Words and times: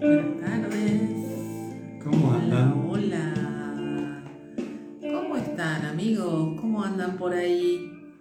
Buenas 0.00 0.40
tardes. 0.40 2.00
¿Cómo 2.02 2.32
andan? 2.32 2.72
Hola, 2.88 3.34
hola. 3.76 4.24
¿Cómo 5.12 5.36
están 5.36 5.84
amigos? 5.84 6.58
¿Cómo 6.58 6.82
andan 6.82 7.18
por 7.18 7.34
ahí? 7.34 8.16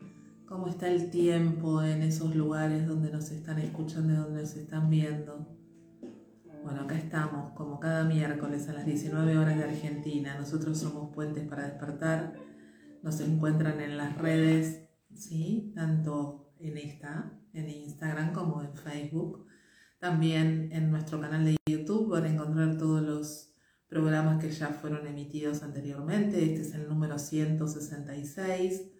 ¿Cómo 0.46 0.68
está 0.68 0.89
el 0.89 1.10
tiempo 1.10 1.81
en 1.81 2.02
esos 2.02 2.36
lugares 2.36 2.86
donde 2.86 3.10
nos 3.10 3.31
están 3.31 3.60
escuchando 3.60 4.12
y 4.12 4.18
donde 4.18 4.42
nos 4.42 4.55
están 4.57 4.89
viendo? 4.89 5.47
Bueno, 6.65 6.81
acá 6.81 6.97
estamos, 6.97 7.54
como 7.54 7.80
cada 7.80 8.04
miércoles 8.04 8.68
a 8.68 8.73
las 8.73 8.86
19 8.86 9.38
horas 9.38 9.57
de 9.57 9.64
Argentina. 9.64 10.38
Nosotros 10.38 10.77
somos 10.77 11.16
Puentes 11.16 11.48
para 11.48 11.64
Despertar. 11.64 12.34
Nos 13.04 13.21
encuentran 13.21 13.80
en 13.80 13.96
las 13.96 14.18
redes, 14.18 14.89
¿sí? 15.14 15.71
Tanto 15.73 16.52
en 16.59 16.77
esta, 16.77 17.39
en 17.54 17.70
Instagram 17.70 18.34
como 18.34 18.61
en 18.64 18.75
Facebook. 18.75 19.48
También 20.00 20.70
en 20.71 20.89
nuestro 20.91 21.20
canal 21.20 21.43
de 21.43 21.57
YouTube 21.70 22.07
van 22.09 22.23
a 22.23 22.29
encontrar 22.29 22.77
todos 22.77 23.02
los 23.02 23.53
programas 23.90 24.41
que 24.41 24.49
ya 24.49 24.70
fueron 24.70 25.05
emitidos 25.05 25.62
anteriormente. 25.62 26.41
Este 26.41 26.62
es 26.62 26.73
el 26.73 26.88
número 26.88 27.20
166. 27.20 28.91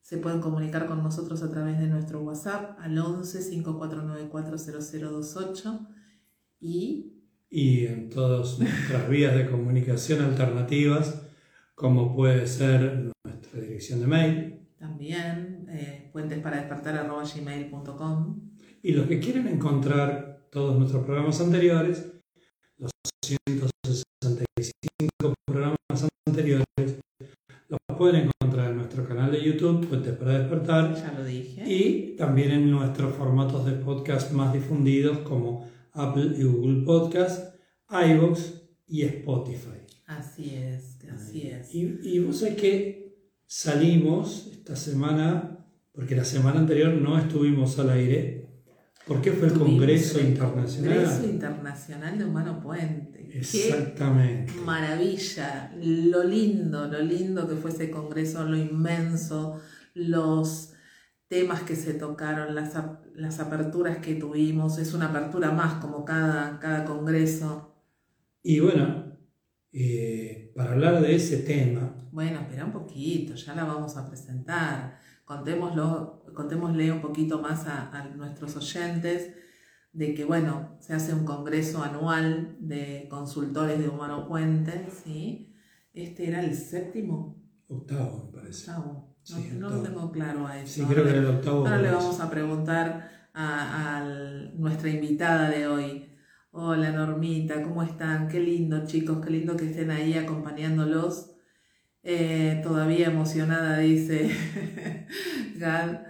Se 0.00 0.18
pueden 0.18 0.40
comunicar 0.40 0.86
con 0.86 1.02
nosotros 1.02 1.42
a 1.42 1.50
través 1.50 1.80
de 1.80 1.88
nuestro 1.88 2.20
WhatsApp 2.20 2.78
al 2.78 2.96
11 2.96 3.42
5494 3.42 4.58
0028 4.58 5.88
y 6.60 7.18
Y 7.50 7.86
en 7.86 8.08
todas 8.08 8.60
nuestras 8.60 9.08
vías 9.08 9.34
de 9.34 9.50
comunicación 9.50 10.22
alternativas, 10.22 11.20
como 11.74 12.14
puede 12.14 12.46
ser 12.46 13.10
nuestra 13.24 13.60
dirección 13.60 13.98
de 14.00 14.06
mail. 14.06 14.60
también 14.78 15.66
eh, 15.68 16.10
puentesparadespertar.gmail.com 16.12 18.41
Y 18.82 18.92
los 18.92 19.06
que 19.06 19.20
quieren 19.20 19.46
encontrar 19.48 20.48
todos 20.50 20.76
nuestros 20.78 21.04
programas 21.04 21.40
anteriores, 21.40 22.06
los 22.78 22.90
165 23.24 25.34
programas 25.46 25.76
anteriores, 26.26 26.64
los 27.68 27.78
pueden 27.96 28.28
encontrar 28.40 28.70
en 28.72 28.76
nuestro 28.78 29.06
canal 29.06 29.30
de 29.30 29.42
YouTube, 29.42 29.86
Puentes 29.88 30.16
para 30.16 30.38
Despertar, 30.40 30.94
Ya 30.96 31.12
lo 31.16 31.24
dije. 31.24 31.62
y 31.72 32.16
también 32.16 32.50
en 32.50 32.70
nuestros 32.70 33.14
formatos 33.14 33.64
de 33.64 33.72
podcast 33.72 34.32
más 34.32 34.52
difundidos 34.52 35.18
como 35.18 35.70
Apple 35.92 36.32
y 36.38 36.42
Google 36.42 36.84
Podcast, 36.84 37.54
iVoox 37.88 38.40
y 38.88 39.02
Spotify. 39.02 39.68
Así 40.06 40.54
es, 40.56 40.98
así 41.10 41.42
es. 41.48 41.72
Y, 41.74 41.98
y 42.02 42.18
vos 42.18 42.40
sabés 42.40 42.56
que 42.56 43.14
salimos 43.46 44.48
esta 44.52 44.76
semana, 44.76 45.64
porque 45.92 46.16
la 46.16 46.24
semana 46.24 46.58
anterior 46.60 46.92
no 46.94 47.18
estuvimos 47.18 47.78
al 47.78 47.90
aire, 47.90 48.41
porque 49.06 49.32
fue 49.32 49.48
el 49.48 49.54
Congreso 49.54 50.20
el 50.20 50.28
Internacional. 50.28 50.94
Congreso 50.94 51.24
Internacional 51.24 52.18
de 52.18 52.24
Humano 52.24 52.60
Puente. 52.60 53.28
Qué 53.28 53.38
Exactamente. 53.38 54.52
maravilla, 54.64 55.72
lo 55.80 56.22
lindo, 56.22 56.86
lo 56.86 57.00
lindo 57.00 57.48
que 57.48 57.56
fue 57.56 57.70
ese 57.70 57.90
congreso, 57.90 58.44
lo 58.44 58.56
inmenso, 58.56 59.60
los 59.94 60.74
temas 61.28 61.62
que 61.62 61.74
se 61.74 61.94
tocaron, 61.94 62.54
las, 62.54 62.74
las 63.14 63.40
aperturas 63.40 63.98
que 63.98 64.14
tuvimos, 64.16 64.78
es 64.78 64.92
una 64.92 65.06
apertura 65.06 65.50
más 65.50 65.74
como 65.82 66.04
cada, 66.04 66.58
cada 66.60 66.84
congreso. 66.84 67.74
Y 68.42 68.60
bueno, 68.60 69.16
eh, 69.72 70.52
para 70.54 70.72
hablar 70.72 71.00
de 71.00 71.14
ese 71.14 71.38
tema, 71.38 71.96
Bueno, 72.12 72.40
espera 72.40 72.66
un 72.66 72.72
poquito, 72.72 73.34
ya 73.34 73.54
la 73.54 73.64
vamos 73.64 73.96
a 73.96 74.06
presentar. 74.06 75.00
Contémoslo, 75.36 76.24
contémosle 76.34 76.92
un 76.92 77.00
poquito 77.00 77.40
más 77.40 77.66
a, 77.66 77.90
a 77.90 78.08
nuestros 78.08 78.56
oyentes 78.56 79.32
de 79.92 80.14
que, 80.14 80.24
bueno, 80.24 80.76
se 80.80 80.94
hace 80.94 81.14
un 81.14 81.24
congreso 81.24 81.82
anual 81.82 82.56
de 82.60 83.06
consultores 83.10 83.78
de 83.78 83.88
Humano 83.88 84.26
Puente, 84.28 84.88
¿sí? 84.90 85.54
Este 85.94 86.28
era 86.28 86.40
el 86.42 86.54
séptimo, 86.54 87.42
octavo 87.68 88.30
me 88.32 88.38
parece. 88.40 88.70
octavo. 88.70 89.12
No, 89.28 89.36
Sí, 89.36 89.50
no 89.58 89.70
lo 89.70 89.82
tengo 89.82 90.10
claro 90.10 90.46
a 90.46 90.58
eso. 90.60 90.74
Sí, 90.74 90.84
creo 90.84 91.04
que 91.04 91.10
era 91.10 91.20
el 91.20 91.26
octavo. 91.26 91.58
Ahora 91.66 91.80
le 91.80 91.90
vamos 91.92 92.18
a 92.20 92.28
preguntar 92.30 93.08
a, 93.34 93.98
a 93.98 94.04
nuestra 94.56 94.90
invitada 94.90 95.48
de 95.50 95.66
hoy. 95.66 96.08
Hola 96.50 96.90
Normita, 96.92 97.62
¿cómo 97.62 97.82
están? 97.82 98.28
Qué 98.28 98.40
lindo 98.40 98.84
chicos, 98.84 99.24
qué 99.24 99.30
lindo 99.30 99.56
que 99.56 99.70
estén 99.70 99.90
ahí 99.90 100.14
acompañándolos. 100.14 101.31
Eh, 102.04 102.60
todavía 102.62 103.06
emocionada, 103.06 103.78
dice 103.78 104.30
Gad. 105.56 106.00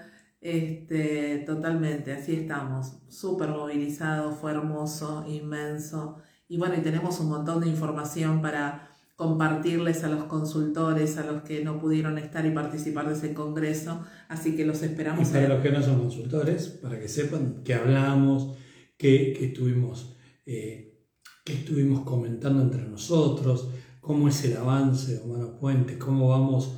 Este, 0.41 1.45
totalmente, 1.47 2.13
así 2.13 2.35
estamos. 2.35 2.95
Súper 3.09 3.51
movilizados, 3.51 4.37
fue 4.41 4.51
hermoso, 4.53 5.25
inmenso. 5.29 6.17
Y 6.49 6.57
bueno, 6.59 6.75
y 6.77 6.81
tenemos 6.81 7.21
un 7.21 7.29
montón 7.29 7.61
de 7.61 7.69
información 7.69 8.43
para 8.43 8.89
compartirles 9.15 10.03
a 10.03 10.09
los 10.09 10.25
consultores, 10.25 11.17
a 11.17 11.25
los 11.25 11.43
que 11.43 11.63
no 11.65 11.79
pudieron 11.79 12.19
estar 12.19 12.45
y 12.45 12.51
participar 12.51 13.09
de 13.09 13.15
ese 13.15 13.35
congreso. 13.35 14.05
Así 14.29 14.57
que 14.57 14.65
los 14.65 14.83
Y 14.83 14.87
esperamos. 14.87 15.29
para 15.29 15.45
en- 15.45 15.51
los 15.51 15.63
que 15.63 15.71
no 15.71 15.81
son 15.83 15.99
consultores, 16.01 16.69
para 16.83 16.99
que 16.99 17.07
sepan 17.09 17.63
que 17.63 17.75
hablamos, 17.75 18.57
que, 18.97 19.33
que 19.39 19.47
estuvimos, 19.47 20.17
eh, 20.45 21.07
que 21.45 21.53
estuvimos 21.53 22.01
comentando 22.01 22.63
entre 22.63 22.83
nosotros, 22.83 23.69
cómo 24.03 24.29
es 24.29 24.45
el 24.45 24.57
avance 24.57 25.15
de 25.15 25.23
Humano 25.23 25.57
Puente, 25.59 25.97
cómo 25.97 26.29
vamos 26.29 26.77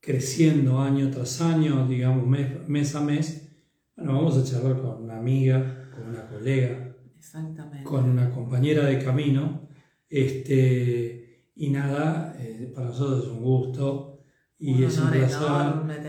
creciendo 0.00 0.80
año 0.80 1.08
tras 1.08 1.40
año, 1.40 1.86
digamos 1.86 2.26
mes, 2.26 2.68
mes 2.68 2.94
a 2.96 3.00
mes. 3.00 3.48
Bueno, 3.96 4.14
vamos 4.14 4.36
a 4.36 4.44
charlar 4.44 4.82
con 4.82 5.04
una 5.04 5.16
amiga, 5.16 5.88
con 5.94 6.08
una 6.08 6.26
colega, 6.26 6.96
Exactamente. 7.16 7.84
con 7.84 8.10
una 8.10 8.28
compañera 8.28 8.86
de 8.86 9.02
camino. 9.02 9.68
Este, 10.10 11.52
y 11.54 11.70
nada, 11.70 12.36
eh, 12.40 12.72
para 12.74 12.88
nosotros 12.88 13.24
es 13.24 13.30
un 13.30 13.42
gusto 13.42 14.18
y 14.58 14.74
Un 14.74 14.82
es 14.82 14.98
un 14.98 15.10
placer. 15.10 15.40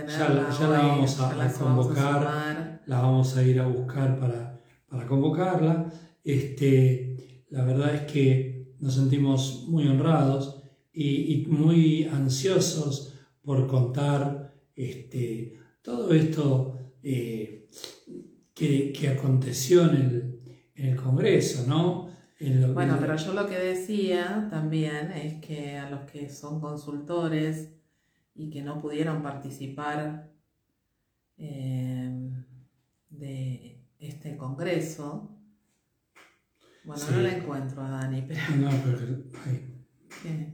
Ya, 0.07 0.29
la 0.29 0.79
vamos 0.79 1.19
a, 1.19 1.35
vamos 1.35 1.53
convocar, 1.57 2.81
la 2.87 3.01
vamos 3.01 3.37
a 3.37 3.43
ir 3.43 3.59
a 3.59 3.67
buscar 3.67 4.19
para, 4.19 4.59
para 4.89 5.05
convocarla. 5.05 5.91
Este, 6.23 7.45
la 7.51 7.63
verdad 7.63 7.93
es 7.93 8.11
que 8.11 8.73
nos 8.79 8.95
sentimos 8.95 9.65
muy 9.69 9.87
honrados 9.87 10.54
y, 10.95 11.33
y 11.43 11.45
muy 11.47 12.05
ansiosos 12.05 13.13
por 13.41 13.67
contar 13.67 14.53
este, 14.75 15.59
todo 15.81 16.13
esto 16.13 16.77
eh, 17.03 17.67
que, 18.53 18.91
que 18.93 19.09
aconteció 19.09 19.83
en 19.89 19.95
el, 19.95 20.39
en 20.75 20.85
el 20.89 20.95
Congreso, 20.95 21.67
¿no? 21.67 22.09
En 22.39 22.73
Bueno, 22.73 22.93
en- 22.95 22.99
pero 22.99 23.15
yo 23.17 23.33
lo 23.33 23.47
que 23.47 23.57
decía 23.57 24.47
también 24.49 25.11
es 25.11 25.35
que 25.45 25.77
a 25.77 25.89
los 25.89 26.09
que 26.11 26.29
son 26.29 26.59
consultores 26.59 27.71
y 28.33 28.49
que 28.49 28.61
no 28.61 28.81
pudieron 28.81 29.21
participar 29.23 30.31
eh, 31.37 32.31
de 33.09 33.81
este 33.99 34.37
congreso, 34.37 35.37
bueno, 36.83 37.01
Sí. 37.01 37.11
no 37.13 37.21
la 37.21 37.37
encuentro 37.37 37.81
a 37.81 37.89
Dani, 37.89 38.23
pero 38.27 38.39
No, 38.57 38.69
pero 38.83 39.23
ay, 39.45 39.85
¿qué? 40.21 40.53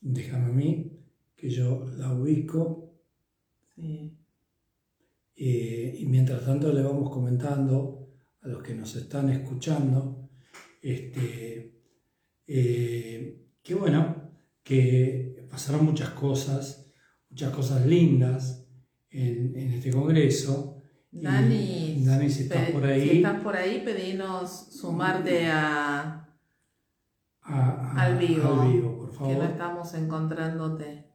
déjame 0.00 0.46
a 0.46 0.48
mí 0.48 0.92
que 1.36 1.48
yo 1.50 1.81
la 1.98 2.12
ubico 2.12 2.90
Sí. 3.74 4.18
Eh, 5.34 5.96
y 6.00 6.06
mientras 6.06 6.44
tanto 6.44 6.72
le 6.72 6.82
vamos 6.82 7.10
comentando 7.10 8.10
a 8.42 8.48
los 8.48 8.62
que 8.62 8.74
nos 8.74 8.94
están 8.96 9.30
escuchando 9.30 10.28
este, 10.82 11.80
eh, 12.46 13.46
que 13.62 13.74
bueno, 13.74 14.30
que 14.62 15.46
pasaron 15.50 15.84
muchas 15.86 16.10
cosas, 16.10 16.92
muchas 17.30 17.50
cosas 17.54 17.86
lindas 17.86 18.68
en, 19.10 19.56
en 19.56 19.72
este 19.72 19.90
congreso. 19.90 20.76
Y, 21.10 21.22
Dani, 21.22 22.02
Dani, 22.04 22.28
si 22.28 22.42
estás 22.44 22.70
por 22.70 22.84
ahí, 22.84 23.08
si 23.08 23.16
estás 23.16 23.42
por 23.42 23.56
ahí, 23.56 23.82
pedinos 23.84 24.50
sumarte 24.70 25.46
a, 25.46 26.28
a- 27.40 27.70
a- 27.90 28.02
al 28.02 28.18
vivo, 28.18 28.60
al 28.60 28.72
vivo, 28.72 28.96
por 28.98 29.10
que 29.10 29.16
favor. 29.16 29.36
no 29.38 29.44
estamos 29.44 29.94
encontrándote. 29.94 31.11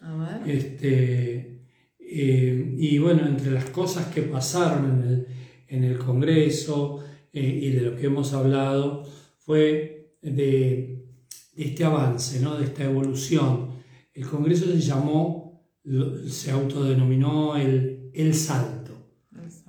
A 0.00 0.14
ver. 0.16 0.50
Este, 0.50 1.60
eh, 1.98 2.74
y 2.76 2.98
bueno, 2.98 3.26
entre 3.26 3.50
las 3.50 3.66
cosas 3.66 4.06
que 4.06 4.22
pasaron 4.22 4.90
en 4.90 5.08
el, 5.08 5.26
en 5.68 5.84
el 5.84 5.98
Congreso 5.98 7.04
eh, 7.32 7.60
y 7.62 7.70
de 7.70 7.82
lo 7.82 7.96
que 7.96 8.06
hemos 8.06 8.32
hablado 8.32 9.04
fue 9.38 10.16
de, 10.22 11.04
de 11.54 11.64
este 11.64 11.84
avance, 11.84 12.40
¿no? 12.40 12.56
de 12.56 12.64
esta 12.64 12.84
evolución. 12.84 13.70
El 14.12 14.26
Congreso 14.26 14.66
se 14.66 14.80
llamó, 14.80 15.62
se 16.28 16.50
autodenominó 16.50 17.56
el, 17.56 18.10
el 18.12 18.34
salto. 18.34 18.80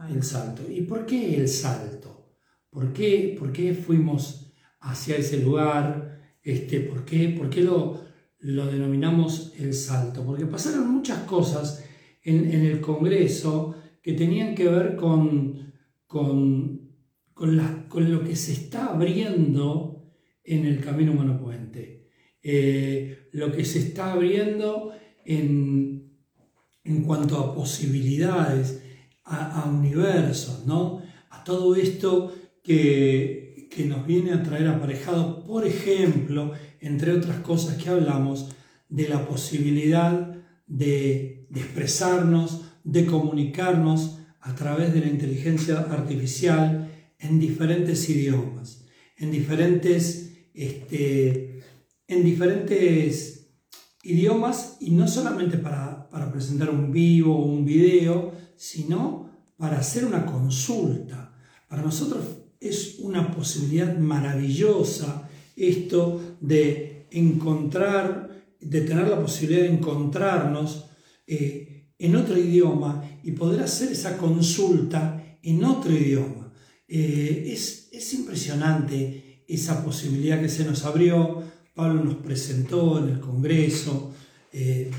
El 0.09 0.23
salto. 0.23 0.63
¿Y 0.69 0.81
por 0.81 1.05
qué 1.05 1.35
el 1.35 1.47
salto? 1.47 2.35
¿Por 2.69 2.91
qué, 2.91 3.35
por 3.37 3.51
qué 3.51 3.73
fuimos 3.73 4.51
hacia 4.79 5.17
ese 5.17 5.43
lugar? 5.43 6.37
Este, 6.41 6.79
¿por, 6.79 7.05
qué, 7.05 7.29
por 7.29 7.49
qué 7.49 7.61
lo, 7.61 7.99
lo 8.41 8.65
denominamos 8.67 9.53
el 9.57 9.73
salto? 9.73 10.25
Porque 10.25 10.45
pasaron 10.45 10.91
muchas 10.91 11.23
cosas 11.23 11.85
en, 12.23 12.45
el 12.51 12.81
Congreso 12.81 13.75
que 14.01 14.13
tenían 14.13 14.55
que 14.55 14.67
ver 14.67 14.95
con, 14.95 15.73
con, 16.05 16.91
con, 17.33 18.11
lo 18.11 18.23
que 18.23 18.35
se 18.35 18.53
está 18.53 18.87
abriendo 18.87 20.11
en 20.43 20.65
el 20.65 20.79
camino 20.79 21.13
humano 21.13 21.39
puente. 21.39 22.09
Eh, 22.43 23.29
lo 23.31 23.51
que 23.51 23.63
se 23.63 23.79
está 23.79 24.13
abriendo 24.13 24.91
en, 25.25 26.11
en 26.83 27.03
cuanto 27.03 27.37
a 27.37 27.53
posibilidades, 27.53 28.83
a, 29.23 29.69
universos, 29.69 30.65
¿no? 30.65 31.01
A 31.29 31.43
todo 31.43 31.75
esto 31.75 32.33
que, 32.63 33.40
que 33.71 33.85
nos 33.85 34.05
viene 34.05 34.33
a 34.33 34.43
traer 34.43 34.67
aparejado, 34.67 35.43
por 35.45 35.65
ejemplo, 35.65 36.51
entre 36.81 37.13
otras 37.13 37.37
cosas 37.39 37.81
que 37.81 37.89
hablamos, 37.89 38.49
de 38.89 39.07
la 39.07 39.25
posibilidad 39.25 40.35
de, 40.67 41.47
expresarnos, 41.55 42.65
de 42.83 43.05
comunicarnos 43.05 44.19
a 44.41 44.53
través 44.55 44.93
de 44.93 44.99
la 44.99 45.07
inteligencia 45.07 45.79
artificial 45.79 46.91
en 47.17 47.39
diferentes 47.39 48.09
idiomas, 48.09 48.85
en 49.15 49.31
diferentes, 49.31 50.33
este, 50.53 51.61
en 52.07 52.23
diferentes 52.25 53.53
idiomas 54.03 54.77
y 54.81 54.91
no 54.91 55.07
solamente 55.07 55.57
para, 55.57 56.09
para 56.09 56.29
presentar 56.29 56.69
un 56.69 56.91
vivo 56.91 57.37
o 57.37 57.45
un 57.45 57.63
video, 57.63 58.33
sino 58.57 59.29
para 59.55 59.79
hacer 59.79 60.03
una 60.03 60.25
consulta. 60.25 61.33
Para 61.69 61.83
nosotros 61.83 62.25
es 62.61 62.99
una 62.99 63.31
posibilidad 63.31 63.97
maravillosa 63.97 65.27
esto 65.55 66.37
de 66.39 67.07
encontrar, 67.11 68.45
de 68.61 68.81
tener 68.81 69.07
la 69.07 69.19
posibilidad 69.19 69.63
de 69.63 69.73
encontrarnos 69.73 70.85
eh, 71.27 71.89
en 71.97 72.15
otro 72.15 72.37
idioma 72.37 73.03
y 73.23 73.31
poder 73.31 73.63
hacer 73.63 73.91
esa 73.91 74.17
consulta 74.17 75.37
en 75.41 75.63
otro 75.63 75.91
idioma. 75.91 76.53
Eh, 76.87 77.45
es, 77.47 77.89
es, 77.91 78.13
impresionante 78.13 79.43
esa 79.47 79.83
posibilidad 79.83 80.39
que 80.39 80.49
se 80.49 80.63
nos 80.63 80.85
abrió. 80.85 81.43
Pablo 81.73 82.03
nos 82.03 82.15
presentó 82.15 82.99
en 82.99 83.09
el 83.09 83.19
Congreso 83.19 84.13
eh, 84.51 84.91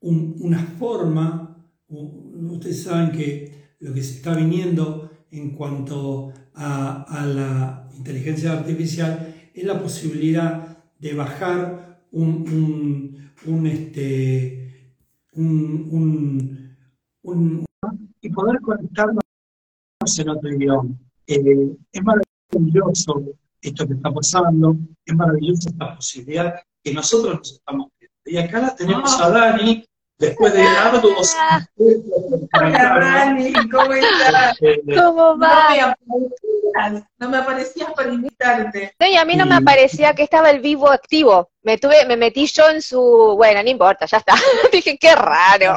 una 0.00 0.64
forma, 0.78 1.68
ustedes 1.88 2.82
saben 2.82 3.12
que 3.12 3.74
lo 3.80 3.92
que 3.92 4.02
se 4.02 4.16
está 4.16 4.34
viniendo 4.34 5.10
en 5.30 5.50
cuanto 5.50 6.32
a, 6.54 7.02
a 7.02 7.26
la 7.26 7.88
inteligencia 7.96 8.52
artificial 8.52 9.50
es 9.54 9.64
la 9.64 9.80
posibilidad 9.80 10.78
de 10.98 11.14
bajar 11.14 12.06
un, 12.12 13.32
un, 13.46 13.66
este, 13.66 14.96
un, 15.34 16.76
un, 17.22 17.64
y 18.20 18.30
poder 18.30 18.60
conectarnos 18.60 19.22
en 20.18 20.28
otro 20.28 20.50
idioma. 20.50 20.90
Eh, 21.26 21.76
es 21.92 22.02
maravilloso 22.02 23.22
esto 23.60 23.86
que 23.86 23.94
está 23.94 24.12
pasando, 24.12 24.76
es 25.04 25.14
maravillosa 25.14 25.70
esta 25.70 25.96
posibilidad 25.96 26.54
que 26.82 26.92
nosotros 26.92 27.38
nos 27.38 27.52
estamos 27.52 27.90
viendo. 27.98 28.14
Y 28.24 28.36
acá 28.36 28.60
la 28.60 28.74
tenemos 28.74 29.20
a 29.20 29.30
Dani, 29.30 29.84
después 30.18 30.52
de 30.52 30.62
arduos... 30.62 31.36
Hola 32.54 32.98
Dani, 33.00 33.52
¿cómo 33.70 33.92
estás? 33.92 34.58
¿Cómo 34.96 35.38
va? 35.38 35.94
No 37.18 37.28
me 37.28 37.38
aparecías, 37.38 37.92
para 37.92 38.12
invitarte. 38.12 38.94
No, 38.98 39.06
y 39.06 39.16
a 39.16 39.24
mí 39.24 39.36
no 39.36 39.46
me 39.46 39.56
aparecía 39.56 40.14
que 40.14 40.22
estaba 40.22 40.50
el 40.50 40.60
vivo 40.60 40.90
activo. 40.90 41.50
Me 41.62 41.78
tuve, 41.78 42.04
me 42.06 42.16
metí 42.16 42.46
yo 42.46 42.68
en 42.70 42.82
su, 42.82 43.34
bueno, 43.36 43.62
no 43.62 43.70
importa, 43.70 44.06
ya 44.06 44.18
está. 44.18 44.34
Dije, 44.72 44.98
qué 44.98 45.14
raro. 45.14 45.76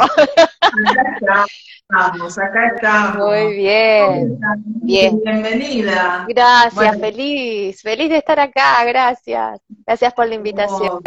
estamos, 1.81 2.37
acá 2.37 2.67
estamos. 2.75 3.27
Muy 3.27 3.55
bien. 3.55 4.39
Bien. 4.65 5.19
Bienvenida. 5.23 6.25
Gracias, 6.27 6.99
feliz, 6.99 7.81
feliz 7.81 8.09
de 8.09 8.17
estar 8.17 8.39
acá, 8.39 8.83
gracias. 8.85 9.59
Gracias 9.85 10.13
por 10.13 10.27
la 10.27 10.35
invitación. 10.35 11.01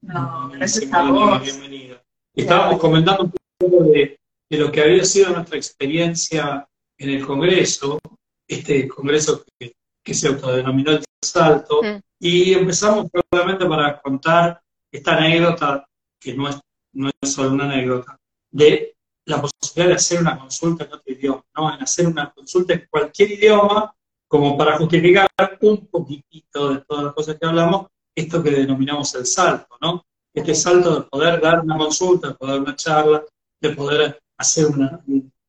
No, 0.00 0.48
gracias 0.50 0.92
a 0.92 1.10
vos. 1.10 1.42
Bienvenida. 1.42 2.02
Estábamos 2.34 2.78
comentando 2.78 3.24
un 3.24 3.32
poco 3.58 3.84
de, 3.84 4.18
lo 4.50 4.70
que 4.70 4.80
había 4.80 5.04
sido 5.04 5.30
nuestra 5.30 5.56
experiencia 5.56 6.68
en 6.96 7.10
el 7.10 7.26
Congreso, 7.26 7.98
este 8.46 8.86
Congreso 8.88 9.44
que, 9.58 9.74
se 10.14 10.28
autodenominó 10.28 10.92
el 10.92 11.04
Salto, 11.22 11.82
mm. 11.82 12.00
y 12.20 12.54
empezamos 12.54 13.08
probablemente 13.10 13.66
para 13.66 14.00
contar 14.00 14.62
esta 14.90 15.16
anécdota, 15.16 15.84
que 16.18 16.32
no 16.32 16.48
es, 16.48 16.58
no 16.94 17.10
es 17.20 17.32
solo 17.32 17.50
una 17.50 17.64
anécdota, 17.64 18.16
de 18.50 18.96
la 19.26 19.42
posibilidad 19.42 19.88
de 19.88 19.96
hacer 19.96 20.20
una 20.20 20.38
consulta 20.38 20.84
en 20.84 20.92
otro 20.94 21.12
idioma, 21.12 21.44
¿no? 21.54 21.74
En 21.74 21.82
hacer 21.82 22.06
una 22.06 22.32
consulta 22.32 22.72
en 22.72 22.86
cualquier 22.88 23.32
idioma, 23.32 23.94
como 24.26 24.56
para 24.56 24.78
justificar 24.78 25.28
un 25.60 25.86
poquitito 25.88 26.72
de 26.72 26.80
todas 26.86 27.04
las 27.04 27.14
cosas 27.14 27.36
que 27.38 27.46
hablamos, 27.46 27.88
esto 28.18 28.42
que 28.42 28.50
denominamos 28.50 29.14
el 29.14 29.26
salto, 29.26 29.76
¿no? 29.80 30.04
Este 30.34 30.54
salto 30.54 30.94
de 30.94 31.02
poder 31.02 31.40
dar 31.40 31.60
una 31.60 31.76
consulta, 31.76 32.28
de 32.28 32.34
poder 32.34 32.54
dar 32.54 32.62
una 32.62 32.76
charla, 32.76 33.24
de 33.60 33.70
poder 33.70 34.20
hacer 34.36 34.66
una, 34.66 35.00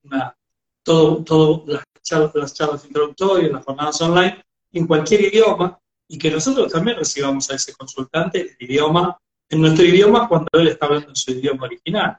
una 0.03 0.35
todo, 0.83 1.23
todo 1.23 1.63
las, 1.67 1.83
charlas, 2.01 2.31
las 2.35 2.53
charlas 2.53 2.85
introductorias, 2.85 3.51
las 3.51 3.65
jornadas 3.65 4.01
online, 4.01 4.43
en 4.71 4.87
cualquier 4.87 5.21
idioma, 5.21 5.77
y 6.07 6.17
que 6.17 6.31
nosotros 6.31 6.71
también 6.71 6.97
recibamos 6.97 7.49
a 7.49 7.55
ese 7.55 7.73
consultante 7.73 8.41
el 8.41 8.69
idioma, 8.69 9.17
en 9.49 9.61
nuestro 9.61 9.83
idioma 9.85 10.27
cuando 10.27 10.47
él 10.53 10.67
está 10.67 10.85
hablando 10.85 11.09
en 11.09 11.15
su 11.15 11.31
idioma 11.31 11.65
original. 11.65 12.17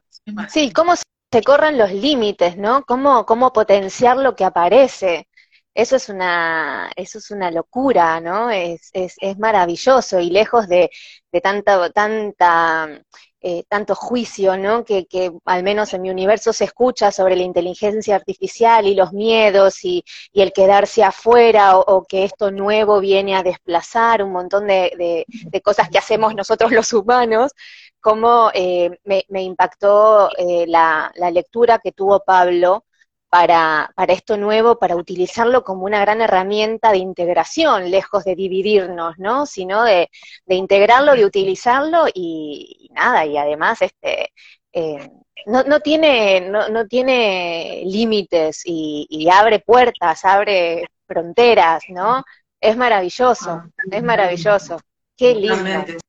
Sí, 0.49 0.73
¿cómo 0.73 0.94
se 0.97 1.43
corren 1.43 1.79
los 1.79 1.93
límites, 1.93 2.56
¿no? 2.56 2.82
¿Cómo, 2.85 3.25
cómo 3.25 3.52
potenciar 3.52 4.17
lo 4.17 4.35
que 4.35 4.44
aparece? 4.44 5.29
Eso 5.75 5.97
es 5.97 6.09
una, 6.09 6.91
eso 6.97 7.19
es 7.19 7.31
una 7.31 7.51
locura, 7.51 8.21
¿no? 8.21 8.51
Es, 8.51 8.91
es, 8.93 9.15
es 9.21 9.39
maravilloso 9.39 10.19
y 10.21 10.31
lejos 10.31 10.69
de, 10.69 10.91
de 11.33 11.41
tanta, 11.41 11.91
tanta, 11.91 12.89
eh, 13.41 13.65
tanto 13.69 13.95
juicio, 13.95 14.57
¿no? 14.59 14.85
Que, 14.85 15.07
que, 15.07 15.33
al 15.47 15.63
menos 15.63 15.95
en 15.95 16.03
mi 16.03 16.11
universo 16.11 16.53
se 16.53 16.65
escucha 16.65 17.11
sobre 17.13 17.37
la 17.37 17.45
inteligencia 17.45 18.17
artificial 18.17 18.87
y 18.87 18.95
los 18.95 19.13
miedos 19.13 19.85
y, 19.85 20.05
y 20.33 20.43
el 20.43 20.53
quedarse 20.53 21.03
afuera 21.05 21.79
o, 21.79 22.05
que 22.05 22.25
esto 22.25 22.51
nuevo 22.51 23.01
viene 23.01 23.37
a 23.37 23.43
desplazar 23.43 24.23
un 24.23 24.33
montón 24.33 24.67
de, 24.67 25.25
de, 25.51 25.61
cosas 25.63 25.89
que 25.89 25.99
hacemos 25.99 26.35
nosotros 26.35 26.73
los 26.73 26.93
humanos, 26.93 27.53
cómo 28.01 28.51
eh, 28.55 28.91
me, 29.05 29.43
impactó 29.43 30.31
eh, 30.37 30.67
la, 30.67 31.13
lectura 31.33 31.79
que 31.79 31.93
tuvo 31.93 32.21
Pablo 32.25 32.85
para, 33.31 33.91
para, 33.94 34.12
esto 34.12 34.37
nuevo, 34.37 34.79
para 34.79 34.97
utilizarlo 34.97 35.62
como 35.65 35.85
una 35.85 36.00
gran 36.00 36.21
herramienta 36.21 36.91
de 36.91 36.99
integración, 36.99 37.91
lejos 37.91 38.25
de 38.25 38.35
dividirnos, 38.35 39.19
¿no? 39.19 39.47
Sino 39.47 39.85
de, 39.85 40.11
integrarlo, 40.49 41.14
y 41.14 41.25
utilizarlo 41.25 42.07
y, 42.12 42.90
nada, 42.93 43.25
y 43.25 43.38
además 43.38 43.81
este 43.83 44.33
eh, 44.73 45.11
no, 45.47 45.62
no, 45.62 45.81
tiene, 45.81 46.40
no, 46.43 46.69
no 46.69 46.87
tiene 46.87 47.83
límites 47.87 48.62
y, 48.64 49.07
y, 49.09 49.31
abre 49.31 49.61
puertas, 49.61 50.25
abre 50.25 50.88
fronteras, 51.07 51.85
¿no? 51.88 52.25
Es 52.61 52.76
maravilloso, 52.76 53.50
ah, 53.50 53.69
es 53.90 54.02
maravilloso. 54.02 54.81
Qué 55.16 55.35
lindo 55.35 56.00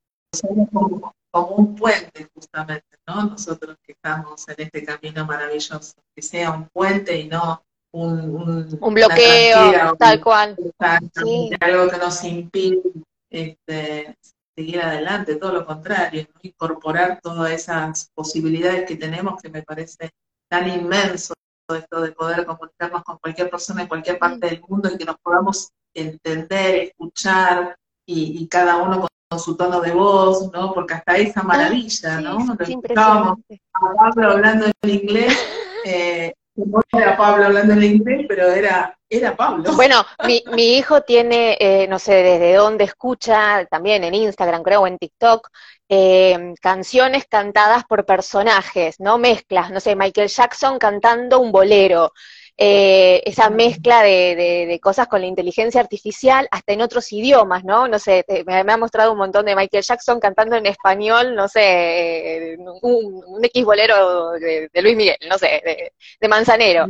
como 1.32 1.56
un 1.56 1.76
puente 1.76 2.28
justamente, 2.34 2.98
¿no? 3.08 3.24
Nosotros 3.24 3.78
que 3.84 3.94
estamos 3.94 4.48
en 4.50 4.56
este 4.58 4.84
camino 4.84 5.26
maravilloso, 5.26 5.94
que 6.14 6.22
sea 6.22 6.52
un 6.52 6.68
puente 6.70 7.18
y 7.18 7.28
no 7.28 7.64
un, 7.94 8.78
un, 8.80 8.94
bloqueo, 8.94 9.96
tal 9.98 10.22
cual. 10.22 10.58
Algo 10.80 11.90
que 11.90 11.98
nos 11.98 12.24
impide 12.24 12.82
este, 13.30 14.16
seguir 14.56 14.82
adelante, 14.82 15.36
todo 15.36 15.54
lo 15.54 15.66
contrario, 15.66 16.26
incorporar 16.42 17.20
todas 17.22 17.52
esas 17.52 18.10
posibilidades 18.14 18.86
que 18.86 18.96
tenemos 18.96 19.42
que 19.42 19.50
me 19.50 19.64
parece 19.64 20.12
tan 20.50 20.70
inmenso 20.70 21.34
esto 21.76 22.02
de 22.02 22.12
poder 22.12 22.46
comunicarnos 22.46 23.02
con 23.04 23.18
cualquier 23.20 23.50
persona 23.50 23.84
en 23.84 23.88
cualquier 23.88 24.20
parte 24.20 24.48
del 24.48 24.62
mundo 24.68 24.90
y 24.94 24.98
que 24.98 25.06
nos 25.06 25.16
podamos 25.24 25.70
entender, 25.94 26.76
escuchar 26.76 27.78
y, 28.06 28.44
y 28.44 28.48
cada 28.48 28.78
uno 28.78 29.00
con 29.00 29.08
su 29.40 29.56
tono 29.56 29.82
de 29.82 29.92
voz, 29.92 30.52
¿no? 30.52 30.74
Porque 30.74 30.96
hasta 30.96 31.18
esa 31.18 31.42
ah, 31.42 31.44
maravilla, 31.44 32.22
¿no? 32.22 32.38
Estábamos 32.84 33.40
a 33.50 33.94
Pablo 33.96 34.32
hablando 34.32 34.68
en 34.82 34.90
inglés, 34.90 35.38
eh, 35.86 36.34
no 36.56 36.82
era 36.92 37.18
Pablo 37.18 37.46
hablando 37.46 37.74
en 37.74 37.84
inglés, 37.84 38.26
pero 38.28 38.52
era, 38.52 38.98
era 39.10 39.36
Pablo. 39.36 39.74
Bueno, 39.74 40.06
mi, 40.26 40.44
mi 40.54 40.78
hijo 40.78 41.02
tiene, 41.02 41.58
eh, 41.60 41.88
no 41.88 41.98
sé 41.98 42.16
desde 42.16 42.56
dónde 42.56 42.84
escucha, 42.84 43.66
también 43.66 44.04
en 44.04 44.14
Instagram 44.14 44.64
creo, 44.64 44.82
o 44.82 44.88
en 44.88 44.98
TikTok, 44.98 45.48
eh, 45.90 46.54
canciones 46.62 47.26
cantadas 47.30 47.84
por 47.86 48.06
personajes, 48.06 49.00
¿no? 49.00 49.18
Mezclas, 49.18 49.72
no 49.72 49.80
sé, 49.80 49.96
Michael 49.96 50.30
Jackson 50.30 50.80
cantando 50.80 51.40
un 51.40 51.52
bolero, 51.52 52.14
eh, 52.58 53.22
esa 53.26 53.50
mezcla 53.50 54.04
de, 54.04 54.80
cosas 54.82 55.08
con 55.08 55.22
la 55.22 55.28
inteligencia 55.28 55.82
artificial, 55.82 56.48
hasta 56.52 56.74
en 56.74 56.82
otros 56.82 57.12
idiomas, 57.12 57.64
¿no? 57.64 57.88
No 57.88 57.98
sé, 58.00 58.26
me, 58.46 58.72
ha 58.72 58.78
mostrado 58.78 59.12
un 59.14 59.18
montón 59.18 59.46
de 59.46 59.56
Michael 59.56 59.84
Jackson 59.84 60.20
cantando 60.20 60.56
en 60.56 60.66
español, 60.66 61.36
no 61.36 61.48
sé, 61.48 62.58
un, 62.82 63.44
X 63.44 63.66
bolero 63.66 64.32
de, 64.32 64.70
Luis 64.82 64.96
Miguel, 64.96 65.18
no 65.30 65.38
sé, 65.38 65.92
de, 66.20 66.28
Manzanero. 66.28 66.86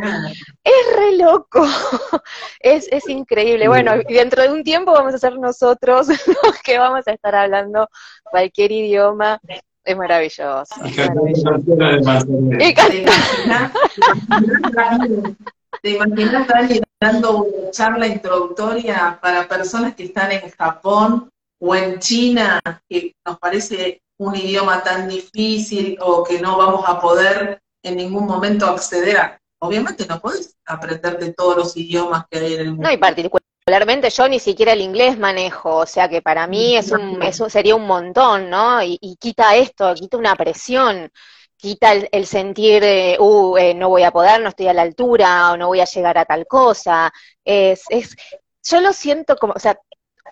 Es 0.64 0.96
re 0.96 1.18
loco, 1.18 1.66
es, 2.60 2.88
es 2.92 3.08
increíble. 3.10 3.68
Bueno, 3.68 3.94
y 4.08 4.14
dentro 4.14 4.44
de 4.44 4.50
un 4.50 4.64
tiempo 4.64 4.92
vamos 4.92 5.14
a 5.14 5.20
ser 5.20 5.38
nosotros 5.38 6.08
los 6.44 6.62
que 6.64 6.78
vamos 6.78 7.08
a 7.08 7.12
estar 7.12 7.36
hablando 7.36 7.88
cualquier 8.24 8.72
idioma 8.72 9.40
es 9.84 9.98
maravilloso. 9.98 10.76
¿Te 15.82 15.90
imaginas, 15.90 16.48
Dani, 16.48 16.82
dando 17.00 17.44
una 17.44 17.72
charla 17.72 18.08
introductoria 18.08 19.18
para 19.22 19.48
personas 19.48 19.96
que 19.96 20.04
están 20.04 20.32
en 20.32 20.50
Japón 20.52 21.30
o 21.60 21.76
en 21.76 22.00
China, 22.00 22.60
que 22.88 23.16
nos 23.26 23.40
parece 23.40 24.02
un 24.20 24.36
idioma 24.36 24.84
tan 24.84 25.08
difícil 25.08 25.98
o 26.00 26.24
que 26.24 26.40
no 26.40 26.58
vamos 26.58 26.84
a 26.88 27.00
poder 27.00 27.60
en 27.84 27.98
ningún 27.98 28.28
momento 28.28 28.68
acceder 28.68 29.18
a? 29.18 29.38
Obviamente 29.60 30.06
no 30.08 30.20
puedes 30.20 30.56
aprender 30.66 31.18
de 31.20 31.34
todos 31.34 31.58
los 31.58 31.78
idiomas 31.78 32.26
que 32.30 32.40
hay 32.40 32.54
en 32.54 32.60
el 32.62 32.68
mundo. 32.70 32.84
No, 32.84 32.94
y 32.94 32.98
particularmente 33.64 34.10
yo 34.10 34.28
ni 34.28 34.40
siquiera 34.40 34.74
el 34.74 34.82
inglés 34.82 35.18
manejo, 35.18 35.78
o 35.78 35.86
sea 35.86 36.10
que 36.10 36.22
para 36.22 36.48
mí 36.48 36.76
es 36.76 36.92
un, 36.92 37.22
eso 37.22 37.50
sería 37.50 37.76
un 37.76 37.86
montón, 37.86 38.50
¿no? 38.50 38.82
Y, 38.84 38.98
y 39.02 39.16
quita 39.18 39.56
esto, 39.56 39.94
quita 39.94 40.18
una 40.18 40.36
presión 40.36 41.12
quita 41.62 41.94
el, 41.94 42.26
sentir, 42.26 42.84
uh, 43.20 43.58
eh, 43.58 43.74
no 43.76 43.90
voy 43.90 44.04
a 44.04 44.12
poder, 44.12 44.42
no 44.42 44.50
estoy 44.50 44.68
a 44.68 44.74
la 44.74 44.82
altura, 44.82 45.52
o 45.52 45.58
no 45.58 45.68
voy 45.68 45.80
a 45.80 45.86
llegar 45.86 46.18
a 46.18 46.26
tal 46.26 46.48
cosa. 46.48 47.14
Es, 47.46 47.84
es, 47.90 48.16
yo 48.64 48.82
lo 48.82 48.92
siento 48.94 49.36
como, 49.38 49.54
o 49.54 49.60
sea, 49.60 49.78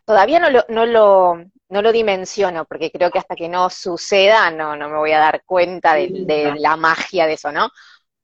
todavía 0.05 0.39
no 0.39 0.49
lo, 0.49 0.65
no 0.69 0.87
lo, 0.87 1.35
no 1.69 1.81
lo 1.83 1.91
dimensiono, 1.91 2.65
porque 2.65 2.91
creo 2.91 3.11
que 3.11 3.19
hasta 3.19 3.35
que 3.35 3.47
no 3.47 3.69
suceda, 3.69 4.49
no, 4.49 4.75
no 4.75 4.89
me 4.89 4.97
voy 4.97 5.11
a 5.11 5.19
dar 5.19 5.43
cuenta 5.45 5.93
de 5.93 6.55
la 6.57 6.75
magia 6.75 7.27
de 7.27 7.33
eso, 7.33 7.51
¿no? 7.51 7.69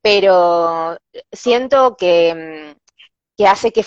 Pero 0.02 0.98
siento 1.32 1.96
que, 1.96 2.76
que 3.38 3.48
hace 3.48 3.72
que 3.72 3.84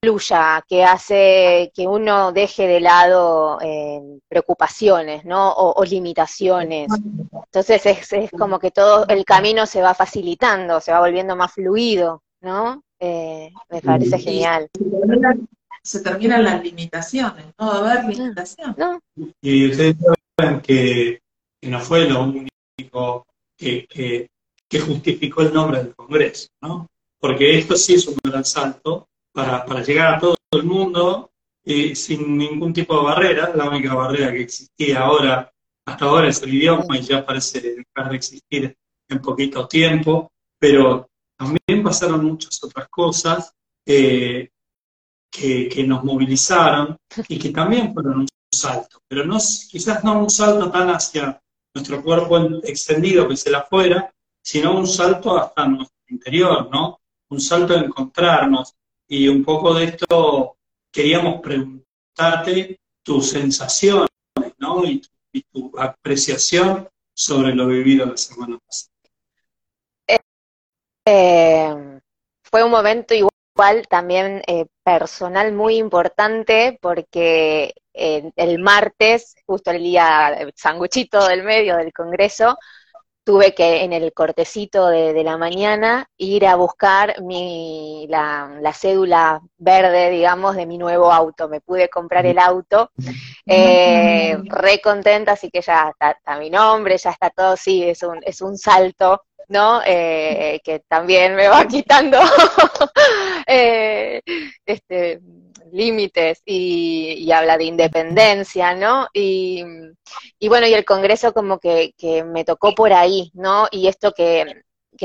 fluya, 0.00 0.64
que 0.68 0.84
hace 0.84 1.70
que 1.74 1.86
uno 1.86 2.32
deje 2.32 2.66
de 2.66 2.80
lado 2.80 3.58
eh, 3.60 4.00
preocupaciones, 4.28 5.24
¿no? 5.24 5.52
O, 5.52 5.84
limitaciones. 5.84 6.88
Entonces 6.92 7.86
es, 7.86 8.12
es, 8.12 8.30
como 8.30 8.58
que 8.58 8.70
todo 8.70 9.06
el 9.08 9.24
camino 9.24 9.66
se 9.66 9.82
va 9.82 9.94
facilitando, 9.94 10.80
se 10.80 10.92
va 10.92 11.00
volviendo 11.00 11.36
más 11.36 11.52
fluido, 11.52 12.22
¿no? 12.40 12.82
Eh, 12.98 13.50
me 13.68 13.80
parece 13.82 14.18
genial. 14.18 14.68
Se 15.82 16.00
terminan 16.00 16.44
las 16.44 16.62
limitaciones, 16.62 17.46
no 17.58 17.66
va 17.66 17.74
a 17.74 17.92
haber 17.92 18.16
limitación. 18.16 18.74
Y 19.40 19.70
ustedes 19.70 19.96
saben 20.38 20.60
que, 20.60 21.20
no 21.62 21.80
fue 21.80 22.08
lo 22.08 22.22
único 22.22 23.26
que, 23.56 24.28
que 24.68 24.80
justificó 24.80 25.42
el 25.42 25.52
nombre 25.52 25.82
del 25.82 25.94
Congreso, 25.94 26.48
¿no? 26.60 26.86
Porque 27.18 27.58
esto 27.58 27.76
sí 27.76 27.94
es 27.94 28.06
un 28.06 28.16
gran 28.22 28.44
salto 28.44 29.08
para, 29.36 29.82
llegar 29.82 30.14
a 30.14 30.18
todo 30.18 30.36
el 30.52 30.64
mundo 30.64 31.30
eh, 31.62 31.94
sin 31.94 32.38
ningún 32.38 32.72
tipo 32.72 32.96
de 32.96 33.04
barrera. 33.04 33.52
La 33.54 33.68
única 33.68 33.94
barrera 33.94 34.32
que 34.32 34.40
existía 34.40 35.00
ahora, 35.00 35.52
hasta 35.84 36.04
ahora, 36.06 36.28
es 36.28 36.42
el 36.42 36.54
idioma 36.54 36.96
y 36.96 37.02
ya 37.02 37.24
parece 37.24 37.60
dejar 37.60 38.10
de 38.10 38.16
existir 38.16 38.76
en 39.08 39.20
poquito 39.20 39.68
tiempo, 39.68 40.32
pero 40.58 41.10
también 41.36 41.84
pasaron 41.84 42.24
muchas 42.24 42.64
otras 42.64 42.88
cosas 42.88 43.52
eh, 43.84 44.48
que, 45.30 45.84
nos 45.86 46.02
movilizaron 46.02 46.96
y 47.28 47.38
que 47.38 47.50
también 47.50 47.92
fueron 47.92 48.20
un 48.20 48.28
salto, 48.50 49.02
pero 49.06 49.26
no, 49.26 49.36
quizás 49.68 50.02
no 50.02 50.18
un 50.18 50.30
salto 50.30 50.70
tan 50.70 50.88
hacia 50.88 51.38
nuestro 51.74 52.02
cuerpo 52.02 52.38
extendido 52.64 53.28
que 53.28 53.34
es 53.34 53.46
el 53.46 53.56
afuera, 53.56 54.10
sino 54.42 54.78
un 54.78 54.86
salto 54.86 55.36
hasta 55.36 55.68
nuestro 55.68 55.98
interior, 56.08 56.70
¿no? 56.72 57.00
Un 57.28 57.40
salto 57.40 57.74
de 57.74 57.80
encontrarnos, 57.84 58.74
y 59.08 59.28
un 59.28 59.44
poco 59.44 59.74
de 59.74 59.84
esto 59.84 60.56
queríamos 60.90 61.40
preguntarte 61.40 62.80
tus 63.02 63.30
sensaciones, 63.30 64.08
¿no? 64.58 64.84
Y 64.84 65.02
tu, 65.52 65.72
apreciación 65.78 66.88
sobre 67.14 67.54
lo 67.54 67.66
vivido 67.66 68.06
la 68.06 68.16
semana 68.16 68.58
pasada. 68.66 68.92
Eh, 71.06 72.00
fue 72.42 72.64
un 72.64 72.70
momento 72.70 73.14
igual 73.14 73.86
también 73.88 74.42
eh, 74.46 74.66
personal 74.82 75.52
muy 75.52 75.76
importante 75.76 76.78
porque 76.80 77.74
eh, 77.92 78.30
el 78.34 78.58
martes, 78.58 79.34
justo 79.46 79.70
el 79.70 79.82
día 79.82 80.50
sanguchito 80.54 81.26
del 81.28 81.44
medio 81.44 81.76
del 81.76 81.92
Congreso, 81.92 82.58
tuve 83.26 83.54
que 83.54 83.82
en 83.82 83.92
el 83.92 84.12
cortecito 84.12 84.86
de, 84.86 85.24
la 85.24 85.36
mañana 85.36 86.08
ir 86.16 86.46
a 86.46 86.54
buscar 86.54 87.20
mi, 87.22 88.06
la, 88.08 88.72
cédula 88.72 89.42
verde, 89.58 90.10
digamos, 90.10 90.54
de 90.54 90.64
mi 90.64 90.78
nuevo 90.78 91.12
auto. 91.12 91.48
Me 91.48 91.60
pude 91.60 91.88
comprar 91.88 92.24
el 92.24 92.38
auto, 92.38 92.92
eh, 93.44 94.38
re 94.44 94.80
contenta, 94.80 95.32
así 95.32 95.50
que 95.50 95.60
ya 95.60 95.92
está, 95.98 96.38
mi 96.38 96.50
nombre, 96.50 96.96
ya 96.98 97.10
está 97.10 97.28
todo, 97.30 97.56
sí, 97.56 97.82
es 97.82 98.04
un, 98.04 98.20
es 98.22 98.40
un 98.42 98.56
salto, 98.56 99.24
¿no? 99.48 99.80
Eh, 99.84 100.60
que 100.62 100.84
también 100.88 101.34
me 101.34 101.48
va 101.48 101.66
quitando 101.68 102.18
eh, 103.48 104.22
este 104.64 105.20
límites 105.72 106.42
y, 106.44 107.30
habla 107.32 107.58
de 107.58 107.64
independencia, 107.64 108.74
¿no? 108.74 109.08
Y, 109.12 109.62
bueno, 110.48 110.66
y 110.66 110.74
el 110.74 110.84
Congreso 110.84 111.32
como 111.32 111.58
que, 111.58 111.92
me 112.26 112.44
tocó 112.44 112.74
por 112.74 112.92
ahí, 112.92 113.30
¿no? 113.34 113.68
Y 113.70 113.88
esto 113.88 114.12
que, 114.12 114.62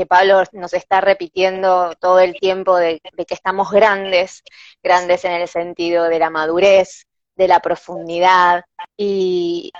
Pablo 0.08 0.42
nos 0.52 0.72
está 0.72 1.00
repitiendo 1.02 1.94
todo 2.00 2.18
el 2.20 2.34
tiempo 2.34 2.76
de, 2.76 3.00
que 3.00 3.34
estamos 3.34 3.70
grandes, 3.70 4.42
grandes 4.82 5.24
en 5.24 5.32
el 5.32 5.48
sentido 5.48 6.04
de 6.04 6.18
la 6.18 6.30
madurez, 6.30 7.06
de 7.36 7.48
la 7.48 7.60
profundidad, 7.60 8.64
y, 8.96 9.72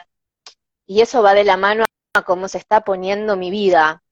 y 0.87 1.01
eso 1.01 1.23
va 1.23 1.35
de 1.35 1.45
la 1.45 1.57
mano 1.57 1.85
a 2.15 2.23
cómo 2.23 2.49
se 2.49 2.59
está 2.59 2.83
poniendo 2.83 3.37
mi 3.37 3.51
vida. 3.51 4.03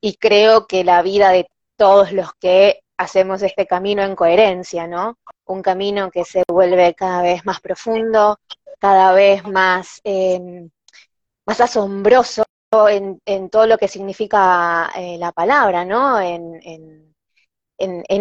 Y 0.00 0.16
creo 0.16 0.66
que 0.66 0.84
la 0.84 1.02
vida 1.02 1.30
de 1.30 1.48
todos 1.76 2.12
los 2.12 2.32
que 2.34 2.82
hacemos 3.00 3.42
este 3.42 3.66
camino 3.66 4.02
en 4.02 4.14
coherencia, 4.14 4.86
¿no? 4.86 5.18
Un 5.46 5.62
camino 5.62 6.10
que 6.10 6.24
se 6.24 6.42
vuelve 6.48 6.94
cada 6.94 7.22
vez 7.22 7.44
más 7.46 7.60
profundo, 7.60 8.38
cada 8.78 9.12
vez 9.14 9.42
más, 9.46 10.00
em, 10.04 10.70
más 11.46 11.60
asombroso 11.60 12.44
en, 12.90 13.50
todo 13.50 13.66
lo 13.66 13.78
que 13.78 13.88
significa 13.88 14.90
eh, 14.96 15.16
la 15.18 15.32
palabra, 15.32 15.84
¿no? 15.84 16.20
En, 16.20 17.10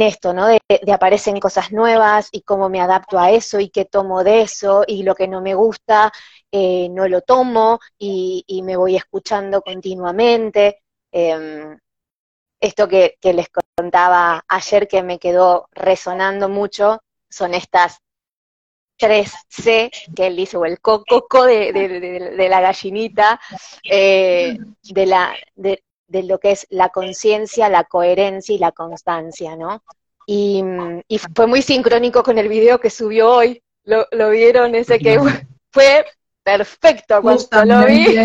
esto, 0.01 0.33
¿no? 0.33 0.47
De, 0.47 0.59
aparecen 0.93 1.39
cosas 1.39 1.71
nuevas 1.71 2.29
y 2.31 2.41
cómo 2.43 2.69
me 2.69 2.81
adapto 2.81 3.19
a 3.19 3.31
eso 3.31 3.59
y 3.59 3.69
qué 3.69 3.85
tomo 3.85 4.23
de 4.23 4.41
eso 4.43 4.83
y 4.87 5.03
lo 5.03 5.13
que 5.15 5.27
no 5.27 5.41
me 5.41 5.53
gusta 5.55 6.11
eh, 6.51 6.87
no 6.89 7.07
lo 7.07 7.21
tomo 7.21 7.79
y, 7.97 8.61
me 8.63 8.77
voy 8.77 8.95
escuchando 8.95 9.61
continuamente. 9.61 10.81
Em, 11.11 11.77
esto 12.59 12.87
que, 12.87 13.17
les 13.21 13.49
contaba 13.79 14.43
ayer 14.49 14.89
que 14.89 15.03
me 15.03 15.19
quedó 15.19 15.69
resonando 15.71 16.49
mucho 16.49 17.01
son 17.29 17.53
estas 17.53 17.99
tres 18.97 19.31
C 19.47 19.89
que 20.13 20.27
él 20.27 20.35
dice, 20.35 20.57
o 20.57 20.65
el 20.65 20.81
coco 20.81 21.45
de, 21.45 21.71
de, 21.71 22.49
la 22.49 22.59
gallinita, 22.59 23.39
eh, 23.89 24.57
de, 24.83 25.05
la, 25.05 25.33
de, 25.55 25.81
lo 26.23 26.39
que 26.39 26.51
es 26.51 26.67
la 26.69 26.89
conciencia, 26.89 27.69
la 27.69 27.85
coherencia 27.85 28.53
y 28.53 28.57
la 28.57 28.73
constancia, 28.73 29.55
¿no? 29.55 29.81
Y, 30.27 30.61
fue 31.33 31.47
muy 31.47 31.61
sincrónico 31.61 32.21
con 32.21 32.37
el 32.37 32.49
video 32.49 32.79
que 32.79 32.89
subió 32.89 33.31
hoy, 33.31 33.63
lo, 33.85 34.05
lo 34.11 34.29
vieron 34.31 34.75
ese 34.75 34.99
que 34.99 35.17
fue 35.71 36.05
perfecto 36.43 37.21
cuando 37.21 37.65
lo 37.65 37.85
vi. 37.85 38.17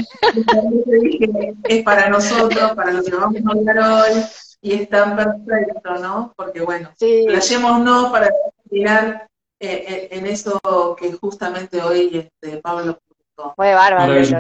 es 1.69 1.85
para 1.85 2.09
nosotros, 2.09 2.73
para 2.73 2.91
los 2.91 3.05
que 3.07 3.15
vamos 3.15 3.41
a 3.47 3.51
hablar 3.53 3.79
hoy, 3.79 4.25
y 4.65 4.73
es 4.73 4.89
tan 4.89 5.15
perfecto, 5.15 5.95
¿no? 5.97 6.33
Porque 6.35 6.63
bueno, 6.63 6.91
sí. 6.97 7.27
no 7.27 8.11
para 8.11 8.31
terminar 8.63 9.29
eh, 9.61 9.85
eh, 9.87 10.09
en 10.11 10.27
eso 10.27 10.59
que 10.99 11.13
justamente 11.13 11.83
hoy 11.83 12.31
este, 12.43 12.63
Pablo 12.63 12.99
Fue 13.57 13.75
bárbaro, 13.75 14.19
yo 14.23 14.39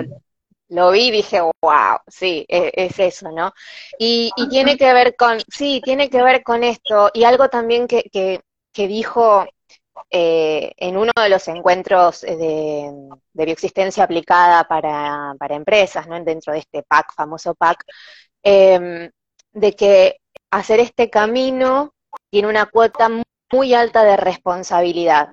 lo 0.69 0.90
vi 0.93 1.09
y 1.09 1.11
dije, 1.11 1.43
wow, 1.43 1.99
sí, 2.07 2.47
e, 2.49 2.73
es, 2.75 2.99
eso, 2.99 3.31
¿no? 3.31 3.52
Y, 3.99 4.31
y, 4.35 4.49
tiene 4.49 4.78
que 4.78 4.95
ver 4.95 5.14
con, 5.14 5.38
sí, 5.47 5.83
tiene 5.85 6.09
que 6.09 6.23
ver 6.23 6.43
con 6.43 6.64
esto, 6.64 7.11
y 7.12 7.25
algo 7.25 7.50
también 7.50 7.87
que, 7.87 8.04
que, 8.11 8.40
que 8.73 8.88
dijo 8.88 9.45
eh, 10.11 10.73
en 10.78 10.97
uno 10.97 11.12
de 11.14 11.28
los 11.28 11.47
encuentros 11.49 12.23
de, 12.23 12.90
bioexistencia 13.35 14.04
aplicada 14.04 14.64
para, 14.64 15.37
empresas, 15.50 16.09
¿no? 16.09 16.19
dentro 16.25 16.54
de 16.54 16.61
este 16.61 16.83
PAC, 16.83 17.12
famoso 17.14 17.54
PAC, 17.54 17.85
em, 18.43 19.11
de 19.54 19.75
que 19.75 20.20
hacer 20.50 20.80
este 20.80 21.08
camino 21.08 21.94
tiene 22.30 22.49
una 22.49 22.66
cuota 22.66 23.08
muy 23.52 23.73
alta 23.73 24.04
de 24.04 24.16
responsabilidad, 24.16 25.30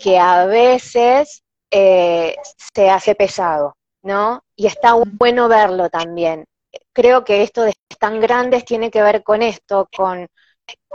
que 0.00 0.18
a 0.18 0.46
veces 0.46 1.42
eh, 1.70 2.36
se 2.74 2.90
hace 2.90 3.14
pesado, 3.14 3.76
¿no? 4.02 4.42
Y 4.54 4.66
está 4.66 4.94
bueno 4.94 5.48
verlo 5.48 5.88
también. 5.88 6.44
Creo 6.92 7.24
que 7.24 7.42
esto 7.42 7.62
de 7.62 7.72
tan 7.98 8.20
grandes 8.20 8.64
tiene 8.64 8.90
que 8.90 9.02
ver 9.02 9.22
con 9.22 9.42
esto, 9.42 9.88
con, 9.96 10.28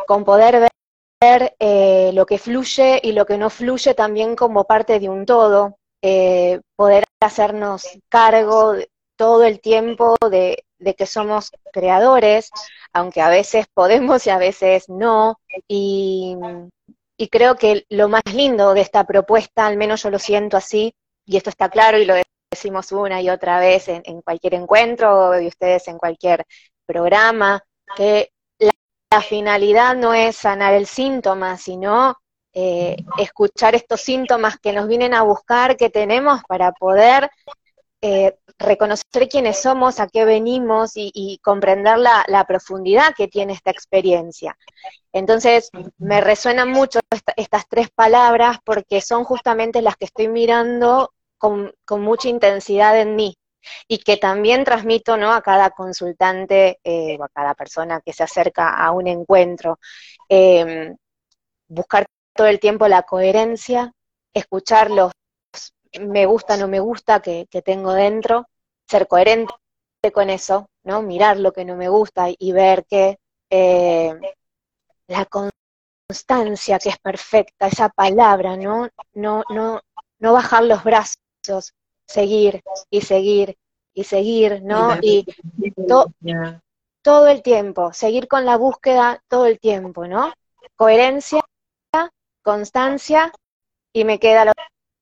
con 0.08 0.24
poder 0.24 0.70
ver 1.22 1.56
eh, 1.60 2.12
lo 2.14 2.26
que 2.26 2.38
fluye 2.38 3.00
y 3.04 3.12
lo 3.14 3.26
que 3.26 3.38
no 3.38 3.50
fluye 3.50 3.94
también 3.94 4.36
como 4.36 4.66
parte 4.66 5.00
de 5.00 5.10
un 5.10 5.26
todo, 5.26 5.78
eh, 6.02 6.62
poder 6.76 7.06
hacernos 7.20 7.88
cargo 8.10 8.76
todo 9.18 9.44
el 9.44 9.60
tiempo 9.60 10.16
de, 10.30 10.64
de 10.80 10.96
que 10.96 11.06
somos 11.06 11.52
creadores, 11.72 12.50
aunque 12.94 13.22
a 13.22 13.30
veces 13.30 13.68
podemos 13.74 14.26
y 14.26 14.30
a 14.30 14.38
veces 14.38 14.90
no, 14.90 15.40
y, 15.68 16.36
y 17.18 17.28
creo 17.28 17.56
que 17.56 17.86
lo 17.90 18.08
más 18.10 18.24
lindo 18.34 18.74
de 18.74 18.82
esta 18.82 19.04
propuesta, 19.04 19.68
al 19.68 19.78
menos 19.78 20.04
yo 20.04 20.10
lo 20.10 20.20
siento 20.20 20.58
así, 20.58 20.94
y 21.26 21.38
esto 21.38 21.50
está 21.50 21.70
claro 21.70 21.98
y 22.00 22.06
lo 22.06 22.16
decimos 22.50 22.92
una 22.92 23.22
y 23.22 23.30
otra 23.30 23.60
vez 23.60 23.88
en, 23.88 24.22
cualquier 24.22 24.56
encuentro 24.56 25.32
de 25.32 25.48
ustedes 25.48 25.88
en 25.88 25.98
cualquier 25.98 26.46
programa, 26.86 27.62
que 27.96 28.32
la, 28.58 29.22
finalidad 29.22 29.96
no 29.96 30.14
es 30.14 30.38
sanar 30.38 30.74
el 30.74 30.88
síntoma, 30.88 31.58
sino 31.58 32.16
eh, 32.54 32.96
escuchar 33.18 33.76
estos 33.76 34.02
síntomas 34.02 34.58
que 34.58 34.74
nos 34.74 34.88
vienen 34.88 35.14
a 35.14 35.22
buscar, 35.22 35.78
que 35.78 35.90
tenemos 35.90 36.42
para 36.48 36.72
poder 36.72 37.30
eh, 38.02 38.38
reconocer 38.58 39.28
quiénes 39.30 39.62
somos, 39.62 40.00
a 40.00 40.08
qué 40.08 40.24
venimos 40.24 40.92
y, 40.96 41.40
comprender 41.44 41.98
la, 41.98 42.46
profundidad 42.48 43.14
que 43.16 43.28
tiene 43.28 43.54
esta 43.54 43.72
experiencia. 43.72 44.58
Entonces, 45.12 45.70
me 45.98 46.22
resuenan 46.22 46.70
mucho 46.70 47.00
estas 47.36 47.68
tres 47.68 47.90
palabras 47.90 48.58
porque 48.64 49.02
son 49.02 49.24
justamente 49.26 49.82
las 49.82 49.98
que 49.98 50.06
estoy 50.06 50.30
mirando 50.30 51.14
con, 51.38 51.74
mucha 51.90 52.30
intensidad 52.30 53.00
en 53.00 53.16
mí 53.16 53.36
y 53.88 53.98
que 54.00 54.18
también 54.18 54.64
transmito 54.64 55.18
¿no? 55.18 55.34
a 55.34 55.42
cada 55.42 55.72
consultante 55.72 56.80
eh, 56.84 57.18
o 57.20 57.24
a 57.26 57.30
cada 57.30 57.54
persona 57.54 58.02
que 58.02 58.14
se 58.14 58.24
acerca 58.24 58.76
a 58.78 58.92
un 58.92 59.08
encuentro. 59.08 59.80
Em, 60.30 60.96
buscar 61.68 62.06
todo 62.34 62.48
el 62.48 62.60
tiempo 62.60 62.88
la 62.88 63.04
coherencia, 63.04 63.92
escucharlos 64.34 65.12
me 66.00 66.26
gusta, 66.26 66.58
no 66.58 66.68
me 66.68 66.80
gusta 66.80 67.22
que, 67.22 67.48
tengo 67.64 67.94
dentro, 67.94 68.48
ser 68.88 69.08
coherente 69.08 69.54
con 70.14 70.30
eso, 70.30 70.70
¿no? 70.84 71.02
Mirar 71.02 71.38
lo 71.38 71.52
que 71.52 71.66
no 71.66 71.76
me 71.76 71.90
gusta 71.90 72.28
y 72.30 72.52
ver 72.52 72.86
que 72.86 73.20
eh, 73.50 74.18
la 75.08 75.26
constancia 75.26 76.80
que 76.80 76.90
es 76.90 76.98
perfecta, 77.00 77.68
esa 77.68 77.90
palabra, 77.90 78.56
¿no? 78.58 78.90
No, 79.14 79.44
no, 79.50 79.82
no 80.20 80.34
bajar 80.34 80.64
los 80.64 80.84
brazos, 80.84 81.74
seguir 82.06 82.62
y 82.90 83.02
seguir 83.02 83.58
y 83.94 84.04
seguir, 84.04 84.62
¿no? 84.64 84.98
Y 85.02 85.26
todo 87.02 87.28
el 87.28 87.42
tiempo, 87.42 87.94
seguir 87.94 88.28
con 88.28 88.46
la 88.46 88.58
búsqueda 88.58 89.22
todo 89.28 89.46
el 89.46 89.60
tiempo, 89.60 90.08
¿no? 90.08 90.34
Coherencia, 90.76 91.42
constancia 92.44 93.32
y 93.94 94.06
me 94.06 94.20
queda 94.20 94.46
la 94.46 94.54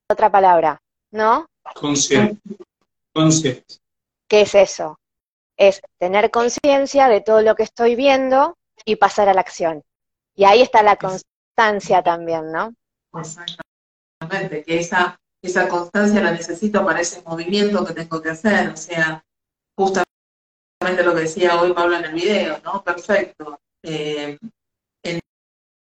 otra 0.10 0.32
palabra, 0.32 0.82
¿no? 1.12 1.48
Conciencia. 1.76 2.38
Conciencia. 3.14 3.78
¿Qué 4.28 4.42
es 4.42 4.56
eso? 4.56 5.00
Es 5.58 5.82
tener 5.98 6.32
conciencia 6.32 7.08
de 7.10 7.22
todo 7.22 7.42
lo 7.42 7.56
que 7.56 7.64
estoy 7.64 7.96
viendo 7.96 8.58
y 8.86 8.96
pasar 8.96 9.28
a 9.28 9.34
la 9.34 9.42
acción. 9.42 9.84
Y 10.36 10.46
ahí 10.46 10.62
está 10.62 10.84
la 10.84 10.98
constancia 10.98 12.04
también, 12.04 12.52
¿no? 12.52 12.74
Exactamente, 13.14 14.64
que 14.64 14.80
esa, 14.80 15.20
esa 15.42 15.68
constancia 15.68 16.22
la 16.22 16.32
necesito 16.32 16.86
para 16.86 17.02
ese 17.02 17.22
movimiento 17.24 17.86
que 17.86 17.94
tengo 17.94 18.22
que 18.22 18.30
hacer. 18.30 18.70
O 18.70 18.78
sea, 18.78 19.24
justamente 19.76 21.04
lo 21.04 21.16
que 21.16 21.22
decía 21.22 21.60
hoy 21.60 21.74
Pablo 21.74 21.98
en 21.98 22.06
el 22.06 22.14
video, 22.14 22.62
¿no? 22.64 22.84
Perfecto. 22.84 23.60
Eh, 23.84 24.38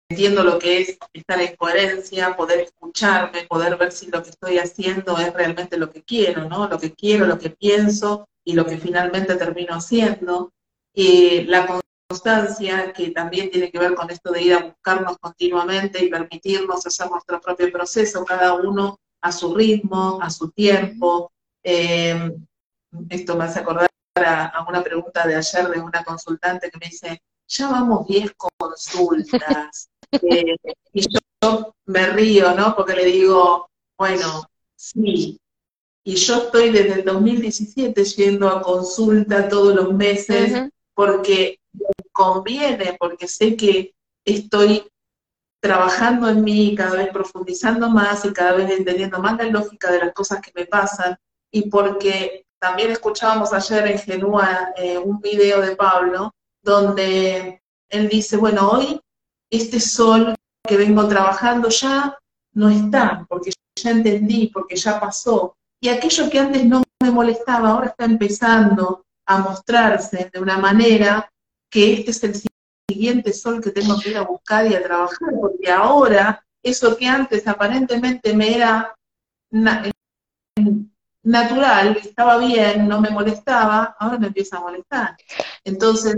entiendo 0.09 0.43
lo 0.43 0.59
que 0.59 0.81
es 0.81 0.99
estar 1.12 1.41
en 1.41 1.55
coherencia, 1.57 2.35
poder 2.37 2.61
escucharme, 2.61 3.47
poder 3.47 3.77
ver 3.77 3.93
si 3.93 4.07
lo 4.11 4.23
que 4.23 4.31
estoy 4.31 4.59
haciendo 4.59 5.19
es 5.19 5.33
realmente 5.35 5.77
lo 5.77 5.91
que 5.91 6.03
quiero, 6.03 6.49
¿no? 6.49 6.66
Lo 6.66 6.79
que 6.79 6.94
quiero, 6.94 7.27
lo 7.27 7.38
que 7.38 7.51
pienso 7.51 8.27
y 8.44 8.55
lo 8.55 8.64
que 8.64 8.79
finalmente 8.79 9.37
termino 9.37 9.75
haciendo. 9.75 10.53
Y 10.94 11.42
la 11.42 11.83
constancia, 12.09 12.92
que 12.94 13.11
también 13.11 13.51
tiene 13.51 13.71
que 13.71 13.79
ver 13.79 13.94
con 13.94 14.11
esto 14.11 14.33
de 14.33 14.42
ir 14.42 14.55
a 14.55 14.64
buscarnos 14.64 15.18
continuamente 15.18 16.03
y 16.03 16.09
permitirnos 16.09 16.87
hacer 16.87 17.11
nuestro 17.11 17.40
propio 17.40 17.71
proceso, 17.71 18.25
cada 18.25 18.55
uno 18.55 18.99
a 19.21 19.31
su 19.31 19.55
ritmo, 19.55 20.18
a 20.23 20.31
su 20.31 20.51
tiempo. 20.51 21.31
Eh, 21.62 22.33
esto 23.11 23.37
me 23.37 23.44
hace 23.44 23.61
acordar 23.61 23.88
a 24.16 24.64
una 24.66 24.83
pregunta 24.83 25.27
de 25.27 25.37
ayer 25.37 25.68
de 25.68 25.81
una 25.81 26.03
consultante 26.03 26.71
que 26.71 26.79
me 26.79 26.87
dice, 26.87 27.23
ya 27.48 27.68
vamos 27.68 28.06
10 28.06 28.32
consultas. 28.37 29.88
Eh, 30.11 30.56
y 30.94 31.02
yo 31.02 31.74
me 31.84 32.06
río, 32.06 32.54
¿no? 32.54 32.74
Porque 32.74 32.94
le 32.94 33.04
digo, 33.04 33.68
bueno, 33.98 34.48
sí. 34.74 35.38
Y 36.02 36.14
yo 36.14 36.44
estoy 36.44 36.70
desde 36.70 37.00
el 37.00 37.04
2017 37.04 38.02
yendo 38.04 38.48
a 38.48 38.62
consulta 38.62 39.50
todos 39.50 39.74
los 39.74 39.92
meses 39.92 40.70
porque 40.94 41.61
me 41.74 42.08
conviene, 42.11 42.96
porque 42.98 43.28
sé 43.28 43.54
que 43.54 43.94
estoy 44.24 44.90
trabajando 45.61 46.30
en 46.30 46.42
mí, 46.42 46.74
cada 46.74 46.96
vez 46.96 47.11
profundizando 47.12 47.90
más 47.90 48.24
y 48.24 48.32
cada 48.32 48.52
vez 48.52 48.70
entendiendo 48.70 49.18
más 49.18 49.37
la 49.37 49.44
lógica 49.44 49.92
de 49.92 49.98
las 49.98 50.14
cosas 50.14 50.40
que 50.40 50.52
me 50.54 50.64
pasan, 50.64 51.18
y 51.50 51.68
porque 51.68 52.46
también 52.58 52.90
escuchábamos 52.90 53.52
ayer 53.52 53.87
en 53.88 53.98
Genúa 53.98 54.72
eh, 54.76 54.98
un 54.98 55.20
video 55.20 55.61
de 55.61 55.76
Pablo, 55.76 56.34
donde 56.62 57.62
él 57.88 58.09
dice, 58.09 58.37
bueno, 58.37 58.71
hoy 58.71 59.01
este 59.51 59.81
sol 59.81 60.35
que 60.66 60.77
vengo 60.77 61.09
trabajando 61.09 61.68
ya 61.68 62.18
no 62.53 62.68
está, 62.68 63.25
porque 63.29 63.51
ya 63.77 63.90
entendí, 63.90 64.49
porque 64.49 64.77
ya 64.77 65.01
pasó. 65.01 65.57
Y 65.81 65.88
aquello 65.88 66.29
que 66.29 66.38
antes 66.38 66.64
no 66.66 66.83
me 67.03 67.11
molestaba, 67.11 67.71
ahora 67.71 67.87
está 67.88 68.05
empezando 68.05 69.05
a 69.27 69.38
mostrarse 69.38 70.31
de 70.33 70.40
una 70.40 70.59
manera 70.59 71.31
que 71.71 71.94
este 71.94 72.11
es 72.11 72.25
el 72.25 72.35
siguiente 72.90 73.33
sol 73.33 73.62
que 73.62 73.71
tengo 73.71 73.99
que 74.01 74.11
ir 74.11 74.16
a 74.16 74.23
buscar 74.23 74.66
y 74.66 74.75
a 74.75 74.83
trabajar, 74.83 75.29
porque 75.40 75.71
ahora 75.71 76.44
eso 76.62 76.97
que 76.97 77.07
antes 77.07 77.47
aparentemente 77.47 78.35
me 78.35 78.57
era 78.57 78.94
natural, 81.22 81.96
estaba 81.96 82.38
bien, 82.38 82.88
no 82.88 83.00
me 83.00 83.11
molestaba, 83.11 83.96
ahora 83.98 84.18
me 84.18 84.28
empieza 84.28 84.59
a 84.59 84.61
molestar. 84.61 85.16
Entonces, 85.64 86.16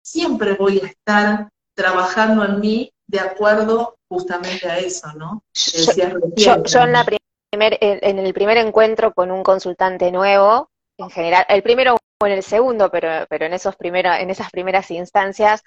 siempre 0.00 0.54
voy 0.54 0.80
a 0.80 0.86
estar 0.86 1.48
trabajando 1.74 2.44
en 2.44 2.60
mí 2.60 2.92
de 3.06 3.20
acuerdo 3.20 3.96
justamente 4.08 4.68
a 4.68 4.78
eso, 4.78 5.12
¿no? 5.14 5.42
Yo, 5.54 6.82
en, 6.82 6.92
la 6.92 7.04
primer, 7.04 7.78
en 7.80 8.18
el 8.18 8.34
primer 8.34 8.58
encuentro 8.58 9.12
con 9.12 9.30
un 9.30 9.42
consultante 9.42 10.10
nuevo, 10.10 10.70
en 10.98 11.10
general, 11.10 11.44
el 11.48 11.62
primero 11.62 11.96
o 12.20 12.26
en 12.26 12.32
el 12.32 12.42
segundo, 12.42 12.90
pero, 12.90 13.26
pero 13.28 13.46
en, 13.46 13.54
esos 13.54 13.76
primeros, 13.76 14.18
en 14.18 14.30
esas 14.30 14.50
primeras 14.50 14.90
instancias, 14.90 15.62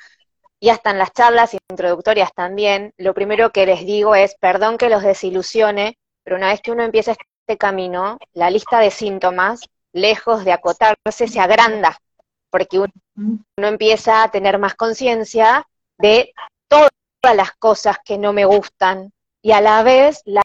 y 0.59 0.69
hasta 0.69 0.91
en 0.91 0.97
las 0.97 1.11
charlas 1.11 1.55
introductorias 1.69 2.31
también, 2.33 2.93
lo 2.97 3.13
primero 3.13 3.51
que 3.51 3.65
les 3.65 3.85
digo 3.85 4.15
es, 4.15 4.35
perdón 4.39 4.77
que 4.77 4.89
los 4.89 5.03
desilusione, 5.03 5.97
pero 6.23 6.37
una 6.37 6.49
vez 6.49 6.61
que 6.61 6.71
uno 6.71 6.83
empieza 6.83 7.15
este 7.47 7.57
camino, 7.59 8.17
la 8.33 8.49
lista 8.49 8.79
de 8.79 8.89
síntomas, 8.89 9.61
lejos 9.93 10.43
de 10.45 10.51
acotarse, 10.51 11.27
se 11.27 11.39
agranda, 11.39 11.95
porque 12.49 12.79
uno, 12.79 12.91
uno 13.15 13.67
empieza 13.67 14.23
a 14.23 14.31
tener 14.31 14.57
más 14.57 14.73
conciencia 14.73 15.67
de 15.99 16.33
todas 16.67 16.89
las 17.35 17.51
cosas 17.51 17.97
que 18.03 18.17
no 18.17 18.33
me 18.33 18.45
gustan 18.45 19.11
y 19.43 19.51
a 19.51 19.61
la 19.61 19.83
vez 19.83 20.21
la 20.25 20.41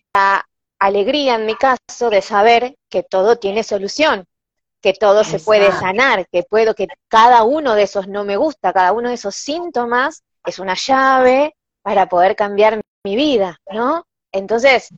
alegría 0.79 1.37
en 1.37 1.47
mi 1.47 1.55
caso 1.55 2.11
de 2.11 2.21
saber 2.21 2.77
que 2.91 3.03
todo 3.03 3.37
tiene 3.37 3.63
solución, 3.63 4.27
que 4.83 4.93
todo 4.93 5.25
se 5.25 5.41
puede 5.41 5.73
sanar, 5.73 6.27
que 6.31 6.43
puedo, 6.43 6.75
que 6.75 6.87
cada 7.09 7.45
uno 7.45 7.75
de 7.75 7.85
esos 7.85 8.09
no 8.09 8.25
me 8.25 8.37
gusta, 8.37 8.75
cada 8.75 8.93
uno 8.93 9.09
de 9.09 9.15
esos 9.15 9.35
síntomas 9.35 10.23
es 10.45 10.59
una 10.59 10.75
llave 10.75 11.57
para 11.81 12.11
poder 12.11 12.37
cambiar 12.37 12.83
mi 13.05 13.17
vida, 13.17 13.59
¿no? 13.73 14.05
Entonces, 14.33 14.91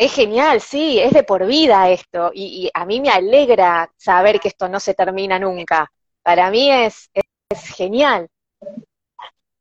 es 0.00 0.12
genial, 0.14 0.60
sí, 0.62 0.98
es 0.98 1.12
de 1.12 1.22
por 1.24 1.46
vida 1.46 1.90
esto, 1.90 2.30
y, 2.34 2.70
a 2.72 2.86
mí 2.86 3.00
me 3.00 3.10
alegra 3.10 3.92
saber 3.96 4.40
que 4.40 4.48
esto 4.48 4.68
no 4.68 4.80
se 4.80 4.94
termina 4.94 5.38
nunca. 5.38 5.92
Para 6.22 6.50
mí 6.50 6.70
es, 6.70 7.10
es 7.14 7.76
genial 7.76 8.28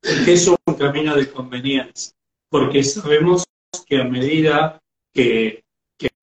que 0.02 0.34
es 0.34 0.48
un 0.48 0.76
camino 0.76 1.16
de 1.16 1.30
conveniencia, 1.30 2.14
porque 2.50 2.84
sabemos 2.84 3.44
que 3.86 4.00
a 4.00 4.06
medida 4.06 4.80
que, 5.14 5.64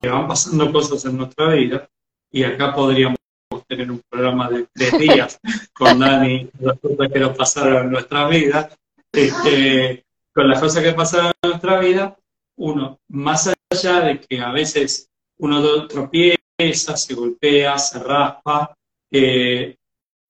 van 0.01 0.27
pasando 0.27 0.71
cosas 0.71 1.05
en 1.05 1.17
nuestra 1.17 1.49
vida, 1.53 1.87
y 2.31 2.43
acá 2.43 2.73
podríamos 2.73 3.17
tener 3.67 3.91
un 3.91 4.01
programa 4.09 4.49
de, 4.49 4.67
días 4.97 5.39
con 5.73 5.99
Dani, 5.99 6.49
las 6.59 6.79
cosas 6.79 7.11
que 7.11 7.19
nos 7.19 7.37
pasaron 7.37 7.83
en 7.83 7.91
nuestra 7.91 8.27
vida, 8.27 8.69
este, 9.11 10.05
con 10.33 10.49
las 10.49 10.59
cosas 10.59 10.83
que 10.83 10.93
pasan 10.93 11.27
en 11.27 11.49
nuestra 11.49 11.79
vida, 11.79 12.17
uno, 12.57 12.99
más 13.09 13.53
allá 13.71 14.01
de 14.01 14.19
que 14.19 14.39
a 14.39 14.51
veces 14.51 15.09
uno 15.37 15.87
tropieza, 15.87 16.97
se 16.97 17.13
golpea, 17.13 17.77
se 17.77 17.99
raspa, 17.99 18.75
eh, 19.11 19.77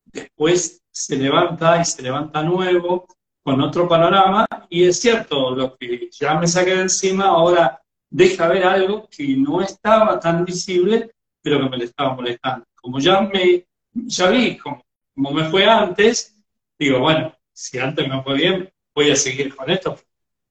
después 0.06 0.82
se 0.92 1.16
levanta 1.18 1.82
y 1.82 1.86
se 1.86 2.02
levanta 2.02 2.44
nuevo 2.44 3.08
con 3.44 3.62
otro 3.62 3.88
panorama 3.88 4.46
y 4.70 4.84
es 4.84 5.00
cierto, 5.00 5.56
lo 5.56 5.76
que 5.78 6.10
ya 6.12 6.36
me 6.36 6.48
saqué 6.48 6.76
de 6.76 6.82
encima 6.82 7.26
ahora 7.26 7.82
deja 8.10 8.48
ver 8.48 8.64
algo 8.66 9.08
que 9.10 9.36
no 9.38 9.62
estaba 9.62 10.20
tan 10.20 10.44
visible, 10.44 11.12
pero 11.42 11.62
que 11.62 11.70
me 11.70 11.78
le 11.78 11.86
estaba 11.86 12.14
molestando. 12.16 12.66
Como 12.76 13.00
ya 13.00 13.22
me 13.22 13.66
ya 13.94 14.30
vi 14.30 14.58
cómo, 14.58 14.84
me 15.16 15.50
fue 15.50 15.66
antes, 15.66 16.36
digo, 16.78 17.00
bueno, 17.00 17.36
si 17.54 17.80
antes 17.80 18.08
me 18.08 18.22
fue 18.22 18.36
bien, 18.36 18.70
voy 18.94 19.12
a 19.12 19.16
seguir 19.16 19.56
con 19.56 19.70
esto 19.70 19.98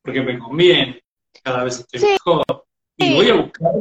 porque 0.03 0.23
me 0.23 0.39
conviene, 0.39 1.03
cada 1.43 1.65
vez 1.65 1.81
estoy 1.81 2.01
mejor. 2.01 2.67
Y 2.97 3.15
voy 3.15 3.29
a 3.29 3.35
buscar 3.35 3.73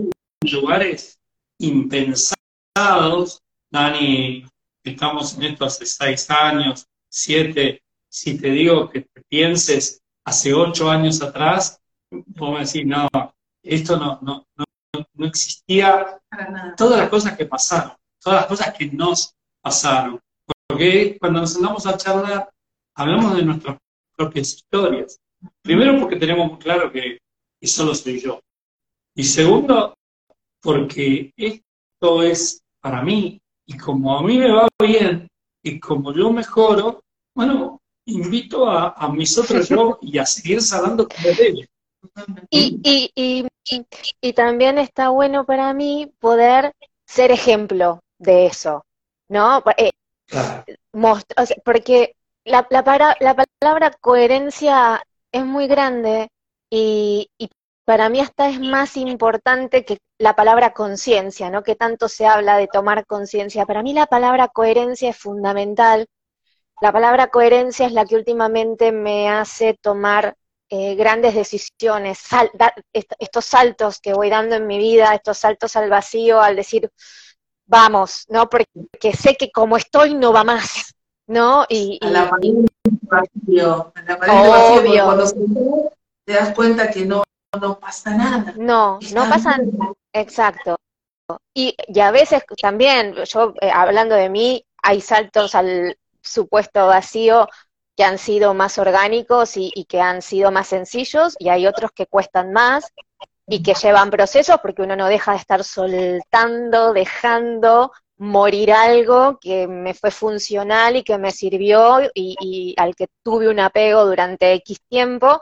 lugares 0.42 1.20
impensados. 1.60 3.42
Dani, 3.72 4.46
estamos 4.84 5.38
en 5.38 5.44
esto 5.44 5.66
hace 5.66 5.86
seis 5.86 6.30
años, 6.30 6.88
siete. 7.10 7.82
Si 8.10 8.40
te 8.40 8.50
digo 8.50 8.90
que 8.90 9.02
te 9.02 9.22
pienses 9.28 10.02
hace 10.26 10.54
ocho 10.54 10.90
años 10.90 11.22
atrás, 11.22 11.80
vos 12.10 12.54
me 12.54 12.66
decís, 12.66 12.86
no, 12.86 13.08
esto 13.64 13.98
no, 13.98 14.20
no, 14.22 14.46
no, 14.56 14.66
no 15.14 15.26
existía. 15.26 16.20
Todas 16.78 17.00
las 17.00 17.10
cosas 17.10 17.38
que 17.38 17.46
pasaron, 17.46 17.94
todas 18.22 18.42
las 18.42 18.48
cosas 18.48 18.74
que 18.74 18.88
nos 18.88 19.34
pasaron. 19.62 20.20
Porque 20.68 21.18
cuando 21.20 21.42
nos 21.42 21.54
sentamos 21.54 21.86
a 21.86 21.98
charlar, 21.98 22.50
hablamos 22.96 23.36
de 23.36 23.44
nuestras 23.44 23.78
propias 24.16 24.54
historias. 24.54 25.20
Primero 25.62 26.00
porque 26.00 26.16
tenemos 26.16 26.48
muy 26.48 26.60
claro 26.60 26.92
que, 26.92 27.20
que 27.66 27.72
solo 27.72 27.96
soy 27.96 28.22
yo. 28.22 28.40
Y 29.16 29.24
segundo, 29.24 29.96
porque 30.62 31.34
esto 31.36 32.22
es 32.22 32.62
para 32.80 33.02
mí, 33.02 33.40
y 33.66 33.76
como 33.76 34.16
a 34.16 34.22
mí 34.22 34.38
me 34.38 34.52
va 34.52 34.68
bien, 34.80 35.28
y 35.64 35.80
como 35.80 36.14
yo 36.14 36.32
mejoro, 36.32 37.02
bueno, 37.36 37.82
invito 38.06 38.70
a, 38.70 38.90
a 38.90 39.10
mis 39.10 39.36
otros 39.40 39.68
yo 39.68 39.98
y 40.00 40.20
a 40.20 40.28
seguir 40.28 40.62
salando 40.62 41.08
como 41.08 41.36
debe. 41.36 41.68
Y, 42.52 42.80
y, 42.84 43.12
y, 43.16 43.48
y, 44.22 44.34
también 44.34 44.78
está 44.78 45.10
bueno 45.10 45.44
para 45.44 45.74
mí 45.74 46.14
poder 46.20 46.72
ser 47.08 47.32
ejemplo 47.32 48.00
de 48.20 48.46
eso. 48.46 48.86
¿no? 49.28 49.64
Eh, 49.78 49.90
porque 51.64 52.16
la, 52.44 52.68
la, 52.70 53.16
la, 53.20 53.46
palabra 53.60 53.90
coherencia 54.00 55.04
es 55.32 55.44
muy 55.44 55.66
grande 55.66 56.30
y, 56.70 57.30
para 57.86 58.10
mí 58.10 58.20
hasta 58.20 58.50
es 58.50 58.60
más 58.60 58.98
importante 58.98 59.86
que 59.86 60.00
la 60.18 60.36
palabra 60.36 60.74
conciencia, 60.74 61.52
¿no? 61.52 61.62
Que 61.62 61.76
tanto 61.76 62.10
se 62.10 62.26
habla 62.26 62.58
de 62.58 62.68
tomar 62.68 63.06
conciencia. 63.06 63.68
Para 63.68 63.84
mí 63.84 63.94
la 63.94 64.08
palabra 64.08 64.48
coherencia 64.48 65.12
es 65.12 65.18
fundamental. 65.18 66.08
La 66.82 66.92
palabra 66.92 67.28
coherencia 67.28 67.86
es 67.86 67.92
la 67.92 68.06
que 68.06 68.16
últimamente 68.16 68.92
me 68.92 69.30
hace 69.30 69.78
tomar 69.80 70.36
eh, 70.70 70.96
grandes 70.96 71.36
decisiones, 71.36 72.20
estos 73.20 73.46
saltos 73.46 74.00
que 74.00 74.14
voy 74.14 74.32
dando 74.32 74.56
en 74.56 74.66
mi 74.66 74.80
vida, 74.80 75.14
estos 75.14 75.38
saltos 75.38 75.76
al 75.76 75.92
vacío, 75.92 76.42
al 76.42 76.56
decir, 76.56 76.90
vamos, 77.68 78.26
¿no? 78.30 78.50
Porque 78.50 79.14
sé 79.14 79.36
que 79.36 79.52
como 79.52 79.78
estoy 79.78 80.16
no 80.16 80.34
va 80.34 80.44
más, 80.44 80.96
¿no? 81.28 81.66
Y, 81.70 82.00
a 82.02 82.10
la 82.10 82.30
pared 82.32 82.66
vacío, 83.04 83.92
a 83.94 84.02
la 84.02 84.18
pared 84.18 84.50
vacío, 84.50 85.06
cuando 85.06 85.92
te 86.26 86.34
das 86.34 86.54
cuenta 86.54 86.90
que 86.90 87.06
no, 87.06 87.24
no 87.60 87.80
pasa 87.80 88.16
nada. 88.16 88.54
No, 88.58 89.00
no 89.14 89.30
pasa 89.30 89.58
nada, 89.58 89.94
exacto. 90.14 90.78
Y, 91.54 91.76
y, 91.88 92.00
a 92.00 92.12
veces 92.12 92.44
también, 92.62 93.16
yo 93.26 93.54
eh, 93.62 93.72
hablando 93.74 94.16
de 94.16 94.30
mí, 94.30 94.66
hay 94.84 95.02
saltos 95.02 95.56
al 95.56 95.98
supuesto 96.22 96.88
vacío 96.88 97.48
que 97.96 98.04
han 98.04 98.18
sido 98.18 98.54
más 98.54 98.78
orgánicos 98.78 99.58
y, 99.58 99.72
y, 99.74 99.86
que 99.86 100.02
han 100.02 100.22
sido 100.22 100.52
más 100.52 100.68
sencillos, 100.68 101.36
y 101.40 101.50
hay 101.50 101.66
otros 101.66 101.92
que 101.92 102.08
cuestan 102.08 102.52
más, 102.52 102.92
y 103.48 103.62
que 103.62 103.74
llevan 103.74 104.10
procesos 104.10 104.60
porque 104.62 104.82
uno 104.82 104.96
no 104.96 105.08
deja 105.08 105.32
de 105.32 105.38
estar 105.38 105.64
soltando, 105.64 106.94
dejando 106.94 107.92
morir 108.18 108.72
algo 108.72 109.38
que 109.40 109.68
me 109.68 109.94
fue 109.94 110.10
funcional 110.10 110.96
y 110.96 111.04
que 111.04 111.18
me 111.18 111.32
sirvió 111.32 112.00
y, 112.14 112.74
al 112.78 112.96
que 112.96 113.08
tuve 113.24 113.50
un 113.50 113.60
apego 113.60 114.06
durante 114.06 114.54
X 114.54 114.80
tiempo 114.88 115.42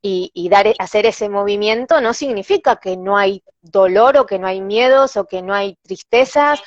y, 0.00 0.48
dar, 0.48 0.66
hacer 0.78 1.06
ese 1.06 1.28
movimiento 1.28 2.00
no 2.00 2.14
significa 2.14 2.76
que 2.76 2.96
no 2.96 3.16
hay 3.16 3.42
dolor 3.60 4.16
o 4.16 4.26
que 4.26 4.38
no 4.38 4.46
hay 4.46 4.60
miedos 4.60 5.16
o 5.16 5.26
que 5.26 5.42
no 5.42 5.54
hay 5.54 5.76
tristezas, 5.82 6.60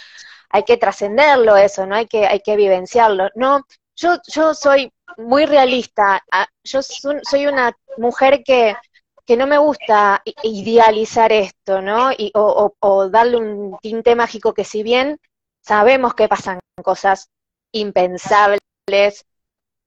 hay 0.50 0.64
que 0.64 0.78
trascenderlo 0.78 1.56
eso, 1.58 1.86
no 1.86 1.96
hay 1.96 2.08
que, 2.08 2.28
hay 2.28 2.42
que 2.42 2.56
vivenciarlo. 2.56 3.30
No, 3.36 3.62
yo, 3.96 4.18
yo 4.28 4.54
soy 4.54 4.92
muy 5.18 5.46
realista, 5.46 6.24
yo 6.64 6.82
soy 6.82 7.48
una 7.48 7.72
mujer 7.98 8.44
que 8.44 8.76
que 9.26 9.38
no 9.38 9.48
me 9.48 9.58
gusta 9.58 10.22
idealizar 10.44 11.32
esto, 11.32 11.82
¿no? 11.82 12.12
Y, 12.12 12.32
o, 12.36 13.10
darle 13.10 13.38
un 13.38 13.78
tinte 13.82 14.14
mágico 14.14 14.54
que 14.54 14.66
si 14.66 14.84
bien 14.84 15.20
sabemos 15.62 16.16
que 16.16 16.28
pasan 16.28 16.60
cosas 16.84 17.30
impensables, 17.72 18.60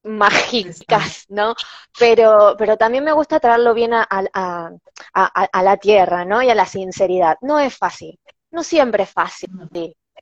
mágicas, 0.05 1.25
¿no? 1.29 1.55
Pero, 1.99 2.55
pero 2.59 2.77
también 2.77 3.05
me 3.05 3.13
gusta 3.13 3.41
traerlo 3.41 3.75
bien 3.75 3.93
a, 3.95 4.07
a, 4.11 5.63
la 5.63 5.77
tierra, 5.79 6.25
¿no? 6.25 6.43
Y 6.43 6.51
a 6.51 6.55
la 6.55 6.67
sinceridad. 6.67 7.37
No 7.41 7.59
es 7.59 7.77
fácil, 7.77 8.19
no 8.51 8.63
siempre 8.63 9.05
es 9.05 9.11
fácil 9.11 9.51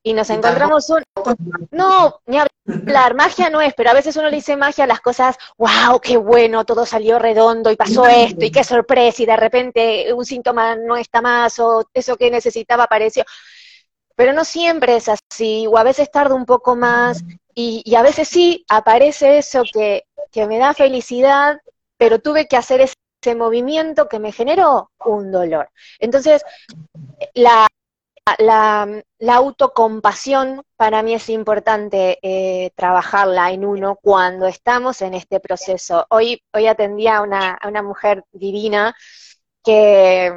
y 0.02 0.12
nos 0.14 0.30
encontramos 0.30 0.90
un... 0.90 1.02
No, 1.70 2.20
ni 2.26 2.38
hablar, 2.38 3.14
magia 3.14 3.50
no 3.50 3.60
es, 3.60 3.72
pero 3.74 3.90
a 3.90 3.94
veces 3.94 4.16
uno 4.16 4.28
le 4.28 4.36
dice 4.36 4.56
magia 4.56 4.84
a 4.84 4.88
las 4.88 5.00
cosas, 5.00 5.36
wow, 5.56 6.00
qué 6.00 6.16
bueno, 6.16 6.64
todo 6.64 6.84
salió 6.84 7.18
redondo 7.18 7.70
y 7.70 7.76
pasó 7.76 8.06
esto 8.06 8.44
y 8.44 8.50
qué 8.50 8.64
sorpresa 8.64 9.22
y 9.22 9.26
de 9.26 9.36
repente 9.36 10.12
un 10.12 10.24
síntoma 10.24 10.74
no 10.74 10.96
está 10.96 11.22
más 11.22 11.58
o 11.60 11.88
eso 11.94 12.16
que 12.16 12.30
necesitaba 12.30 12.84
apareció. 12.84 13.24
Pero 14.22 14.34
no 14.34 14.44
siempre 14.44 14.94
es 14.94 15.08
así, 15.08 15.66
o 15.66 15.76
a 15.76 15.82
veces 15.82 16.08
tarda 16.08 16.36
un 16.36 16.46
poco 16.46 16.76
más 16.76 17.24
y, 17.56 17.92
a 17.96 18.02
veces 18.02 18.28
sí 18.28 18.64
aparece 18.68 19.38
eso 19.38 19.64
que, 19.72 20.04
que 20.30 20.46
me 20.46 20.58
da 20.58 20.74
felicidad, 20.74 21.60
pero 21.96 22.20
tuve 22.20 22.46
que 22.46 22.56
hacer 22.56 22.80
ese 22.82 23.34
movimiento 23.34 24.08
que 24.08 24.20
me 24.20 24.30
generó 24.30 24.92
un 25.04 25.32
dolor. 25.32 25.70
Entonces, 25.98 26.44
la, 27.34 27.66
la, 28.38 29.02
autocompasión 29.34 30.62
para 30.76 31.02
mí 31.02 31.14
es 31.14 31.28
importante 31.28 32.20
eh, 32.22 32.70
trabajarla 32.76 33.50
en 33.50 33.64
uno 33.64 33.98
cuando 34.00 34.46
estamos 34.46 35.02
en 35.02 35.14
este 35.14 35.40
proceso. 35.40 36.06
Hoy, 36.10 36.40
hoy 36.52 36.68
atendía 36.68 37.16
a 37.16 37.22
una, 37.22 37.54
a 37.54 37.66
una 37.66 37.82
mujer 37.82 38.22
divina 38.30 38.94
que 39.64 40.30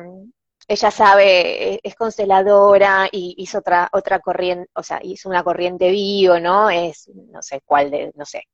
ella 0.68 0.92
sabe, 0.92 1.80
es 1.84 1.96
consteladora 1.96 3.08
y 3.12 3.36
hizo 3.38 3.60
otra, 3.60 3.90
otra 3.92 4.20
corriente, 4.20 4.70
o 4.74 4.84
sea, 4.84 5.00
hizo 5.04 5.30
una 5.30 5.44
corriente 5.44 5.92
bio, 5.92 6.40
¿no? 6.40 6.70
Es, 6.70 7.10
no 7.14 7.42
sé 7.42 7.62
cuál 7.66 7.92
de, 7.92 8.12
no 8.16 8.26
sé. 8.26 8.48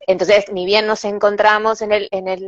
Entonces, 0.00 0.46
ni 0.52 0.66
bien 0.66 0.86
nos 0.86 1.04
encontramos 1.04 1.80
en 1.82 1.92
el, 1.92 2.08
en 2.10 2.28
el, 2.28 2.46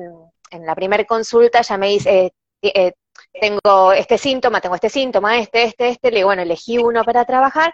en 0.51 0.67
la 0.67 0.75
primera 0.75 1.05
consulta, 1.05 1.61
ella 1.61 1.77
me 1.79 1.89
dice, 1.89 2.35
eh, 2.63 2.73
eh 2.75 2.93
tengo 3.33 3.93
este 3.93 4.19
síntoma, 4.19 4.61
tengo 4.61 4.75
este 4.75 4.91
síntoma, 4.91 5.39
este, 5.39 5.65
este, 5.65 5.89
este, 5.91 6.11
le 6.11 6.17
digo, 6.19 6.29
bueno, 6.29 6.43
elegí 6.43 6.79
uno 6.79 7.05
para 7.05 7.25
trabajar. 7.25 7.73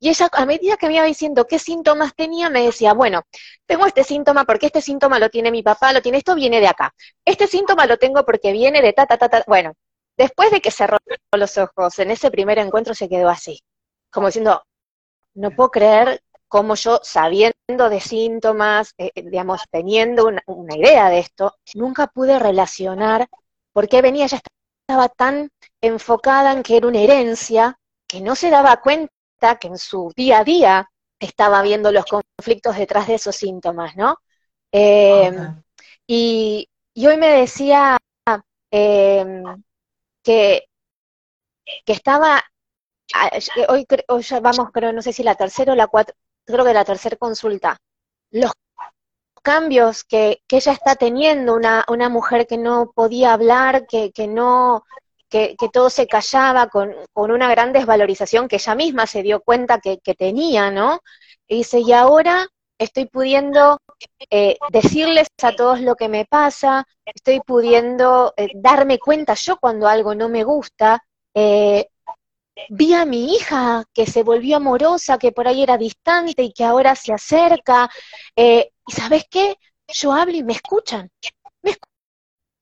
Y 0.00 0.08
ella, 0.08 0.28
a 0.32 0.46
medida 0.46 0.76
que 0.76 0.88
me 0.88 0.94
iba 0.94 1.04
diciendo 1.04 1.46
qué 1.46 1.60
síntomas 1.60 2.14
tenía, 2.16 2.50
me 2.50 2.64
decía, 2.64 2.92
bueno, 2.92 3.22
tengo 3.66 3.86
este 3.86 4.02
síntoma 4.02 4.44
porque 4.44 4.66
este 4.66 4.80
síntoma 4.80 5.20
lo 5.20 5.30
tiene 5.30 5.52
mi 5.52 5.62
papá, 5.62 5.92
lo 5.92 6.02
tiene, 6.02 6.18
esto 6.18 6.34
viene 6.34 6.60
de 6.60 6.66
acá. 6.66 6.92
Este 7.24 7.46
síntoma 7.46 7.86
lo 7.86 7.98
tengo 7.98 8.24
porque 8.24 8.50
viene 8.50 8.82
de 8.82 8.92
ta, 8.92 9.06
ta, 9.06 9.16
ta, 9.16 9.28
ta. 9.28 9.44
Bueno, 9.46 9.74
después 10.16 10.50
de 10.50 10.60
que 10.60 10.70
cerró 10.70 10.98
los 11.32 11.58
ojos, 11.58 11.98
en 11.98 12.10
ese 12.10 12.30
primer 12.30 12.58
encuentro 12.58 12.94
se 12.94 13.08
quedó 13.08 13.28
así, 13.28 13.62
como 14.10 14.28
diciendo, 14.28 14.62
no 15.34 15.50
puedo 15.50 15.70
creer 15.70 16.22
cómo 16.48 16.74
yo, 16.74 17.00
sabiendo 17.02 17.88
de 17.88 18.00
síntomas, 18.00 18.94
eh, 18.98 19.10
eh, 19.14 19.22
digamos, 19.22 19.62
teniendo 19.70 20.26
una, 20.26 20.42
una, 20.46 20.76
idea 20.76 21.08
de 21.08 21.20
esto, 21.20 21.56
nunca 21.74 22.08
pude 22.08 22.38
relacionar 22.38 23.26
por 23.72 23.88
qué 23.88 24.02
venía, 24.02 24.26
ya 24.26 24.40
estaba 24.86 25.08
tan 25.08 25.50
enfocada 25.80 26.52
en 26.52 26.62
que 26.62 26.76
era 26.76 26.88
una 26.88 27.00
herencia 27.00 27.78
que 28.06 28.20
no 28.20 28.36
se 28.36 28.50
daba 28.50 28.80
cuenta 28.82 29.08
que 29.58 29.68
en 29.68 29.78
su 29.78 30.12
día 30.14 30.40
a 30.40 30.44
día 30.44 30.90
estaba 31.18 31.62
viendo 31.62 31.90
los 31.90 32.04
conflictos 32.04 32.76
detrás 32.76 33.06
de 33.08 33.14
esos 33.14 33.34
síntomas, 33.34 33.96
¿no? 33.96 34.18
Em, 34.70 35.62
y, 36.06 36.68
hoy 36.96 37.16
me 37.16 37.28
decía 37.28 37.96
em, 38.70 39.42
que, 40.22 40.64
que 41.84 41.92
estaba, 41.92 42.42
hoy, 43.68 43.86
hoy 44.08 44.22
ya 44.22 44.40
vamos, 44.40 44.70
creo, 44.72 44.92
no 44.92 45.02
sé 45.02 45.12
si 45.12 45.22
la 45.22 45.34
tercera 45.34 45.72
o 45.72 45.76
la 45.76 45.86
cuarta, 45.86 46.12
creo 46.44 46.64
que 46.64 46.74
la 46.74 46.84
tercera 46.84 47.16
consulta, 47.16 47.76
los 48.30 48.52
cambios 49.42 50.04
que, 50.04 50.42
que 50.46 50.56
ella 50.56 50.72
está 50.72 50.96
teniendo, 50.96 51.54
una, 51.54 51.84
una 51.88 52.08
mujer 52.08 52.46
que 52.46 52.58
no 52.58 52.92
podía 52.94 53.32
hablar, 53.34 53.86
que, 53.86 54.12
que 54.12 54.28
no, 54.28 54.84
que, 55.28 55.56
que, 55.58 55.68
todo 55.68 55.90
se 55.90 56.06
callaba, 56.06 56.68
con, 56.68 56.94
con, 57.12 57.30
una 57.30 57.48
gran 57.50 57.72
desvalorización 57.72 58.48
que 58.48 58.56
ella 58.56 58.74
misma 58.74 59.06
se 59.06 59.22
dio 59.22 59.40
cuenta 59.40 59.80
que, 59.80 59.98
que 59.98 60.14
tenía, 60.14 60.70
¿no? 60.70 61.00
Y 61.48 61.58
dice, 61.58 61.80
y 61.80 61.92
ahora 61.92 62.48
estoy 62.82 63.06
pudiendo 63.06 63.80
eh, 64.30 64.56
decirles 64.70 65.28
a 65.42 65.52
todos 65.52 65.80
lo 65.80 65.94
que 65.94 66.08
me 66.08 66.24
pasa, 66.24 66.86
estoy 67.04 67.40
pudiendo 67.40 68.32
eh, 68.36 68.48
darme 68.54 68.98
cuenta 68.98 69.34
yo 69.34 69.56
cuando 69.58 69.88
algo 69.88 70.14
no 70.14 70.28
me 70.28 70.44
gusta. 70.44 71.02
Eh, 71.34 71.88
vi 72.68 72.94
a 72.94 73.04
mi 73.04 73.34
hija 73.34 73.84
que 73.92 74.06
se 74.06 74.22
volvió 74.22 74.56
amorosa, 74.56 75.18
que 75.18 75.32
por 75.32 75.48
ahí 75.48 75.62
era 75.62 75.78
distante 75.78 76.42
y 76.42 76.52
que 76.52 76.64
ahora 76.64 76.94
se 76.94 77.12
acerca. 77.12 77.90
y 78.36 78.92
sabes 78.92 79.24
qué? 79.30 79.56
Yo 79.88 80.12
hablo 80.12 80.36
y 80.36 80.42
me 80.42 80.54
escuchan. 80.54 81.10
Me 81.62 81.72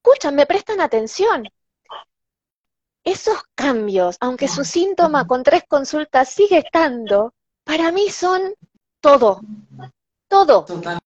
escuchan, 0.02 0.34
me 0.34 0.46
prestan 0.46 0.80
atención. 0.80 1.48
Esos 3.02 3.38
cambios, 3.54 4.16
aunque 4.20 4.46
su 4.46 4.64
síntoma 4.64 5.26
con 5.26 5.42
tres 5.42 5.64
consultas 5.66 6.28
sigue 6.28 6.58
estando, 6.58 7.32
para 7.64 7.92
mí 7.92 8.10
son 8.10 8.54
todo, 9.00 9.40
todo. 10.30 10.64
Totalmente. 10.64 11.04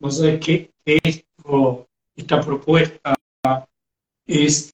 O 0.00 0.10
sea, 0.10 0.40
que 0.40 0.72
esto, 0.84 1.86
esta 2.16 2.40
propuesta 2.40 3.14
es 4.26 4.72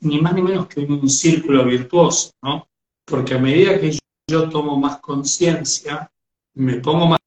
ni 0.00 0.20
más 0.20 0.34
ni 0.34 0.42
menos 0.42 0.66
que 0.66 0.80
un 0.80 1.08
círculo 1.08 1.64
virtuoso, 1.64 2.32
¿no? 2.42 2.66
Porque 3.06 3.34
a 3.34 3.38
medida 3.38 3.78
que 3.80 3.98
yo 4.28 4.48
tomo 4.48 4.76
más 4.76 4.98
conciencia, 4.98 6.10
me 6.54 6.74
pongo 6.76 7.06
más, 7.06 7.18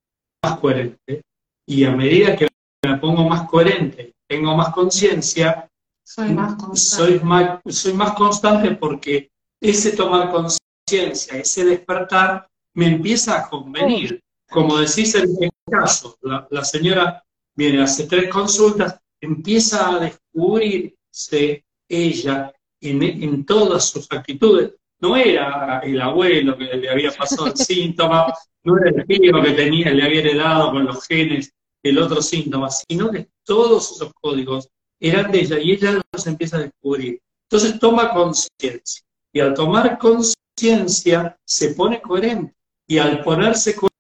más, 0.44 0.60
coherente, 0.60 1.22
y 1.66 1.86
a 1.86 1.92
medida 1.92 2.36
que 2.36 2.48
me 2.86 2.98
pongo 2.98 3.28
más 3.28 3.48
coherente, 3.50 4.14
tengo 4.28 4.56
más 4.56 4.74
conciencia, 4.74 5.70
soy 6.04 6.32
más 6.32 6.56
constante. 6.56 7.14
Soy 7.14 7.20
más, 7.24 7.60
soy 7.68 7.94
más 7.94 8.14
constante 8.14 8.72
porque 8.72 9.30
ese 9.62 9.96
tomar 9.96 10.32
conciencia, 10.32 11.38
ese 11.38 11.66
despertar, 11.66 12.48
me 12.74 12.88
empieza 12.88 13.40
a 13.40 13.50
convenir. 13.50 14.23
Como 14.54 14.78
decís 14.78 15.16
en 15.16 15.32
este 15.32 15.50
caso, 15.70 16.16
la, 16.22 16.48
la 16.52 16.64
señora 16.64 17.24
viene, 17.56 17.82
hace 17.82 18.06
tres 18.06 18.30
consultas, 18.30 19.00
empieza 19.20 19.96
a 19.96 20.00
descubrirse 20.00 21.66
ella 21.90 22.54
en, 22.80 23.02
en, 23.02 23.46
todas 23.46 23.90
sus 23.90 24.08
actitudes. 24.12 24.74
No 25.00 25.16
era 25.18 25.80
el 25.80 26.00
abuelo 26.00 26.56
que 26.56 26.66
le 26.66 26.88
había 26.88 27.12
pasado 27.12 27.48
el 27.48 27.58
síntoma, 27.58 28.32
no 28.64 28.78
era 28.78 28.92
el 28.92 29.08
tío 29.08 29.42
que 29.42 29.52
tenía, 29.52 29.92
le 29.92 30.04
había 30.04 30.20
heredado 30.20 30.72
con 30.72 30.86
los 30.86 31.04
genes 31.08 31.52
el 31.82 31.98
otro 31.98 32.22
síntoma, 32.22 32.70
sino 32.70 33.10
que 33.10 33.30
todos 33.44 33.92
esos 33.92 34.14
códigos 34.22 34.70
eran 35.00 35.32
de 35.32 35.42
ella 35.42 35.60
y 35.60 35.72
ella 35.72 36.00
los 36.14 36.28
empieza 36.28 36.58
a 36.58 36.62
descubrir. 36.62 37.20
Entonces 37.50 37.80
toma 37.80 38.12
conciencia 38.12 39.04
y 39.34 39.40
al 39.40 39.56
tomar 39.56 39.98
conciencia 39.98 41.36
se 41.44 41.70
pone 41.70 42.02
coherente 42.02 42.54
y 42.88 43.00
al 43.00 43.24
ponerse 43.24 43.76
coherente, 43.76 43.93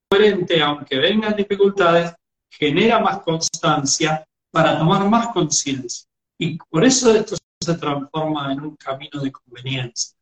aunque 0.62 0.97
vengan 0.97 1.36
dificultades, 1.36 2.13
genera 2.49 2.99
más 2.99 3.19
constancia 3.19 4.26
para 4.52 4.78
tomar 4.78 5.10
más 5.10 5.30
conciencia. 5.30 6.08
Y 6.38 6.58
por 6.58 6.84
eso 6.84 7.13
esto 7.13 7.36
se 7.60 7.76
transforma 7.76 8.52
en 8.54 8.62
un 8.62 8.76
camino 8.76 9.21
de 9.21 9.32
conveniencia. 9.32 10.15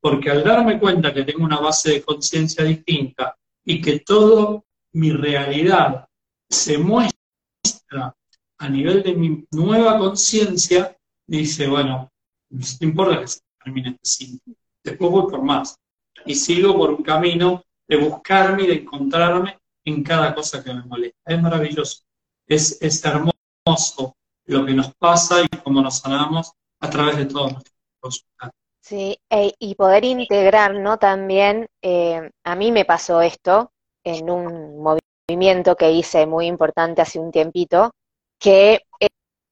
Porque 0.00 0.30
al 0.30 0.42
darme 0.42 0.78
cuenta 0.78 1.12
que 1.12 1.24
tengo 1.24 1.44
una 1.44 1.60
base 1.60 1.92
de 1.92 2.02
conciencia 2.02 2.64
distinta 2.64 3.36
y 3.64 3.80
que 3.80 4.00
toda 4.00 4.62
mi 4.92 5.12
realidad 5.12 6.08
se 6.48 6.78
muestra 6.78 8.14
a 8.58 8.68
nivel 8.68 9.02
de 9.02 9.14
mi 9.14 9.44
nueva 9.50 9.98
conciencia, 9.98 10.96
dice, 11.26 11.66
bueno, 11.66 12.10
no 12.48 12.66
importa 12.80 13.20
que 13.20 13.28
se 13.28 13.40
termine 13.62 13.90
este 13.90 14.08
síntoma, 14.08 14.56
después 14.82 15.10
voy 15.10 15.30
por 15.30 15.42
más. 15.42 15.76
Y 16.24 16.34
sigo 16.34 16.76
por 16.76 16.90
un 16.90 17.02
camino 17.02 17.62
de 17.88 17.96
buscarme 17.96 18.64
y 18.64 18.66
de 18.66 18.74
encontrarme 18.74 19.58
en 19.84 20.02
cada 20.02 20.34
cosa 20.34 20.62
que 20.62 20.72
me 20.72 20.82
molesta. 20.82 21.32
Es 21.32 21.40
maravilloso, 21.40 22.02
es, 22.46 22.80
es 22.82 23.04
hermoso 23.04 24.16
lo 24.46 24.64
que 24.64 24.74
nos 24.74 24.94
pasa 24.94 25.42
y 25.42 25.48
cómo 25.62 25.80
nos 25.80 25.98
sanamos 25.98 26.52
a 26.80 26.90
través 26.90 27.16
de 27.16 27.26
todos 27.26 27.52
nuestros 27.52 27.74
consultas. 28.00 28.50
Sí, 28.80 29.18
y 29.58 29.74
poder 29.74 30.04
integrar, 30.04 30.74
¿no? 30.74 30.96
También, 30.96 31.66
eh, 31.82 32.30
a 32.44 32.54
mí 32.54 32.70
me 32.70 32.84
pasó 32.84 33.20
esto 33.20 33.72
en 34.04 34.30
un 34.30 34.80
movimiento 34.80 35.74
que 35.74 35.90
hice 35.90 36.24
muy 36.26 36.46
importante 36.46 37.02
hace 37.02 37.18
un 37.18 37.32
tiempito, 37.32 37.90
que, 38.38 38.82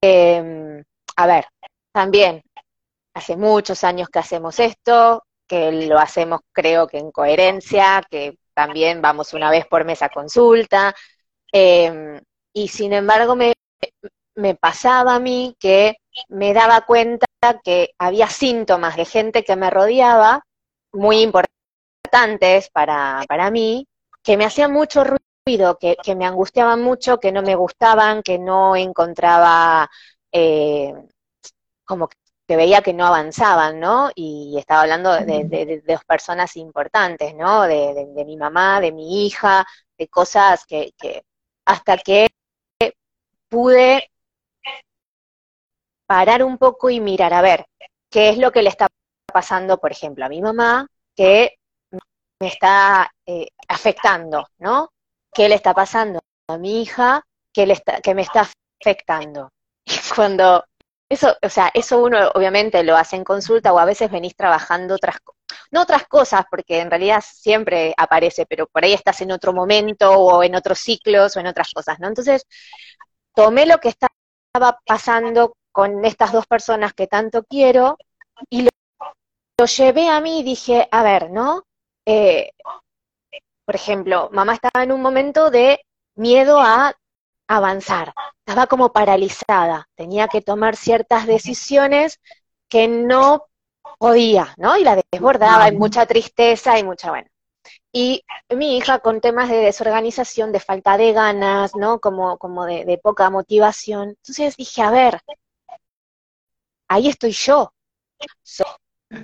eh, 0.00 0.82
a 1.16 1.26
ver, 1.26 1.46
también 1.92 2.42
hace 3.14 3.36
muchos 3.36 3.82
años 3.82 4.08
que 4.08 4.20
hacemos 4.20 4.60
esto, 4.60 5.24
que 5.54 5.70
lo 5.86 6.00
hacemos 6.00 6.40
creo 6.50 6.88
que 6.88 6.98
en 6.98 7.12
coherencia, 7.12 8.02
que 8.10 8.38
también 8.54 9.00
vamos 9.00 9.34
una 9.34 9.50
vez 9.52 9.66
por 9.66 9.84
mes 9.84 10.02
a 10.02 10.08
consulta, 10.08 10.92
eh, 11.52 12.20
y 12.52 12.66
sin 12.66 12.92
embargo 12.92 13.36
me, 13.36 13.52
me 14.34 14.56
pasaba 14.56 15.14
a 15.14 15.20
mí 15.20 15.54
que 15.60 15.94
me 16.28 16.52
daba 16.54 16.80
cuenta 16.80 17.26
que 17.62 17.90
había 17.98 18.28
síntomas 18.28 18.96
de 18.96 19.04
gente 19.04 19.44
que 19.44 19.54
me 19.54 19.70
rodeaba, 19.70 20.42
muy 20.92 21.20
importantes 21.20 22.68
para, 22.72 23.22
para 23.28 23.52
mí, 23.52 23.86
que 24.24 24.36
me 24.36 24.46
hacían 24.46 24.72
mucho 24.72 25.04
ruido, 25.04 25.78
que, 25.78 25.96
que, 26.02 26.16
me 26.16 26.26
angustiaban 26.26 26.82
mucho, 26.82 27.20
que 27.20 27.30
no 27.30 27.42
me 27.42 27.54
gustaban, 27.54 28.24
que 28.24 28.40
no 28.40 28.74
encontraba 28.74 29.88
eh, 30.32 30.94
como 31.84 32.08
que 32.46 32.56
veía 32.56 32.82
que 32.82 32.92
no 32.92 33.06
avanzaban, 33.06 33.80
¿no? 33.80 34.10
Y 34.14 34.56
estaba 34.58 34.82
hablando 34.82 35.12
de, 35.12 35.44
de, 35.44 35.66
de 35.66 35.82
dos 35.86 36.04
personas 36.04 36.56
importantes, 36.56 37.34
¿no? 37.34 37.62
De, 37.62 38.06
de, 38.14 38.24
mi 38.24 38.36
mamá, 38.36 38.80
de 38.80 38.92
mi 38.92 39.26
hija, 39.26 39.66
de 39.96 40.08
cosas 40.08 40.66
que, 40.66 40.92
que 40.98 41.24
hasta 41.64 41.96
que 41.98 42.28
pude 43.48 44.10
parar 46.06 46.42
un 46.44 46.58
poco 46.58 46.90
y 46.90 47.00
mirar, 47.00 47.32
a 47.32 47.42
ver, 47.42 47.66
qué 48.10 48.28
es 48.30 48.38
lo 48.38 48.52
que 48.52 48.62
le 48.62 48.68
está 48.68 48.88
pasando, 49.32 49.78
por 49.78 49.92
ejemplo, 49.92 50.24
a 50.24 50.28
mi 50.28 50.42
mamá, 50.42 50.86
que 51.16 51.56
me 52.40 52.48
está 52.48 53.10
eh, 53.26 53.48
afectando, 53.68 54.46
¿no? 54.58 54.90
¿Qué 55.32 55.48
le 55.48 55.54
está 55.54 55.72
pasando 55.72 56.20
a 56.48 56.58
mi 56.58 56.82
hija 56.82 57.22
que, 57.52 57.66
le 57.66 57.72
está, 57.72 58.00
que 58.00 58.14
me 58.14 58.22
está 58.22 58.48
afectando? 58.80 59.50
Y 59.86 60.14
cuando 60.14 60.64
eso, 61.08 61.36
o 61.42 61.48
sea, 61.48 61.70
eso 61.74 62.02
uno 62.02 62.30
obviamente 62.34 62.82
lo 62.82 62.96
hace 62.96 63.16
en 63.16 63.24
consulta 63.24 63.72
o 63.72 63.78
a 63.78 63.84
veces 63.84 64.10
venís 64.10 64.34
trabajando 64.36 64.94
otras 64.94 65.16
no 65.70 65.82
otras 65.82 66.06
cosas, 66.06 66.44
porque 66.50 66.80
en 66.80 66.90
realidad 66.90 67.22
siempre 67.26 67.94
aparece, 67.96 68.46
pero 68.46 68.66
por 68.66 68.84
ahí 68.84 68.92
estás 68.92 69.20
en 69.20 69.32
otro 69.32 69.52
momento 69.52 70.10
o 70.12 70.42
en 70.42 70.54
otros 70.54 70.78
ciclos 70.78 71.36
o 71.36 71.40
en 71.40 71.46
otras 71.46 71.72
cosas, 71.72 71.98
¿no? 72.00 72.08
Entonces, 72.08 72.46
tomé 73.34 73.66
lo 73.66 73.78
que 73.78 73.88
estaba 73.88 74.78
pasando 74.86 75.56
con 75.72 76.04
estas 76.04 76.32
dos 76.32 76.46
personas 76.46 76.94
que 76.94 77.06
tanto 77.06 77.44
quiero 77.44 77.98
y 78.48 78.62
lo, 78.62 78.70
lo 79.58 79.66
llevé 79.66 80.08
a 80.08 80.20
mí 80.20 80.40
y 80.40 80.42
dije, 80.44 80.88
a 80.90 81.02
ver, 81.02 81.30
¿no? 81.30 81.64
Eh, 82.06 82.50
por 83.64 83.74
ejemplo, 83.74 84.28
mamá 84.32 84.54
estaba 84.54 84.84
en 84.84 84.92
un 84.92 85.02
momento 85.02 85.50
de 85.50 85.80
miedo 86.16 86.60
a 86.60 86.94
avanzar, 87.48 88.12
estaba 88.46 88.66
como 88.66 88.92
paralizada, 88.92 89.88
tenía 89.94 90.28
que 90.28 90.42
tomar 90.42 90.76
ciertas 90.76 91.26
decisiones 91.26 92.20
que 92.68 92.88
no 92.88 93.46
podía, 93.98 94.54
¿no? 94.58 94.76
Y 94.76 94.84
la 94.84 95.02
desbordaba, 95.10 95.68
y 95.68 95.76
mucha 95.76 96.04
tristeza 96.04 96.78
y 96.78 96.84
mucha, 96.84 97.10
bueno. 97.10 97.28
Y 97.90 98.22
mi 98.54 98.76
hija 98.76 98.98
con 98.98 99.22
temas 99.22 99.48
de 99.48 99.56
desorganización, 99.56 100.52
de 100.52 100.60
falta 100.60 100.98
de 100.98 101.12
ganas, 101.12 101.74
¿no? 101.74 102.00
Como, 102.00 102.36
como 102.36 102.66
de, 102.66 102.84
de 102.84 102.98
poca 102.98 103.30
motivación. 103.30 104.10
Entonces 104.10 104.56
dije, 104.56 104.82
a 104.82 104.90
ver, 104.90 105.20
ahí 106.88 107.08
estoy 107.08 107.32
yo. 107.32 107.72
Soy, 108.42 108.66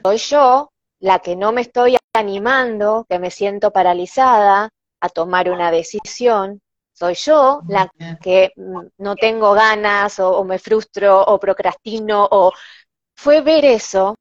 soy 0.03 0.17
yo 0.17 0.73
la 1.01 1.19
que 1.19 1.37
no 1.37 1.53
me 1.53 1.61
estoy 1.61 1.99
animando, 2.15 3.05
que 3.09 3.19
me 3.19 3.31
siento 3.31 3.71
paralizada 3.71 4.71
a 5.01 5.09
tomar 5.11 5.51
una 5.51 5.71
decisión. 5.71 6.63
Soy 7.01 7.15
yo 7.15 7.63
la 7.67 7.91
que 8.21 8.53
no 8.99 9.17
tengo 9.17 9.55
ganas 9.55 10.21
o, 10.21 10.37
o 10.37 10.45
me 10.45 10.59
frustro 10.59 11.23
o 11.23 11.41
procrastino 11.41 12.29
o 12.31 12.53
fue 13.17 13.41
ver 13.41 13.65
eso, 13.65 14.17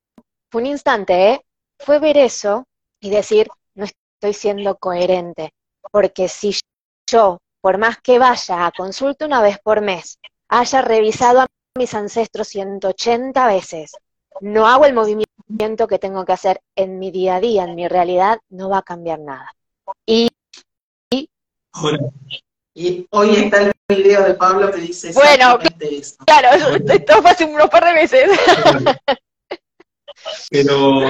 fue 0.50 0.62
un 0.62 0.68
instante, 0.68 1.32
¿eh? 1.32 1.46
Fue 1.78 2.00
ver 2.00 2.18
eso 2.18 2.64
y 3.02 3.10
decir, 3.10 3.50
no 3.76 3.84
estoy 3.84 4.34
siendo 4.34 4.78
coherente, 4.78 5.52
porque 5.92 6.30
si 6.30 6.56
yo, 7.12 7.40
por 7.60 7.78
más 7.80 7.98
que 8.02 8.18
vaya 8.18 8.68
a 8.68 8.72
consulta 8.72 9.26
una 9.26 9.42
vez 9.42 9.60
por 9.62 9.82
mes, 9.82 10.18
haya 10.48 10.82
revisado 10.82 11.42
a 11.42 11.48
mis 11.78 11.94
ancestros 11.94 12.48
180 12.48 13.46
veces, 13.48 13.92
no 14.40 14.68
hago 14.68 14.86
el 14.86 14.94
movimiento 14.94 15.86
que 15.86 16.00
tengo 16.00 16.24
que 16.24 16.32
hacer 16.32 16.62
en 16.78 16.98
mi 16.98 17.12
día 17.12 17.36
a 17.36 17.40
día, 17.42 17.66
en 17.66 17.76
mi 17.76 17.90
realidad, 17.90 18.40
no 18.48 18.70
va 18.70 18.78
a 18.78 18.84
cambiar 18.84 19.20
nada. 19.20 19.52
Y, 20.06 20.30
y 21.12 21.30
Ahora, 21.74 22.00
Y 22.80 23.06
hoy 23.10 23.36
está 23.36 23.64
el 23.64 23.74
video 23.90 24.24
de 24.24 24.36
Pablo 24.36 24.72
que 24.72 24.80
dice 24.80 25.12
Bueno, 25.12 25.56
exactamente 25.56 25.98
eso. 25.98 26.16
Claro, 26.26 26.78
esto 26.94 27.22
fue 27.22 27.32
hace 27.32 27.44
unos 27.44 27.70
par 27.70 27.84
de 27.84 27.94
meses. 27.94 28.30
Pero 30.50 31.02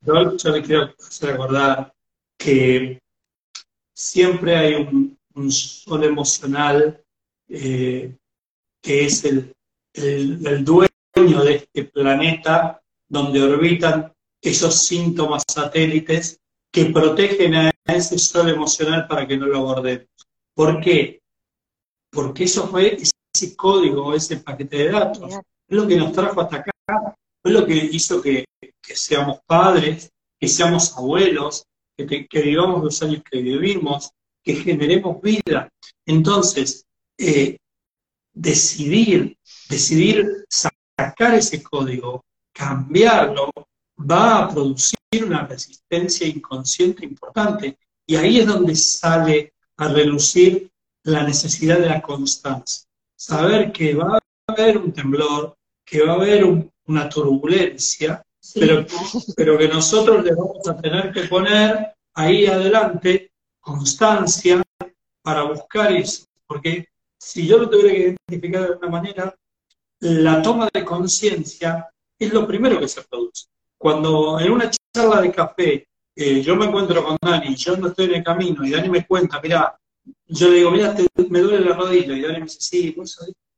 yo, 0.00 0.36
yo 0.38 0.50
le 0.50 0.62
quiero 0.62 0.94
recordar 1.20 1.92
que 2.38 3.02
siempre 3.94 4.56
hay 4.56 4.74
un, 4.76 5.18
un 5.34 5.52
sol 5.52 6.04
emocional 6.04 6.98
eh, 7.46 8.16
que 8.80 9.04
es 9.04 9.22
el, 9.26 9.52
el, 9.92 10.46
el 10.46 10.64
dueño 10.64 11.44
de 11.44 11.56
este 11.56 11.84
planeta 11.84 12.80
donde 13.06 13.42
orbitan 13.42 14.14
esos 14.40 14.76
síntomas 14.76 15.42
satélites 15.46 16.40
que 16.72 16.86
protegen 16.86 17.54
a 17.54 17.70
ese 17.84 18.18
sol 18.18 18.48
emocional 18.48 19.06
para 19.06 19.26
que 19.26 19.36
no 19.36 19.44
lo 19.44 19.58
abordemos. 19.58 20.08
¿Por 20.58 20.80
qué? 20.80 21.22
Porque 22.10 22.42
eso 22.42 22.66
fue 22.66 22.98
ese 23.00 23.54
código, 23.54 24.12
ese 24.12 24.38
paquete 24.38 24.76
de 24.78 24.90
datos. 24.90 25.32
Es 25.32 25.76
lo 25.76 25.86
que 25.86 25.94
nos 25.94 26.12
trajo 26.12 26.40
hasta 26.40 26.56
acá. 26.56 26.72
Fue 27.40 27.52
lo 27.52 27.64
que 27.64 27.76
hizo 27.76 28.20
que, 28.20 28.44
que 28.60 28.96
seamos 28.96 29.38
padres, 29.46 30.10
que 30.36 30.48
seamos 30.48 30.96
abuelos, 30.96 31.62
que 31.96 32.42
vivamos 32.42 32.82
los 32.82 33.00
años 33.04 33.22
que 33.30 33.40
vivimos, 33.40 34.10
que 34.42 34.56
generemos 34.56 35.22
vida. 35.22 35.68
Entonces, 36.04 36.84
eh, 37.16 37.56
decidir, 38.32 39.38
decidir 39.68 40.44
sacar 40.48 41.36
ese 41.36 41.62
código, 41.62 42.24
cambiarlo, 42.52 43.52
va 43.96 44.42
a 44.42 44.48
producir 44.52 44.98
una 45.24 45.46
resistencia 45.46 46.26
inconsciente 46.26 47.04
importante. 47.04 47.78
Y 48.04 48.16
ahí 48.16 48.40
es 48.40 48.46
donde 48.48 48.74
sale 48.74 49.52
a 49.78 49.88
relucir 49.88 50.70
la 51.04 51.22
necesidad 51.22 51.78
de 51.78 51.86
la 51.86 52.02
constancia. 52.02 52.86
Saber 53.16 53.72
que 53.72 53.94
va 53.94 54.18
a 54.18 54.52
haber 54.52 54.78
un 54.78 54.92
temblor, 54.92 55.56
que 55.84 56.04
va 56.04 56.12
a 56.12 56.16
haber 56.16 56.44
un- 56.44 56.70
una 56.86 57.08
turbulencia, 57.08 58.22
Sí. 58.40 58.60
pero, 58.60 58.86
pero 59.36 59.58
que 59.58 59.68
nosotros 59.68 60.24
le 60.24 60.34
vamos 60.34 60.66
a 60.68 60.76
tener 60.80 61.12
que 61.12 61.22
poner 61.24 61.94
ahí 62.14 62.46
adelante 62.46 63.30
constancia 63.60 64.62
para 65.22 65.42
buscar 65.42 65.92
eso. 65.92 66.24
Porque 66.46 66.86
si 67.18 67.46
yo 67.46 67.58
lo 67.58 67.68
tuviera 67.68 67.90
que 67.92 68.16
identificar 68.28 68.62
de 68.62 68.68
alguna 68.68 68.88
manera, 68.90 69.34
la 70.00 70.40
toma 70.42 70.68
de 70.72 70.84
conciencia 70.84 71.88
es 72.18 72.32
lo 72.32 72.46
primero 72.46 72.78
que 72.80 72.88
se 72.88 73.02
produce. 73.02 73.46
Cuando 73.76 74.40
en 74.40 74.50
una 74.52 74.70
charla 74.94 75.20
de 75.20 75.32
café 75.32 75.87
eh, 76.20 76.42
yo 76.42 76.56
me 76.56 76.66
encuentro 76.66 77.04
con 77.04 77.16
Dani, 77.22 77.54
yo 77.54 77.76
no 77.76 77.86
estoy 77.86 78.06
en 78.06 78.14
el 78.16 78.24
camino, 78.24 78.66
y 78.66 78.70
Dani 78.70 78.88
me 78.88 79.06
cuenta, 79.06 79.40
mira, 79.40 79.78
yo 80.26 80.48
le 80.48 80.56
digo, 80.56 80.72
mira, 80.72 80.92
me 81.30 81.38
duele 81.38 81.64
la 81.64 81.76
rodilla, 81.76 82.12
y 82.12 82.22
Dani 82.22 82.38
me 82.38 82.44
dice, 82.44 82.60
sí, 82.60 82.96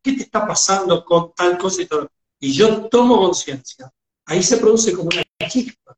¿qué 0.03 0.13
te 0.13 0.25
está 0.25 0.47
pasando 0.47 1.03
con 1.03 1.33
tal 1.33 1.57
cosa 1.57 1.81
y 1.81 1.87
todo? 1.87 2.11
Y 2.39 2.53
yo 2.53 2.87
tomo 2.89 3.17
conciencia, 3.17 3.91
ahí 4.27 4.43
se 4.43 4.59
produce 4.59 4.93
como 4.93 5.09
una 5.09 5.23
chispa. 5.49 5.97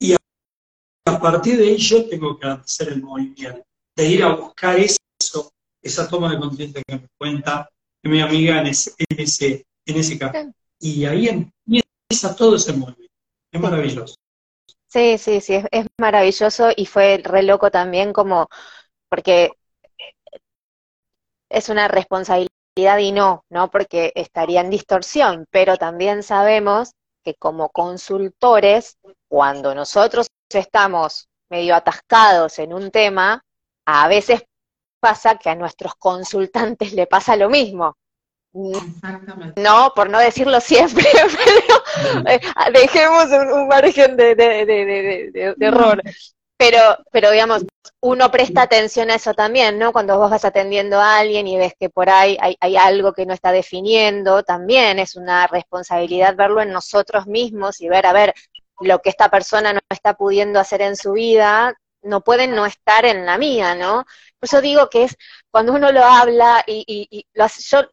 Y 0.00 0.14
a, 0.14 1.20
partir 1.20 1.58
de 1.58 1.68
ahí 1.68 1.76
yo 1.76 2.08
tengo 2.08 2.36
que 2.36 2.48
hacer 2.48 2.88
el 2.88 3.02
movimiento, 3.04 3.64
de 3.94 4.08
ir 4.08 4.24
a 4.24 4.34
buscar 4.34 4.80
eso, 4.80 5.52
esa 5.80 6.08
toma 6.08 6.32
de 6.32 6.40
conciencia 6.40 6.82
que 6.88 6.96
me 6.96 7.06
cuenta 7.16 7.70
mi 8.02 8.20
amiga 8.20 8.60
en 8.60 8.66
ese, 8.66 8.94
en 8.98 9.20
ese, 9.20 9.64
en 9.86 9.96
ese 9.96 10.18
café. 10.18 10.50
Y 10.80 11.04
ahí 11.04 11.28
empieza 11.28 12.34
todo 12.34 12.56
ese 12.56 12.72
movimiento. 12.72 13.14
Es 13.52 13.60
maravilloso. 13.60 14.16
Sí, 14.90 15.18
sí, 15.18 15.40
sí, 15.40 15.54
es, 15.70 15.86
maravilloso 15.98 16.70
y 16.76 16.84
fue 16.86 17.18
re 17.22 17.42
loco 17.44 17.70
también 17.70 18.12
como, 18.12 18.48
porque 19.08 19.52
es 21.48 21.68
una 21.68 21.86
responsabilidad 21.88 22.98
y 22.98 23.12
no, 23.12 23.44
¿no? 23.50 23.70
Porque 23.70 24.12
estaría 24.16 24.60
en 24.60 24.70
distorsión, 24.70 25.46
pero 25.50 25.76
también 25.76 26.22
sabemos 26.24 26.92
que 27.24 27.34
como 27.34 27.68
consultores, 27.70 28.98
cuando 29.28 29.74
nosotros 29.74 30.28
estamos 30.48 31.28
medio 31.50 31.76
atascados 31.76 32.58
en 32.58 32.72
un 32.72 32.90
tema, 32.90 33.44
a 33.86 34.08
veces 34.08 34.42
pasa 35.00 35.36
que 35.38 35.50
a 35.50 35.54
nuestros 35.54 35.94
consultantes 35.96 36.92
le 36.94 37.06
pasa 37.06 37.36
lo 37.36 37.48
mismo. 37.48 37.96
Exactamente. 38.52 39.60
No, 39.60 39.92
por 39.94 40.10
no 40.10 40.18
decirlo 40.18 40.60
siempre, 40.60 41.04
pero 41.44 42.26
eh, 42.28 42.40
dejemos 42.72 43.26
un, 43.26 43.68
margen 43.68 44.16
de, 44.16 45.54
error. 45.60 46.02
Pero, 46.56 46.78
pero 47.10 47.30
digamos, 47.30 47.64
uno 48.00 48.30
presta 48.30 48.62
atención 48.62 49.10
a 49.10 49.14
eso 49.14 49.32
también, 49.32 49.78
¿no? 49.78 49.92
Cuando 49.92 50.18
vos 50.18 50.30
vas 50.30 50.44
atendiendo 50.44 51.00
a 51.00 51.18
alguien 51.18 51.46
y 51.46 51.56
ves 51.56 51.72
que 51.78 51.88
por 51.88 52.10
ahí 52.10 52.36
hay, 52.60 52.76
algo 52.76 53.14
que 53.14 53.24
no 53.24 53.32
está 53.32 53.50
definiendo, 53.52 54.42
también 54.42 54.98
es 54.98 55.16
una 55.16 55.46
responsabilidad 55.46 56.36
verlo 56.36 56.60
en 56.60 56.70
nosotros 56.72 57.26
mismos 57.26 57.80
y 57.80 57.88
ver, 57.88 58.04
a 58.06 58.12
ver, 58.12 58.34
lo 58.80 58.98
que 59.00 59.08
esta 59.10 59.30
persona 59.30 59.72
no 59.72 59.80
está 59.88 60.14
pudiendo 60.14 60.60
hacer 60.60 60.82
en 60.82 60.96
su 60.96 61.12
vida, 61.12 61.74
no 62.02 62.20
puede 62.22 62.46
no 62.46 62.66
estar 62.66 63.04
en 63.06 63.24
la 63.24 63.38
mía, 63.38 63.74
¿no? 63.74 64.04
Por 64.38 64.46
eso 64.48 64.60
digo 64.60 64.88
que 64.90 65.04
es 65.04 65.16
cuando 65.50 65.72
uno 65.72 65.92
lo 65.92 66.04
habla 66.04 66.62
y, 66.66 66.84
y- 66.86 67.08
y 67.10 67.26
lo 67.34 67.44
hace- 67.44 67.62
yo 67.62 67.88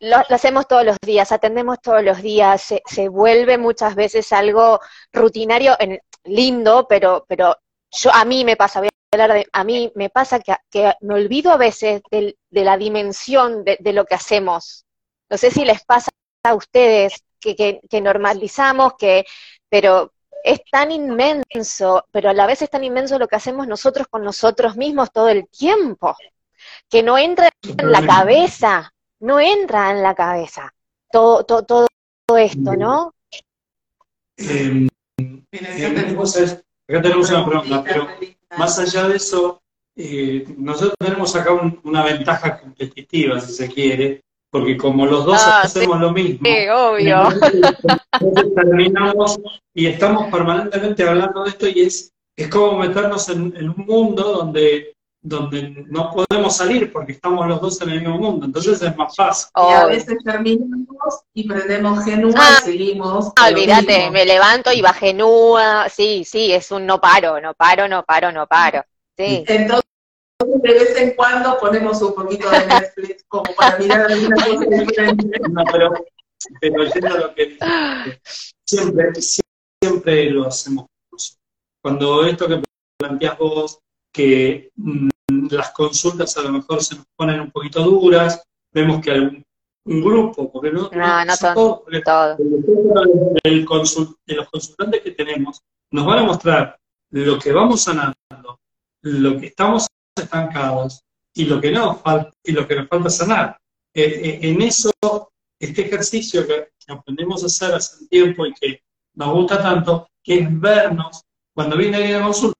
lo, 0.00 0.16
lo 0.28 0.34
hacemos 0.34 0.66
todos 0.68 0.84
los 0.84 0.96
días, 1.00 1.32
atendemos 1.32 1.80
todos 1.80 2.02
los 2.02 2.22
días, 2.22 2.62
se, 2.62 2.82
se 2.86 3.08
vuelve 3.08 3.58
muchas 3.58 3.94
veces 3.94 4.32
algo 4.32 4.80
rutinario, 5.12 5.76
en, 5.78 6.00
lindo, 6.24 6.86
pero, 6.88 7.24
pero 7.28 7.56
yo 7.90 8.12
a 8.12 8.24
mí 8.24 8.44
me 8.44 8.56
pasa, 8.56 8.80
voy 8.80 8.88
a 8.88 9.14
hablar 9.16 9.32
de, 9.34 9.46
a 9.52 9.64
mí 9.64 9.90
me 9.94 10.10
pasa 10.10 10.40
que, 10.40 10.54
que 10.70 10.92
me 11.00 11.14
olvido 11.14 11.52
a 11.52 11.56
veces 11.56 12.02
del- 12.10 12.36
de, 12.50 12.64
la 12.64 12.76
dimensión 12.76 13.64
de, 13.64 13.76
de 13.80 13.92
lo 13.92 14.04
que 14.04 14.14
hacemos. 14.14 14.84
No 15.28 15.36
sé 15.36 15.50
si 15.50 15.64
les 15.64 15.84
pasa 15.84 16.10
a 16.44 16.54
ustedes 16.54 17.22
que, 17.40 17.56
que, 17.56 17.80
que 17.88 18.00
normalizamos, 18.00 18.94
que, 18.98 19.24
pero 19.68 20.12
es 20.44 20.60
tan 20.70 20.90
inmenso, 20.90 22.04
pero 22.10 22.30
a 22.30 22.34
la 22.34 22.46
vez 22.46 22.62
es 22.62 22.70
tan 22.70 22.84
inmenso 22.84 23.18
lo 23.18 23.28
que 23.28 23.36
hacemos 23.36 23.66
nosotros 23.66 24.06
con 24.08 24.22
nosotros 24.24 24.76
mismos 24.76 25.12
todo 25.12 25.28
el 25.28 25.48
tiempo, 25.48 26.16
que 26.88 27.02
no 27.02 27.18
entra 27.18 27.50
en 27.62 27.92
la 27.92 28.06
cabeza, 28.06 28.92
no 29.20 29.38
entra 29.40 29.90
en 29.90 30.02
la 30.02 30.14
cabeza 30.14 30.72
todo, 31.10 31.44
todo, 31.44 31.62
todo 32.26 32.38
esto, 32.38 32.76
¿no? 32.76 33.12
Eh, 34.38 34.88
acá 35.52 37.02
tenemos 37.02 37.30
una 37.30 37.46
pregunta, 37.46 37.84
pero 37.84 38.08
más 38.56 38.78
allá 38.78 39.08
de 39.08 39.16
eso, 39.16 39.60
eh, 39.96 40.44
nosotros 40.56 40.94
tenemos 40.98 41.34
acá 41.36 41.52
un- 41.52 41.80
una 41.84 42.04
ventaja 42.04 42.60
competitiva, 42.60 43.40
si 43.40 43.52
se 43.52 43.68
quiere, 43.68 44.22
porque 44.50 44.76
como 44.76 45.06
los 45.06 45.24
dos 45.24 45.40
Ah, 45.44 45.62
hacemos 45.62 46.00
lo 46.00 46.10
mismo, 46.12 46.46
Sí, 46.46 46.68
obvio. 46.68 47.28
entonces 48.12 48.54
terminamos 48.54 49.38
y 49.74 49.86
estamos 49.86 50.30
permanentemente 50.30 51.08
hablando 51.08 51.44
de 51.44 51.50
esto 51.50 51.68
y 51.68 51.80
es, 51.82 52.10
es 52.36 52.48
como 52.48 52.78
meternos 52.78 53.28
en, 53.28 53.54
en 53.56 53.68
un 53.68 53.84
mundo 53.86 54.22
donde, 54.32 54.94
donde 55.22 55.84
no 55.88 56.10
podemos 56.10 56.56
salir 56.56 56.90
porque 56.90 57.12
estamos 57.12 57.46
los 57.46 57.60
dos 57.60 57.80
en 57.82 57.90
el 57.90 58.00
mismo 58.00 58.18
mundo, 58.18 58.46
entonces 58.46 58.80
es 58.80 58.96
más 58.96 59.14
fácil. 59.14 59.50
Y 59.54 59.72
a 59.72 59.86
veces 59.86 60.16
terminamos 60.24 61.20
y 61.34 61.46
prendemos 61.46 62.04
genua 62.04 62.32
Ah, 62.36 62.58
y 62.60 62.64
seguimos. 62.64 63.26
Ah, 63.28 63.32
con 63.36 63.52
lo 63.52 63.58
olvídate, 63.58 64.10
me 64.10 64.24
levanto 64.24 64.72
y 64.72 64.80
bajé 64.80 65.12
nua, 65.12 65.88
sí, 65.90 66.24
sí, 66.24 66.52
es 66.52 66.70
un 66.70 66.86
no 66.86 67.00
paro, 67.00 67.40
no 67.40 67.52
paro, 67.54 67.86
no 67.86 68.02
paro, 68.04 68.32
no 68.32 68.46
paro. 68.46 68.82
Sí, 69.16 69.44
Entonces, 69.46 69.84
de 70.62 70.72
vez 70.72 70.96
en 70.96 71.14
cuando 71.14 71.58
ponemos 71.58 72.00
un 72.00 72.14
poquito 72.14 72.48
de 72.50 72.66
Netflix 72.66 73.24
como 73.28 73.54
para 73.54 73.78
mirar 73.78 74.10
alguna 74.10 74.36
cosa 74.36 74.66
diferente. 74.70 75.40
No, 75.50 75.64
pero, 75.70 75.92
pero 76.60 76.84
yendo 76.84 77.08
a 77.08 77.18
lo 77.18 77.34
que 77.34 77.58
siempre, 78.64 79.12
siempre 79.82 80.30
lo 80.30 80.46
hacemos 80.46 80.86
nosotros. 81.12 81.38
Cuando 81.82 82.24
esto 82.24 82.48
que 82.48 82.62
planteas 82.98 83.36
vos, 83.38 83.80
que 84.12 84.70
mm, 84.76 85.08
las 85.50 85.70
consultas 85.70 86.36
a 86.36 86.42
lo 86.42 86.50
mejor 86.52 86.82
se 86.82 86.96
nos 86.96 87.06
ponen 87.16 87.40
un 87.40 87.50
poquito 87.50 87.82
duras, 87.82 88.42
vemos 88.72 89.00
que 89.00 89.10
algún 89.12 89.44
un 89.86 90.02
grupo, 90.02 90.52
porque 90.52 90.70
no, 90.70 90.90
No, 90.92 91.24
no 91.24 91.36
son 91.36 91.54
todos, 91.54 91.80
porque 91.80 92.00
todo. 92.02 92.36
el 93.42 93.64
consul- 93.64 94.14
de 94.26 94.34
los 94.36 94.48
consultantes 94.50 95.00
que 95.00 95.12
tenemos 95.12 95.60
nos 95.90 96.06
van 96.06 96.18
a 96.20 96.22
mostrar 96.24 96.78
lo 97.10 97.38
que 97.38 97.50
vamos 97.50 97.82
sanando, 97.82 98.14
lo 99.02 99.38
que 99.40 99.46
estamos 99.46 99.86
estancados 100.14 101.00
y 101.34 101.44
lo 101.46 101.60
que 101.60 101.70
no 101.72 101.96
falta 101.96 102.30
y 102.44 102.52
lo 102.52 102.68
que 102.68 102.76
nos 102.76 102.88
falta 102.88 103.08
sanar. 103.10 103.56
Eh, 103.94 104.04
eh, 104.04 104.38
en 104.50 104.60
eso, 104.62 104.92
este 105.58 105.86
ejercicio 105.86 106.46
que, 106.46 106.68
que 106.78 106.92
aprendimos 106.92 107.42
a 107.42 107.46
hacer 107.46 107.74
hace 107.74 108.02
un 108.02 108.08
tiempo 108.08 108.46
y 108.46 108.52
que 108.54 108.82
nos 109.14 109.32
gusta 109.32 109.60
tanto, 109.62 110.08
que 110.22 110.40
es 110.40 110.60
vernos 110.60 111.22
cuando 111.54 111.76
viene 111.76 111.96
alguien 111.96 112.22
a 112.22 112.26
consulta 112.26 112.54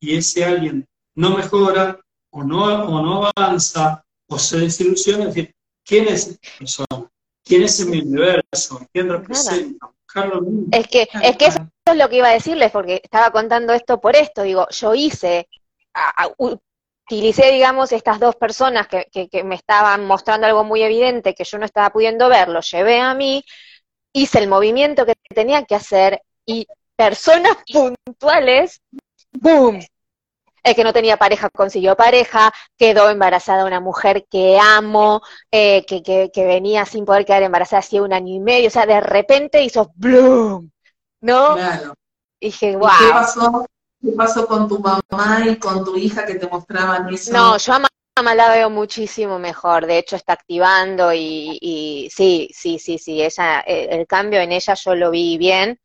y 0.00 0.16
ese 0.16 0.44
alguien 0.44 0.86
no 1.14 1.36
mejora 1.36 1.98
o 2.30 2.42
no, 2.42 2.64
o 2.64 3.02
no 3.02 3.30
avanza 3.34 4.04
o 4.28 4.38
se 4.38 4.58
desilusiona, 4.58 5.24
es 5.24 5.34
decir, 5.34 5.54
¿quién 5.84 6.08
es 6.08 6.28
esa 6.28 6.38
persona? 6.58 7.08
¿Quién 7.44 7.62
es 7.62 7.86
mi 7.86 8.00
universo? 8.00 8.80
¿Quién 8.92 9.08
representa? 9.08 9.86
Buscarlo. 9.86 10.40
Es 10.72 10.88
que, 10.88 11.08
es 11.22 11.36
que 11.36 11.46
eso 11.46 11.58
es 11.86 11.96
lo 11.96 12.08
que 12.08 12.16
iba 12.16 12.28
a 12.28 12.32
decirles, 12.34 12.70
porque 12.72 13.00
estaba 13.02 13.30
contando 13.30 13.72
esto 13.72 14.00
por 14.00 14.16
esto, 14.16 14.42
digo, 14.42 14.66
yo 14.70 14.94
hice, 14.94 15.48
a- 15.94 16.24
a- 16.24 16.28
u- 16.38 16.58
utilicé, 17.06 17.52
digamos, 17.52 17.92
estas 17.92 18.18
dos 18.18 18.34
personas 18.34 18.88
que, 18.88 19.06
que, 19.30 19.44
me 19.44 19.54
estaban 19.54 20.06
mostrando 20.06 20.46
algo 20.48 20.64
muy 20.64 20.82
evidente 20.82 21.34
que 21.34 21.44
yo 21.44 21.56
no 21.58 21.64
estaba 21.64 21.90
pudiendo 21.90 22.28
ver, 22.28 22.48
lo 22.48 22.60
llevé 22.60 22.98
a 23.00 23.14
mí, 23.14 23.44
hice 24.12 24.40
el 24.40 24.48
movimiento 24.48 25.06
que 25.06 25.14
tenía 25.32 25.64
que 25.64 25.76
hacer 25.76 26.20
y 26.44 26.66
personas 26.96 27.56
puntuales, 27.72 28.80
¡boom! 29.40 29.80
El 30.62 30.74
que 30.74 30.82
no 30.82 30.92
tenía 30.92 31.16
pareja 31.16 31.48
consiguió 31.50 31.96
pareja, 31.96 32.52
quedó 32.76 33.08
embarazada 33.08 33.64
una 33.64 33.78
mujer 33.78 34.26
que 34.28 34.58
amo, 34.58 35.22
eh, 35.52 35.84
que, 35.86 36.02
que, 36.02 36.30
que, 36.32 36.44
venía 36.44 36.84
sin 36.84 37.04
poder 37.04 37.24
quedar 37.24 37.44
embarazada 37.44 37.80
hacía 37.80 38.02
un 38.02 38.12
año 38.12 38.34
y 38.34 38.40
medio, 38.40 38.66
o 38.66 38.70
sea, 38.70 38.84
de 38.84 39.00
repente 39.00 39.62
hizo 39.62 39.92
¡bloom! 39.94 40.70
¿No? 41.20 41.54
Claro. 41.54 41.94
Y 42.40 42.46
dije, 42.46 42.76
wow. 42.76 42.90
¿Qué 42.98 43.10
pasó? 43.12 43.66
¿Qué 44.02 44.12
pasó 44.12 44.46
con 44.46 44.68
tu 44.68 44.80
mamá 44.80 45.44
y 45.48 45.56
con 45.56 45.84
tu 45.84 45.96
hija 45.96 46.26
que 46.26 46.34
te 46.34 46.48
mostraban 46.48 47.12
eso? 47.14 47.32
No, 47.32 47.56
yo 47.56 47.72
a 47.72 47.86
mamá 48.16 48.34
la 48.34 48.50
veo 48.50 48.70
muchísimo 48.70 49.38
mejor, 49.38 49.86
de 49.86 49.98
hecho 49.98 50.16
está 50.16 50.32
activando 50.32 51.12
y, 51.12 51.58
y 51.60 52.08
sí, 52.10 52.50
sí, 52.52 52.78
sí, 52.78 52.98
sí, 52.98 53.22
ella, 53.22 53.60
el, 53.60 54.00
el 54.00 54.06
cambio 54.06 54.40
en 54.40 54.52
ella 54.52 54.74
yo 54.74 54.94
lo 54.94 55.10
vi 55.10 55.38
bien, 55.38 55.78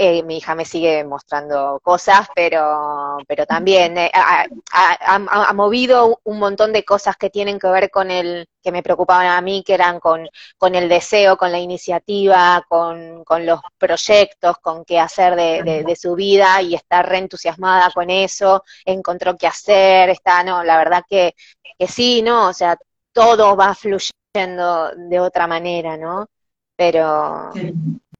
eh, 0.00 0.22
mi 0.22 0.36
hija 0.36 0.54
me 0.54 0.64
sigue 0.64 1.02
mostrando 1.02 1.80
cosas, 1.82 2.28
pero, 2.32 3.16
pero 3.26 3.46
también 3.46 3.98
eh, 3.98 4.08
ha, 4.14 4.46
ha, 4.70 5.52
movido 5.54 6.20
un 6.22 6.38
montón 6.38 6.72
de 6.72 6.84
cosas 6.84 7.16
que 7.16 7.30
tienen 7.30 7.58
que 7.58 7.66
ver 7.66 7.90
con 7.90 8.08
el, 8.12 8.46
que 8.62 8.70
me 8.70 8.84
preocupaban 8.84 9.26
a 9.26 9.40
mí, 9.40 9.64
que 9.66 9.74
eran 9.74 9.98
con, 9.98 10.28
con 10.56 10.76
el 10.76 10.88
deseo, 10.88 11.36
con 11.36 11.50
la 11.50 11.58
iniciativa, 11.58 12.64
con, 12.68 13.24
con 13.24 13.44
los 13.44 13.58
proyectos, 13.76 14.58
con 14.58 14.84
qué 14.84 15.00
hacer 15.00 15.34
de, 15.34 15.82
de, 15.84 15.96
su 15.96 16.14
vida 16.14 16.62
y 16.62 16.76
está 16.76 17.02
reentusiasmada 17.02 17.90
con 17.90 18.08
eso, 18.08 18.62
encontró 18.84 19.36
qué 19.36 19.48
hacer, 19.48 20.10
está, 20.10 20.44
no, 20.44 20.62
la 20.62 20.78
verdad 20.78 21.02
que, 21.08 21.34
que 21.76 21.88
sí, 21.88 22.22
¿no? 22.22 22.50
O 22.50 22.52
sea, 22.52 22.78
todo 23.12 23.56
va 23.56 23.74
fluyendo 23.74 24.92
de 24.94 25.18
otra 25.18 25.48
manera, 25.48 25.96
¿no? 25.96 26.28
Pero... 26.76 27.50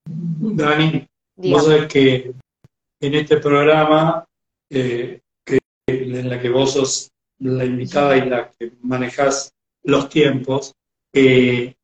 Dani, 0.04 1.06
Vos 1.38 1.66
sabés 1.66 1.86
que 1.86 2.32
en 3.00 3.14
este 3.14 3.36
programa, 3.36 4.24
eh, 4.70 5.20
que, 5.44 5.58
en 5.86 6.28
la 6.28 6.40
que 6.40 6.48
vos 6.48 6.72
sos 6.72 7.10
la 7.38 7.64
invitada 7.64 8.16
y 8.16 8.28
la 8.28 8.50
que 8.50 8.72
manejás 8.82 9.52
los 9.84 10.08
tiempos, 10.08 10.72
eh, 11.14 11.74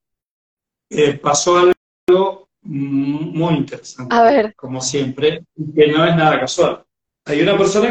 eh, 0.91 1.15
pasó 1.19 1.59
algo 1.59 2.49
muy 2.63 3.55
interesante, 3.55 4.15
A 4.15 4.23
ver. 4.23 4.55
como 4.57 4.81
siempre, 4.81 5.45
que 5.75 5.87
no 5.87 6.05
es 6.05 6.17
nada 6.17 6.41
casual. 6.41 6.85
Hay 7.27 7.41
una 7.41 7.57
persona 7.57 7.91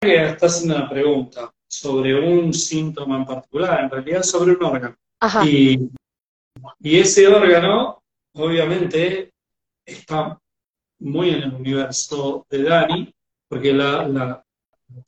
que 0.00 0.24
está 0.24 0.46
haciendo 0.46 0.76
una 0.76 0.88
pregunta 0.88 1.52
sobre 1.68 2.18
un 2.18 2.54
síntoma 2.54 3.18
en 3.18 3.26
particular, 3.26 3.84
en 3.84 3.90
realidad 3.90 4.22
sobre 4.22 4.52
un 4.52 4.64
órgano. 4.64 4.96
Y, 5.44 5.90
y 6.80 6.98
ese 6.98 7.28
órgano, 7.28 8.02
obviamente, 8.34 9.30
está 9.84 10.38
muy 11.02 11.30
en 11.30 11.42
el 11.42 11.54
universo 11.54 12.46
de 12.48 12.62
Dani, 12.62 13.14
porque 13.48 13.72
la, 13.72 14.06
la 14.06 14.44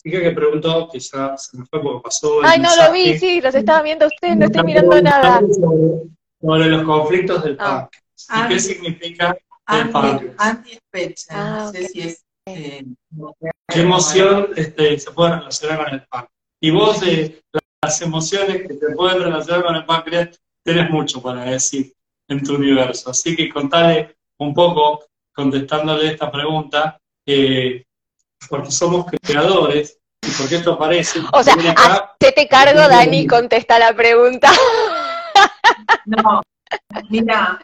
chica 0.02 0.20
que 0.20 0.30
preguntó, 0.32 0.88
que 0.90 0.98
ya 0.98 1.36
se 1.36 1.56
me 1.56 1.64
fue 1.66 1.82
porque 1.82 2.02
pasó. 2.02 2.40
Ay, 2.42 2.60
no 2.60 2.74
lo 2.76 2.92
vi, 2.92 3.18
sí, 3.18 3.40
los 3.40 3.54
estaba 3.54 3.82
viendo 3.82 4.06
ustedes, 4.06 4.36
no 4.36 4.46
estoy 4.46 4.64
mirando 4.64 5.00
nada. 5.00 5.40
Sobre, 6.40 6.66
los 6.66 6.82
conflictos 6.84 7.44
del 7.44 7.56
ah. 7.60 7.88
¿Y 8.28 8.48
qué 8.48 8.60
significa 8.60 9.36
el 9.68 9.90
páncreas? 9.90 10.34
Anti-especha, 10.38 11.26
ah, 11.30 11.64
no 11.64 11.72
sé 11.72 11.88
si 11.88 12.00
es. 12.02 12.24
Eh, 12.46 12.84
¿Qué 13.68 13.80
emoción 13.80 14.50
este, 14.56 14.98
se 14.98 15.10
puede 15.12 15.36
relacionar 15.36 15.84
con 15.84 15.94
el 15.94 16.06
páncreas? 16.06 16.32
Y 16.60 16.70
vos, 16.70 17.00
de 17.00 17.42
las 17.82 18.02
emociones 18.02 18.66
que 18.66 18.74
se 18.74 18.94
pueden 18.94 19.22
relacionar 19.22 19.64
con 19.64 19.76
el 19.76 19.84
páncreas, 19.84 20.40
tenés 20.62 20.90
mucho 20.90 21.22
para 21.22 21.44
decir 21.44 21.92
en 22.28 22.42
tu 22.42 22.56
universo. 22.56 23.10
Así 23.10 23.36
que 23.36 23.48
contale 23.48 24.16
un 24.38 24.52
poco 24.54 25.04
contestándole 25.34 26.12
esta 26.12 26.30
pregunta, 26.30 26.98
eh, 27.26 27.84
porque 28.48 28.70
somos 28.70 29.06
creadores 29.22 29.98
y 30.22 30.30
porque 30.30 30.56
esto 30.56 30.72
aparece. 30.72 31.20
O 31.32 31.42
sea, 31.42 31.54
te 32.18 32.32
te 32.32 32.48
cargo, 32.48 32.80
Dani, 32.88 33.26
contesta 33.26 33.78
la 33.78 33.94
pregunta. 33.94 34.50
No, 36.06 36.42
mira, 37.08 37.58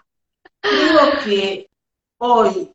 creo 0.61 1.11
que 1.23 1.69
hoy 2.19 2.73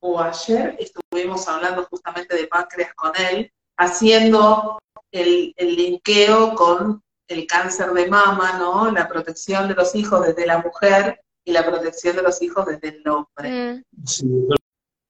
o 0.00 0.20
ayer 0.20 0.76
estuvimos 0.78 1.48
hablando 1.48 1.86
justamente 1.90 2.36
de 2.36 2.46
páncreas 2.46 2.92
con 2.94 3.12
él, 3.16 3.50
haciendo 3.78 4.78
el, 5.10 5.54
el 5.56 5.76
linkeo 5.76 6.54
con 6.54 7.02
el 7.26 7.46
cáncer 7.46 7.90
de 7.92 8.06
mama, 8.08 8.58
¿no? 8.58 8.90
La 8.90 9.08
protección 9.08 9.66
de 9.66 9.74
los 9.74 9.94
hijos 9.94 10.26
desde 10.26 10.46
la 10.46 10.58
mujer 10.58 11.22
y 11.44 11.52
la 11.52 11.64
protección 11.64 12.16
de 12.16 12.22
los 12.22 12.40
hijos 12.42 12.66
desde 12.66 12.88
el 12.88 13.08
hombre. 13.08 13.50
Mm. 13.50 13.82
Sí, 14.06 14.24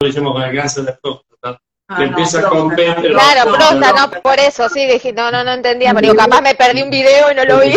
lo 0.00 0.08
hicimos 0.08 0.32
con 0.32 0.42
el 0.42 0.56
cáncer 0.56 0.84
de 0.84 0.92
próstata. 0.94 1.60
Ah, 1.88 2.04
empieza 2.04 2.48
con 2.48 2.70
Claro, 2.70 3.52
próstata, 3.52 3.92
no, 3.92 4.22
por 4.22 4.38
eso, 4.38 4.68
sí, 4.68 4.86
dije, 4.86 5.12
no, 5.12 5.30
no, 5.30 5.44
no 5.44 5.52
entendía, 5.52 5.92
pero 5.92 6.12
digo, 6.12 6.16
capaz 6.16 6.40
me 6.40 6.54
perdí 6.54 6.82
un 6.82 6.90
video 6.90 7.30
y 7.30 7.34
no 7.34 7.44
lo 7.44 7.60
vi. 7.60 7.74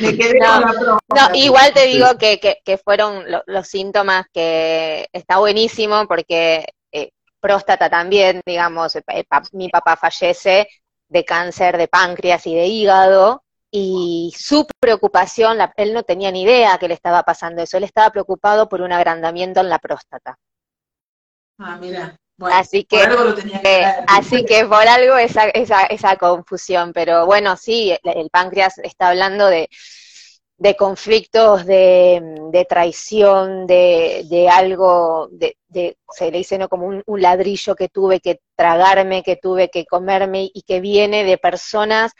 me 0.00 0.16
quedé 0.16 0.38
con 0.38 0.60
la 0.60 0.72
próstata. 0.78 1.28
No, 1.28 1.34
igual 1.34 1.72
te 1.72 1.86
digo 1.86 2.18
que, 2.18 2.38
que, 2.38 2.58
que 2.64 2.76
fueron 2.76 3.24
los 3.46 3.66
síntomas 3.66 4.26
que 4.32 5.08
está 5.12 5.38
buenísimo 5.38 6.06
porque 6.06 6.66
eh, 6.92 7.10
próstata 7.40 7.88
también, 7.88 8.42
digamos, 8.44 8.98
mi 9.52 9.68
papá 9.70 9.96
fallece 9.96 10.68
de 11.08 11.24
cáncer 11.24 11.76
de 11.76 11.88
páncreas 11.88 12.46
y 12.46 12.54
de 12.54 12.66
hígado, 12.66 13.42
y 13.70 14.32
su 14.36 14.66
preocupación, 14.80 15.58
él 15.76 15.94
no 15.94 16.02
tenía 16.02 16.30
ni 16.30 16.42
idea 16.42 16.78
que 16.78 16.88
le 16.88 16.94
estaba 16.94 17.22
pasando 17.22 17.62
eso, 17.62 17.76
él 17.76 17.84
estaba 17.84 18.10
preocupado 18.10 18.68
por 18.68 18.80
un 18.80 18.92
agrandamiento 18.92 19.60
en 19.60 19.68
la 19.68 19.78
próstata. 19.78 20.36
Ah, 21.58 21.76
mira. 21.80 22.16
así 22.52 22.84
que, 22.84 23.02
eh, 23.62 23.84
así 24.08 24.44
que 24.44 24.64
por 24.64 24.88
algo 24.88 25.16
esa, 25.16 25.48
esa, 25.50 25.82
esa 25.82 26.16
confusión, 26.16 26.92
pero 26.92 27.26
bueno, 27.26 27.56
sí, 27.56 27.94
el, 28.02 28.30
páncreas 28.30 28.78
está 28.78 29.10
hablando 29.10 29.46
de, 29.46 29.68
de 30.56 30.74
conflictos, 30.74 31.64
de, 31.64 32.66
traición, 32.68 33.66
de, 33.66 34.24
de 34.28 34.48
algo, 34.48 35.28
de, 35.30 35.56
se 36.08 36.30
le 36.30 36.38
dice 36.38 36.58
¿no? 36.58 36.68
como 36.68 36.86
un, 36.86 37.02
un, 37.06 37.20
ladrillo 37.22 37.76
que 37.76 37.88
tuve 37.88 38.20
que 38.20 38.40
tragarme, 38.56 39.22
que 39.22 39.36
tuve 39.36 39.68
que 39.68 39.84
comerme 39.84 40.50
y 40.52 40.62
que 40.62 40.80
viene 40.80 41.24
de 41.24 41.38
personas 41.38 42.12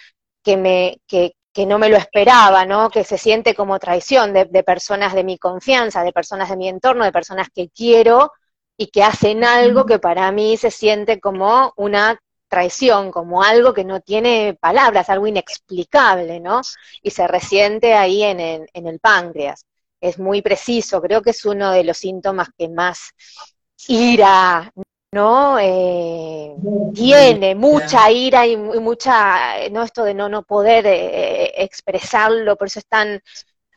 que 0.43 0.57
me, 0.57 1.01
que, 1.07 1.33
que 1.53 1.67
no 1.67 1.79
me 1.79 1.89
lo 1.89 1.97
esperaba, 1.97 2.65
¿no? 2.65 2.91
Que 2.91 3.05
se 3.05 3.19
siente 3.19 3.55
como 3.55 3.79
traición 3.79 4.33
de, 4.33 4.47
personas 4.63 5.15
de 5.15 5.25
mi 5.25 5.39
confianza, 5.39 6.05
de 6.05 6.13
personas 6.13 6.51
de 6.51 6.57
mi 6.57 6.69
entorno, 6.69 7.05
de 7.05 7.13
personas 7.13 7.49
que 7.55 7.69
quiero 7.71 8.33
y 8.77 8.89
que 8.89 9.03
hacen 9.03 9.45
algo 9.45 9.85
que 9.85 9.99
para 9.99 10.31
mí 10.33 10.57
se 10.57 10.71
siente 10.71 11.21
como 11.21 11.73
una 11.77 12.19
traición, 12.49 13.11
como 13.11 13.43
algo 13.43 13.75
que 13.75 13.85
no 13.85 14.01
tiene 14.01 14.57
palabras, 14.61 15.09
algo 15.09 15.27
inexplicable, 15.27 16.41
¿no? 16.41 16.63
Y 17.03 17.11
se 17.11 17.27
resiente 17.27 17.95
ahí 17.95 18.23
en 18.23 18.41
el, 18.41 18.69
en 18.73 18.87
el 18.87 19.01
páncreas. 19.01 19.65
Es 20.01 20.19
muy 20.19 20.43
preciso, 20.43 21.01
creo 21.03 21.23
que 21.23 21.31
es 21.31 21.45
uno 21.45 21.73
de 21.73 21.85
los 21.85 21.99
síntomas 21.99 22.49
que 22.57 22.69
más 22.69 23.11
ira, 23.89 24.73
¿no? 25.13 25.59
Eh, 25.59 26.55
tiene 26.95 27.55
mucha 27.55 28.11
ira 28.11 28.47
y, 28.47 28.57
mucha, 28.57 29.69
¿no? 29.71 29.83
Esto 29.83 30.05
de 30.05 30.15
no, 30.15 30.29
no 30.29 30.43
poder 30.43 30.87
eh, 30.87 31.53
expresarlo, 31.63 32.57
por 32.57 32.69
eso 32.69 32.79
es 32.79 32.87
tan, 32.87 33.21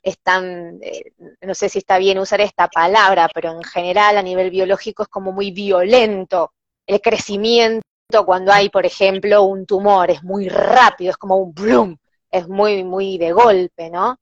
es 0.04 0.20
tan 0.20 0.80
eh, 0.82 1.14
no 1.42 1.56
sé 1.56 1.70
si 1.70 1.80
está 1.80 1.98
bien 1.98 2.20
usar 2.20 2.42
esta 2.42 2.68
palabra, 2.68 3.30
pero 3.34 3.52
en 3.52 3.64
general 3.64 4.18
a 4.18 4.22
nivel 4.22 4.52
biológico 4.52 5.04
es 5.04 5.10
como 5.10 5.32
muy 5.32 5.52
violento 5.52 6.52
el 6.86 7.02
crecimiento 7.02 7.84
cuando 8.26 8.52
hay, 8.52 8.70
por 8.70 8.86
ejemplo, 8.86 9.44
un 9.44 9.66
tumor, 9.66 10.12
es 10.12 10.24
muy 10.24 10.50
rápido, 10.50 11.12
es 11.12 11.18
como 11.18 11.38
un 11.38 11.54
bloom, 11.54 11.98
es 12.30 12.48
muy, 12.48 12.84
muy 12.84 13.18
de 13.18 13.32
golpe, 13.32 13.90
¿no? 13.90 14.18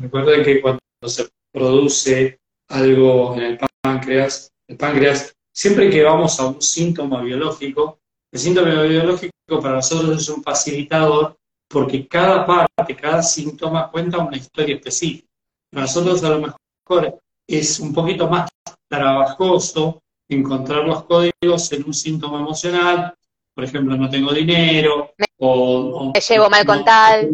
Recuerden 0.00 0.44
que 0.44 0.60
cuando 0.60 0.80
se 1.06 1.28
produce 1.50 2.38
algo 2.68 3.34
en 3.34 3.40
el 3.40 3.58
páncreas, 3.82 4.52
el 4.68 4.76
páncreas 4.76 5.33
siempre 5.54 5.88
que 5.88 6.02
vamos 6.02 6.38
a 6.40 6.48
un 6.48 6.60
síntoma 6.60 7.22
biológico, 7.22 8.00
el 8.32 8.40
síntoma 8.40 8.82
biológico 8.82 9.30
para 9.62 9.76
nosotros 9.76 10.20
es 10.20 10.28
un 10.28 10.42
facilitador 10.42 11.36
porque 11.68 12.06
cada 12.08 12.44
parte, 12.44 12.96
cada 12.96 13.22
síntoma 13.22 13.90
cuenta 13.90 14.18
una 14.18 14.36
historia 14.36 14.74
específica. 14.74 15.28
Para 15.70 15.86
nosotros 15.86 16.22
a 16.24 16.30
lo 16.30 16.40
mejor 16.40 17.20
es 17.48 17.78
un 17.78 17.92
poquito 17.92 18.28
más 18.28 18.50
trabajoso 18.88 20.02
encontrar 20.28 20.84
los 20.84 21.04
códigos 21.04 21.72
en 21.72 21.84
un 21.84 21.94
síntoma 21.94 22.40
emocional, 22.40 23.14
por 23.54 23.64
ejemplo, 23.64 23.96
no 23.96 24.10
tengo 24.10 24.32
dinero, 24.32 25.12
o, 25.38 26.12
me 26.12 26.20
llevo 26.20 26.50
mal 26.50 26.66
con 26.66 26.84
tal. 26.84 27.30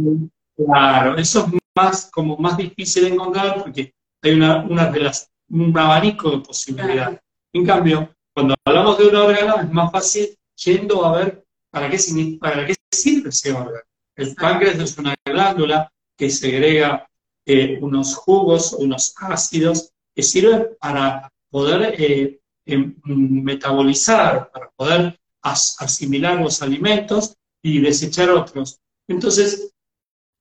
Claro, 0.57 1.17
eso 1.17 1.47
es 1.47 1.61
más, 1.75 2.11
como 2.13 2.37
más 2.37 2.59
difícil 2.59 3.05
de 3.05 3.11
encontrar 3.11 3.63
porque 3.63 3.95
hay 4.23 4.33
una, 4.33 4.63
una 4.63 4.87
de 4.87 5.01
las, 5.01 5.31
un 5.49 5.77
abanico 5.79 6.31
de 6.31 6.39
posibilidades. 6.39 7.21
En 7.53 7.67
cambio, 7.67 8.15
cuando 8.33 8.55
hablamos 8.65 8.99
de 8.99 9.07
un 9.09 9.17
órgano 9.17 9.61
es 9.61 9.71
más 9.71 9.91
fácil 9.91 10.39
yendo 10.57 11.05
a 11.05 11.17
ver 11.17 11.45
¿para 11.71 11.91
qué, 11.91 11.99
para 12.41 12.67
qué 12.67 12.75
sirve 12.91 13.31
ese 13.31 13.53
órgano? 13.53 13.85
El 14.17 14.35
páncreas 14.35 14.79
es 14.79 14.99
una 14.99 15.15
glándula 15.25 15.91
que 16.17 16.31
segrega 16.31 17.09
eh, 17.47 17.79
unos 17.81 18.15
jugos, 18.15 18.75
unos 18.75 19.15
ácidos, 19.17 19.93
que 20.15 20.23
sirven 20.23 20.69
para 20.79 21.33
poder 21.49 21.95
eh, 21.99 22.41
em, 22.67 22.95
metabolizar, 23.05 24.51
para 24.53 24.71
poder 24.71 25.19
asimilar 25.43 26.39
los 26.39 26.61
alimentos 26.61 27.35
y 27.63 27.81
desechar 27.81 28.31
otros. 28.31 28.79
Entonces, 29.09 29.73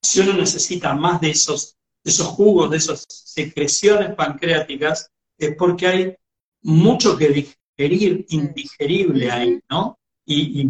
si 0.01 0.19
uno 0.19 0.33
necesita 0.33 0.93
más 0.93 1.21
de 1.21 1.31
esos, 1.31 1.77
de 2.03 2.11
esos 2.11 2.27
jugos, 2.27 2.69
de 2.69 2.77
esas 2.77 3.05
secreciones 3.07 4.13
pancreáticas, 4.15 5.09
es 5.37 5.55
porque 5.55 5.87
hay 5.87 6.15
mucho 6.61 7.17
que 7.17 7.29
digerir, 7.77 8.25
indigerible 8.29 9.31
ahí, 9.31 9.59
¿no? 9.69 9.97
Y, 10.25 10.69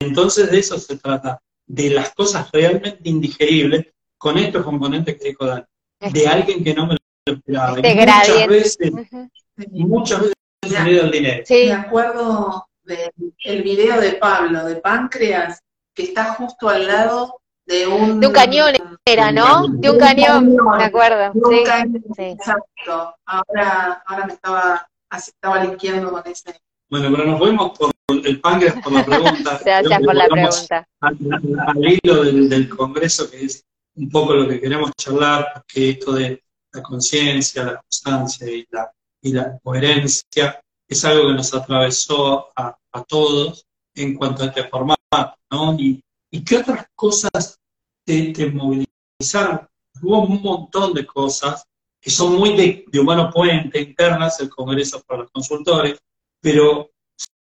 entonces 0.00 0.50
de 0.50 0.58
eso 0.58 0.78
se 0.78 0.96
trata, 0.98 1.40
de 1.66 1.90
las 1.90 2.14
cosas 2.14 2.50
realmente 2.52 3.08
indigeribles 3.08 3.86
con 4.18 4.36
estos 4.36 4.64
componentes 4.64 5.18
que 5.18 5.28
dijo 5.30 5.46
Dan, 5.46 5.66
de 6.12 6.26
alguien 6.28 6.62
que 6.62 6.74
no 6.74 6.86
me 6.86 6.96
lo 7.26 7.34
esperaba. 7.34 7.78
Este 7.78 7.94
muchas 7.94 8.46
veces, 8.46 8.78
muchas 9.70 10.20
veces 10.20 11.02
el 11.02 11.10
dinero. 11.10 11.42
Sí. 11.46 11.66
Me 11.66 11.72
acuerdo 11.72 12.66
del 12.84 13.62
video 13.62 14.00
de 14.00 14.12
Pablo, 14.14 14.64
de 14.64 14.76
Páncreas, 14.76 15.60
que 15.94 16.04
está 16.04 16.34
justo 16.34 16.68
al 16.68 16.86
lado 16.86 17.40
de 17.66 17.86
un... 17.86 18.20
De 18.20 18.26
un 18.26 18.32
cañón 18.32 18.74
era, 19.04 19.30
¿no? 19.30 19.68
De 19.68 19.90
un 19.90 19.98
cañón, 19.98 20.56
me 20.76 20.84
acuerdo. 20.84 21.32
sí, 21.48 22.22
Exacto. 22.22 23.14
Ahora, 23.26 24.02
ahora 24.06 24.26
me 24.26 24.32
estaba, 24.34 24.88
estaba 25.16 25.64
linkeando 25.64 26.10
con 26.10 26.22
ese. 26.26 26.60
Bueno, 26.90 27.10
pero 27.10 27.24
nos 27.24 27.38
fuimos 27.38 27.78
por 27.78 27.92
el 28.08 28.40
páncreas 28.40 28.76
por 28.82 28.92
la 28.92 29.04
pregunta. 29.04 29.60
Gracias 29.64 30.00
por 30.02 30.14
la 30.14 30.28
pregunta. 30.28 30.88
Al, 31.00 31.76
hilo 31.78 32.24
del, 32.24 32.48
del, 32.48 32.68
Congreso, 32.68 33.30
que 33.30 33.44
es 33.44 33.64
un 33.94 34.10
poco 34.10 34.34
lo 34.34 34.48
que 34.48 34.60
queremos 34.60 34.90
charlar, 34.96 35.48
porque 35.54 35.90
esto 35.90 36.12
de 36.12 36.42
la 36.72 36.82
conciencia, 36.82 37.64
la 37.64 37.76
constancia 37.76 38.50
y 38.50 38.66
la, 38.70 38.90
y 39.22 39.32
la 39.32 39.58
coherencia 39.62 40.60
es 40.88 41.04
algo 41.04 41.28
que 41.28 41.34
nos 41.34 41.54
atravesó 41.54 42.48
a, 42.54 42.76
a 42.92 43.04
todos 43.04 43.66
en 43.94 44.14
cuanto 44.14 44.42
a 44.42 44.46
este 44.46 44.64
formato, 44.64 45.36
¿no? 45.50 45.74
Y, 45.78 46.02
¿Y 46.34 46.42
qué 46.42 46.56
otras 46.56 46.86
cosas 46.94 47.60
te, 48.06 48.50
movilizaron? 48.50 49.68
Hubo 50.00 50.22
un 50.22 50.40
montón 50.40 50.94
de 50.94 51.04
cosas 51.04 51.62
que 52.02 52.10
son 52.10 52.34
muy 52.34 52.56
de, 52.56 53.00
humano 53.00 53.30
puente, 53.32 53.80
internas, 53.80 54.40
el 54.40 54.50
Congreso 54.50 55.00
para 55.06 55.22
los 55.22 55.30
consultores, 55.30 56.00
pero 56.40 56.90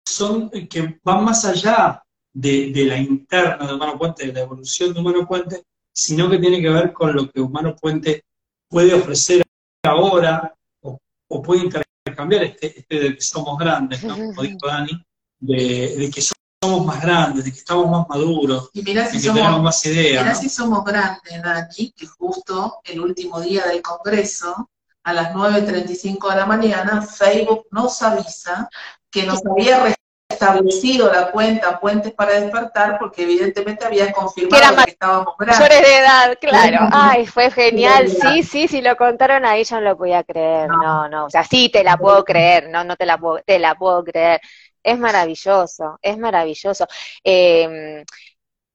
son 0.07 0.49
que 0.49 0.99
van 1.05 1.23
más 1.23 1.45
allá 1.45 2.03
de, 2.33 2.73
la 2.87 2.97
interna 2.97 3.67
de 3.67 3.75
Humano 3.75 3.99
Puente, 3.99 4.27
de 4.27 4.33
la 4.33 4.41
evolución 4.41 4.95
de 4.95 5.01
Humano 5.01 5.29
Puente, 5.29 5.65
sino 5.93 6.31
que 6.31 6.39
tiene 6.39 6.63
que 6.63 6.71
ver 6.71 6.95
con 6.95 7.15
lo 7.15 7.31
que 7.31 7.43
Humano 7.43 7.77
Puente 7.77 8.25
puede 8.69 8.95
ofrecer 8.95 9.43
ahora 9.83 10.55
o, 10.81 10.99
puede 11.43 11.65
intercambiar 11.65 12.45
este, 12.45 12.81
este, 12.81 13.01
de 13.01 13.15
que 13.17 13.21
somos 13.21 13.59
grandes, 13.59 14.01
como 14.01 14.43
dijo 14.43 14.67
Dani, 14.67 15.05
de, 15.41 15.95
de 15.95 16.11
que 16.11 16.23
somos 16.61 16.85
más 16.85 17.01
grandes, 17.01 17.45
de 17.45 17.53
que 17.53 17.59
estamos 17.59 17.89
más 17.89 18.09
maduros, 18.09 18.71
y 18.73 18.83
mirá 18.83 19.07
si 19.07 19.19
de 19.19 19.29
que 19.29 19.35
tenemos 19.35 19.63
más 19.63 19.85
ideas. 19.87 20.25
Mirá 20.25 20.35
si 20.35 20.49
somos 20.49 20.85
grandes, 20.85 21.43
Dani, 21.43 21.93
que 21.93 22.07
justo 22.07 22.81
el 22.85 23.01
último 23.01 23.41
día 23.41 23.67
del 23.67 23.81
Congreso, 23.81 24.71
a 25.05 25.13
las 25.13 25.33
9.35 25.33 26.31
de 26.31 26.37
la 26.37 26.47
mañana, 26.47 27.03
Facebook 27.03 27.67
nos 27.71 28.03
avisa 28.03 28.69
que 29.11 29.23
nos 29.23 29.41
había 29.47 29.95
restablecido 30.29 31.11
la 31.11 31.31
cuenta 31.31 31.81
Puentes 31.81 32.13
para 32.13 32.39
Despertar 32.39 32.99
porque 32.99 33.23
evidentemente 33.23 33.87
había 33.87 34.13
confirmado 34.13 34.85
que, 34.85 34.91
estábamos 34.91 35.35
grandes. 35.39 35.69
de 35.69 35.97
edad, 35.97 36.39
claro. 36.39 36.89
Ay, 36.93 37.27
fue 37.27 37.51
genial. 37.51 38.09
Sí, 38.09 38.43
sí, 38.43 38.69
sí 38.69 38.83
lo 38.83 38.97
contaron 38.97 39.47
ahí, 39.47 39.65
yo 39.65 39.77
no 39.77 39.83
lo 39.83 39.97
podía 39.97 40.23
creer. 40.25 40.69
No, 40.69 41.09
no. 41.09 41.27
O 41.27 41.31
sea, 41.31 41.45
sí 41.45 41.71
te 41.73 41.83
la 41.83 41.97
puedo 41.97 42.25
creer, 42.25 42.69
no, 42.69 42.85
no 42.85 42.97
te 42.97 43.07
la 43.07 43.17
puedo, 43.17 43.41
te 43.47 43.59
la 43.59 43.75
puedo 43.75 44.05
creer. 44.05 44.41
Es 44.89 44.99
maravilloso, 44.99 45.99
es 46.01 46.17
maravilloso. 46.17 46.87
Em, 47.23 48.05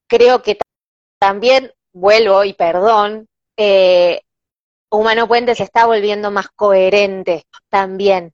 creo 0.07 0.43
que 0.43 0.59
también, 1.20 1.72
vuelvo 1.91 2.43
y 2.43 2.53
perdón, 2.53 3.28
eh, 3.57 4.22
Humano 4.91 5.28
Puente 5.28 5.55
se 5.55 5.64
está 5.64 5.88
volviendo 5.88 6.30
más 6.30 6.49
coherente 6.49 7.47
también, 7.68 8.32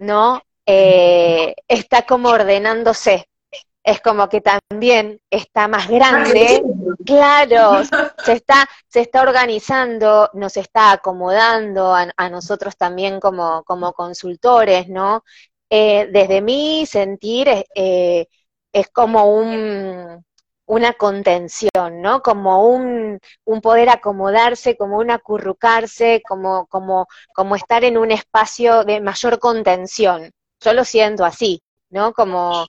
¿no? 0.00 0.42
Eh, 0.66 1.54
está 1.68 2.02
como 2.02 2.30
ordenándose. 2.30 3.28
Es 3.84 4.00
como 4.00 4.28
que 4.28 4.40
también 4.42 5.20
está 5.30 5.68
más 5.68 5.88
grande, 5.88 6.62
claro, 7.06 7.82
se 8.24 8.32
está, 8.32 8.68
se 8.86 9.00
está 9.00 9.22
organizando, 9.22 10.28
nos 10.34 10.56
está 10.58 10.92
acomodando 10.92 11.94
a, 11.94 12.28
nosotros 12.28 12.76
también 12.76 13.20
como, 13.20 13.64
como 13.64 13.92
consultores, 13.94 14.88
¿no? 14.88 15.24
Eh, 15.70 16.08
desde 16.12 16.40
mi 16.42 16.84
sentir 16.86 17.48
eh, 17.74 18.26
es 18.72 18.88
como 18.90 19.32
un, 19.36 20.24
una 20.66 20.92
contención, 20.94 22.00
¿no? 22.00 22.22
Como 22.22 22.68
un, 22.68 23.20
poder 23.62 23.88
acomodarse, 23.90 24.76
como 24.76 24.98
un 24.98 25.10
acurrucarse, 25.10 26.22
como, 26.28 26.66
como, 26.66 27.06
como 27.34 27.56
estar 27.56 27.84
en 27.84 27.98
un 27.98 28.10
espacio 28.12 28.84
de 28.84 29.00
mayor 29.00 29.38
contención. 29.40 30.30
Yo 30.60 30.72
lo 30.72 30.84
siento 30.84 31.24
así, 31.24 31.62
¿no? 31.90 32.12
Como, 32.12 32.66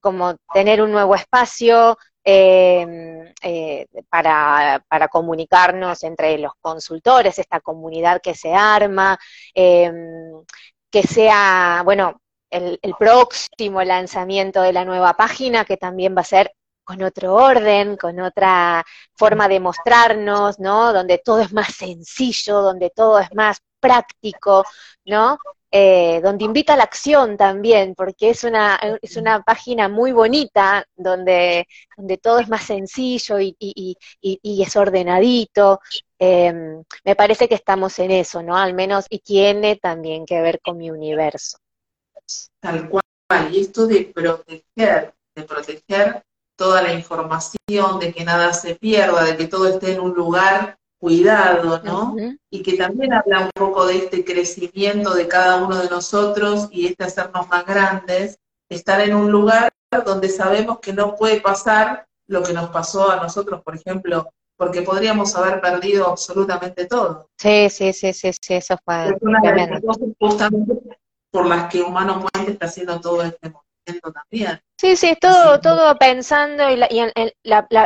como 0.00 0.36
tener 0.52 0.82
un 0.82 0.92
nuevo 0.92 1.14
espacio 1.14 1.98
em, 2.24 3.32
eh, 3.42 3.86
para, 4.08 4.84
para, 4.88 5.08
comunicarnos 5.08 6.02
entre 6.04 6.38
los 6.38 6.52
consultores, 6.60 7.38
esta 7.38 7.60
comunidad 7.60 8.20
que 8.22 8.34
se 8.34 8.52
arma, 8.54 9.18
em, 9.54 10.44
que 10.90 11.02
sea, 11.04 11.82
bueno, 11.84 12.20
el, 12.50 12.78
próximo 12.98 13.82
lanzamiento 13.82 14.62
de 14.62 14.72
la 14.72 14.84
nueva 14.84 15.14
página, 15.14 15.64
que 15.64 15.76
también 15.76 16.16
va 16.16 16.20
a 16.22 16.24
ser 16.24 16.52
con 16.84 17.02
otro 17.02 17.34
orden, 17.34 17.96
con 17.96 18.20
otra 18.20 18.84
forma 19.14 19.48
de 19.48 19.60
mostrarnos, 19.60 20.58
¿no? 20.60 20.92
Donde 20.92 21.18
todo 21.18 21.40
es 21.40 21.52
más 21.52 21.74
sencillo, 21.74 22.62
donde 22.62 22.90
todo 22.90 23.18
es 23.18 23.34
más 23.34 23.58
práctico, 23.80 24.64
¿no? 25.04 25.38
Eh, 25.70 26.20
donde 26.22 26.44
invita 26.44 26.74
a 26.74 26.76
la 26.76 26.84
acción 26.84 27.36
también, 27.36 27.94
porque 27.96 28.30
es 28.30 28.44
una, 28.44 28.80
es 29.02 29.16
una 29.16 29.42
página 29.42 29.88
muy 29.88 30.12
bonita, 30.12 30.86
donde, 30.94 31.66
donde 31.96 32.18
todo 32.18 32.38
es 32.38 32.48
más 32.48 32.62
sencillo 32.62 33.40
y, 33.40 33.56
y, 33.58 33.96
y, 34.20 34.62
es 34.62 34.76
ordenadito. 34.76 35.80
Em, 36.18 36.82
me 37.04 37.16
parece 37.16 37.48
que 37.48 37.56
estamos 37.56 37.98
en 37.98 38.12
eso, 38.12 38.42
¿no? 38.42 38.56
Al 38.56 38.74
menos, 38.74 39.06
y 39.10 39.18
tiene 39.18 39.76
también 39.76 40.24
que 40.24 40.40
ver 40.40 40.60
con 40.60 40.78
mi 40.78 40.90
universo. 40.90 41.58
Tal 42.60 42.88
cual. 42.88 43.02
Y 43.50 43.60
esto 43.60 43.86
de 43.86 44.12
proteger, 44.14 45.14
de 45.34 45.42
proteger 45.42 46.22
toda 46.56 46.82
la 46.82 46.92
información, 46.92 47.98
de 48.00 48.12
que 48.12 48.24
nada 48.24 48.52
se 48.52 48.74
pierda, 48.76 49.24
de 49.24 49.36
que 49.36 49.46
todo 49.46 49.68
esté 49.68 49.92
en 49.92 50.00
un 50.00 50.14
lugar 50.14 50.78
cuidado, 50.98 51.80
¿no? 51.84 52.16
Y 52.50 52.62
que 52.62 52.76
también 52.76 53.12
habla 53.12 53.44
un 53.44 53.50
poco 53.54 53.86
de 53.86 53.98
este 53.98 54.24
crecimiento 54.24 55.14
de 55.14 55.28
cada 55.28 55.64
uno 55.64 55.76
de 55.78 55.90
nosotros 55.90 56.68
y 56.70 56.86
este 56.86 57.04
hacernos 57.04 57.48
más 57.48 57.66
grandes, 57.66 58.38
estar 58.68 59.00
en 59.00 59.14
un 59.14 59.30
lugar 59.30 59.70
donde 60.04 60.28
sabemos 60.28 60.80
que 60.80 60.92
no 60.92 61.14
puede 61.14 61.40
pasar 61.40 62.06
lo 62.26 62.42
que 62.42 62.52
nos 62.52 62.70
pasó 62.70 63.10
a 63.10 63.16
nosotros, 63.16 63.62
por 63.62 63.76
ejemplo, 63.76 64.28
porque 64.56 64.82
podríamos 64.82 65.36
haber 65.36 65.60
perdido 65.60 66.08
absolutamente 66.08 66.86
todo. 66.86 67.28
Sí, 67.38 67.68
sí, 67.70 67.92
sí, 67.92 68.12
sí, 68.12 68.30
sí 68.32 68.54
eso 68.54 68.76
fue. 68.84 69.16
justamente 70.18 70.74
por 71.36 71.46
las 71.46 71.70
que 71.70 71.82
Humano 71.82 72.24
Puente 72.32 72.52
está 72.52 72.64
haciendo 72.64 72.98
todo 72.98 73.22
este 73.22 73.50
movimiento 73.50 74.10
también. 74.10 74.58
Sí, 74.80 74.96
sí, 74.96 75.14
todo, 75.20 75.60
todo 75.60 75.94
pensando 75.98 76.64
y, 76.70 76.98
en, 76.98 77.12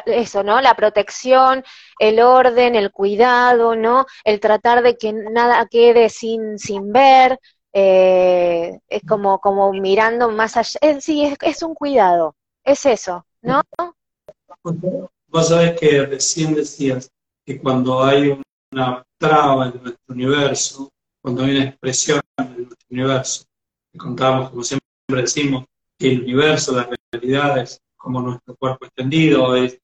eso, 0.07 0.45
¿no? 0.45 0.61
La 0.61 0.75
protección, 0.77 1.65
el 1.99 2.21
orden, 2.21 2.77
el 2.77 2.93
cuidado, 2.93 3.75
¿no? 3.75 4.07
El 4.23 4.39
tratar 4.39 4.85
de 4.85 4.97
que 4.97 5.13
nada 5.13 5.67
quede 5.69 6.11
sin, 6.11 6.61
sin 6.61 6.93
ver, 6.93 7.41
eh, 7.73 8.79
es 8.89 9.03
como, 9.03 9.41
como 9.41 9.73
mirando 9.73 10.31
más 10.31 10.57
allá. 10.57 10.79
sí, 11.01 11.25
es, 11.25 11.37
es 11.41 11.65
un 11.65 11.75
cuidado, 11.75 12.37
es 12.63 12.87
eso, 12.87 13.27
¿no? 13.43 13.63
Vos 15.27 15.49
sabés 15.49 15.77
que 15.81 16.07
recién 16.07 16.55
decías 16.55 17.11
que 17.45 17.61
cuando 17.61 18.05
hay 18.05 18.41
una 18.73 19.03
traba 19.19 19.67
en 19.67 19.83
nuestro 19.83 20.15
universo, 20.15 20.89
cuando 21.23 21.45
hay 21.45 21.57
una 21.57 21.65
expresión 21.67 22.21
en 22.39 22.57
nuestro 22.65 22.87
universo, 22.91 23.45
contamos, 23.97 24.51
como 24.51 24.65
siempre 24.65 24.87
decimos, 25.09 25.65
que 25.99 26.13
el 26.13 26.23
universo, 26.23 26.75
la 26.75 26.89
realidad 27.13 27.59
es 27.59 27.81
como 27.97 28.23
nuestro 28.23 28.57
cuerpo 28.57 28.87
extendido, 28.87 29.55
es 29.57 29.79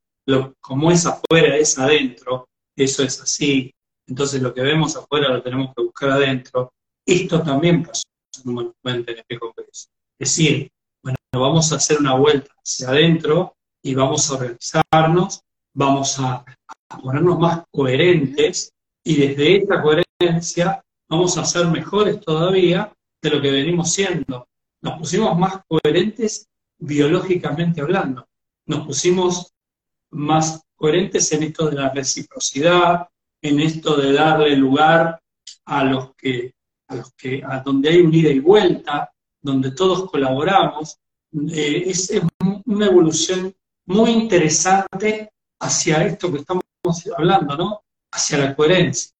como 0.61 0.91
es 0.91 1.07
afuera, 1.07 1.57
es 1.57 1.79
adentro, 1.79 2.49
eso 2.75 3.03
es 3.03 3.21
así. 3.21 3.73
Entonces 4.07 4.41
lo 4.41 4.55
que 4.55 4.63
vemos 4.63 4.97
afuera 4.97 5.29
lo 5.29 5.43
tenemos 5.43 5.73
que 5.75 5.83
buscar 5.83 6.11
adentro. 6.11 6.73
Esto 7.05 7.43
también 7.43 7.83
pasó 7.83 8.03
en 8.45 8.57
un 8.57 8.75
en 8.85 9.05
el 9.07 9.19
espejo 9.19 9.55
Es 9.59 9.89
decir, 10.19 10.71
bueno, 11.03 11.19
vamos 11.33 11.73
a 11.73 11.77
hacer 11.77 11.99
una 11.99 12.15
vuelta 12.15 12.53
hacia 12.65 12.89
adentro 12.89 13.55
y 13.83 13.95
vamos 13.95 14.31
a 14.31 14.35
organizarnos, 14.35 15.41
vamos 15.75 16.19
a, 16.19 16.45
a 16.89 16.99
ponernos 16.99 17.39
más 17.39 17.63
coherentes 17.71 18.73
y 19.05 19.17
desde 19.17 19.57
esta 19.59 19.83
coherencia 19.83 20.83
vamos 21.09 21.39
a 21.39 21.45
ser 21.45 21.67
mejores 21.67 22.21
todavía 22.21 22.93
de 23.23 23.31
lo 23.31 23.41
que 23.41 23.51
venimos 23.51 23.93
siendo. 23.93 24.49
Nos 24.83 24.99
pusimos 24.99 25.37
más 25.39 25.63
coherentes 25.67 26.49
biológicamente 26.79 27.81
hablando. 27.81 28.29
Nos 28.67 28.87
pusimos 28.87 29.53
más 30.11 30.63
coherentes 30.75 31.33
en 31.33 31.45
esto 31.45 31.69
de 31.71 31.77
la 31.77 31.91
reciprocidad, 31.91 33.09
en 33.43 33.61
esto 33.61 33.97
de 33.97 34.13
darle 34.13 34.57
lugar 34.57 35.21
a 35.65 35.85
los 35.85 36.15
que, 36.15 36.55
a 36.89 36.97
los 36.97 37.13
que, 37.15 37.43
a 37.45 37.61
donde 37.61 37.89
hay 37.89 38.01
un 38.01 38.15
ida 38.15 38.31
y 38.31 38.41
vuelta, 38.41 39.11
donde 39.41 39.71
todos 39.73 40.11
colaboramos. 40.11 40.99
Eh, 41.51 41.85
es, 41.87 42.11
es 42.11 42.23
una 42.65 42.87
evolución 42.87 43.55
muy 43.87 44.11
interesante 44.11 45.31
hacia 45.61 46.05
esto 46.05 46.31
que 46.33 46.39
estamos 46.39 46.65
hablando, 47.17 47.57
¿no? 47.57 47.83
Hacia 48.13 48.39
la 48.39 48.57
coherencia. 48.57 49.13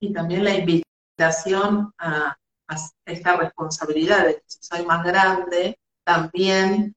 Y 0.00 0.12
también 0.12 0.44
la 0.44 0.54
invitación 0.54 0.87
a, 1.20 2.36
a 2.68 2.76
esta 3.06 3.36
responsabilidad 3.36 4.26
de 4.26 4.34
que 4.34 4.42
si 4.46 4.58
soy 4.60 4.84
más 4.84 5.04
grande, 5.04 5.78
también 6.04 6.94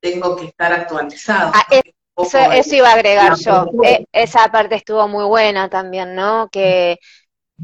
tengo 0.00 0.36
que 0.36 0.46
estar 0.46 0.72
actualizado. 0.72 1.52
Ah, 1.54 1.66
eso, 2.16 2.38
eso, 2.38 2.76
iba 2.76 2.90
a 2.90 2.94
agregar 2.94 3.36
yo. 3.36 3.66
E, 3.84 4.04
esa 4.12 4.48
parte 4.48 4.74
estuvo 4.74 5.06
muy 5.08 5.24
buena 5.24 5.68
también, 5.68 6.14
¿no? 6.14 6.48
Que 6.50 6.98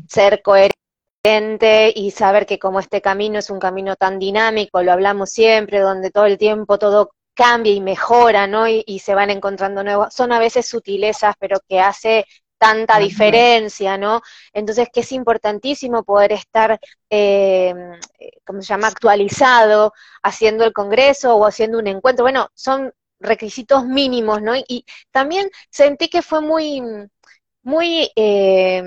ser 0.08 0.40
coherente 0.42 1.92
y 1.94 2.10
saber 2.12 2.46
que 2.46 2.58
como 2.58 2.80
este 2.80 3.00
camino 3.02 3.38
es 3.38 3.50
un 3.50 3.58
camino 3.58 3.96
tan 3.96 4.18
dinámico, 4.18 4.82
lo 4.82 4.92
hablamos 4.92 5.30
siempre, 5.30 5.80
donde 5.80 6.10
todo 6.10 6.26
el 6.26 6.38
tiempo 6.38 6.78
todo 6.78 7.10
cambia 7.34 7.72
y 7.72 7.80
mejora, 7.80 8.46
¿no? 8.46 8.68
Y, 8.68 8.82
y 8.86 9.00
se 9.00 9.14
van 9.14 9.30
encontrando 9.30 9.84
nuevos, 9.84 10.14
son 10.14 10.32
a 10.32 10.38
veces 10.38 10.66
sutilezas, 10.66 11.34
pero 11.38 11.58
que 11.68 11.80
hace 11.80 12.24
tanta 12.58 12.98
diferencia, 12.98 13.96
¿no? 13.96 14.20
Entonces 14.52 14.88
que 14.92 15.00
es 15.00 15.12
importantísimo 15.12 16.02
poder 16.04 16.32
estar, 16.32 16.78
eh, 17.10 17.74
¿cómo 18.44 18.60
se 18.62 18.68
llama?, 18.68 18.88
actualizado, 18.88 19.92
haciendo 20.22 20.64
el 20.64 20.72
congreso 20.72 21.36
o 21.36 21.46
haciendo 21.46 21.78
un 21.78 21.86
encuentro. 21.86 22.24
Bueno, 22.24 22.48
son 22.54 22.92
requisitos 23.20 23.84
mínimos, 23.86 24.42
¿no? 24.42 24.54
Y, 24.56 24.84
también 25.10 25.50
sentí 25.70 26.08
que 26.08 26.22
fue 26.22 26.40
muy, 26.40 26.82
muy, 27.62 28.10
eh, 28.16 28.82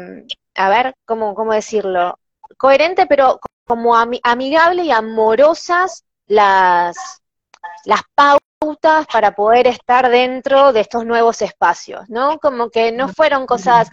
a 0.55 0.69
ver, 0.69 0.95
¿cómo, 1.05 1.33
¿cómo 1.35 1.53
decirlo? 1.53 2.19
Coherente, 2.57 3.05
pero 3.07 3.39
como 3.65 3.95
amigable 3.95 4.83
y 4.83 4.91
amorosas 4.91 6.03
las, 6.27 7.21
las 7.85 8.01
pautas 8.15 8.50
para 9.11 9.31
poder 9.33 9.67
estar 9.67 10.09
dentro 10.09 10.71
de 10.73 10.81
estos 10.81 11.05
nuevos 11.05 11.41
espacios, 11.41 12.09
¿no? 12.09 12.37
Como 12.39 12.69
que 12.69 12.91
no 12.91 13.09
fueron 13.09 13.45
cosas, 13.45 13.89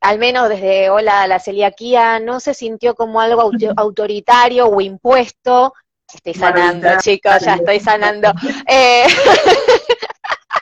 al 0.00 0.18
menos 0.18 0.48
desde 0.48 0.90
Hola 0.90 1.26
la 1.26 1.38
celiaquía, 1.38 2.18
no 2.18 2.40
se 2.40 2.54
sintió 2.54 2.94
como 2.94 3.20
algo 3.20 3.50
autoritario 3.76 4.66
o 4.66 4.80
impuesto. 4.80 5.74
Estoy 6.12 6.34
sanando, 6.34 6.88
chicos, 7.00 7.40
ya 7.40 7.54
estoy 7.54 7.80
sanando. 7.80 8.32
Eh, 8.66 9.06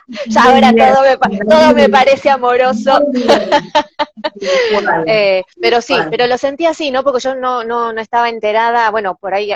ya 0.29 0.45
ahora 0.45 0.71
todo 0.73 1.03
me, 1.03 1.39
todo 1.39 1.75
me 1.75 1.89
parece 1.89 2.31
amoroso. 2.31 3.01
eh, 5.07 5.43
pero 5.61 5.81
sí, 5.81 5.97
pero 6.09 6.27
lo 6.29 6.39
sentí 6.39 6.67
así, 6.67 6.91
¿no? 6.91 7.03
Porque 7.03 7.21
yo 7.21 7.35
no, 7.35 7.65
no, 7.65 7.93
no 7.93 8.01
estaba 8.01 8.29
enterada, 8.29 8.91
bueno, 8.91 9.17
por 9.17 9.35
ahí, 9.35 9.53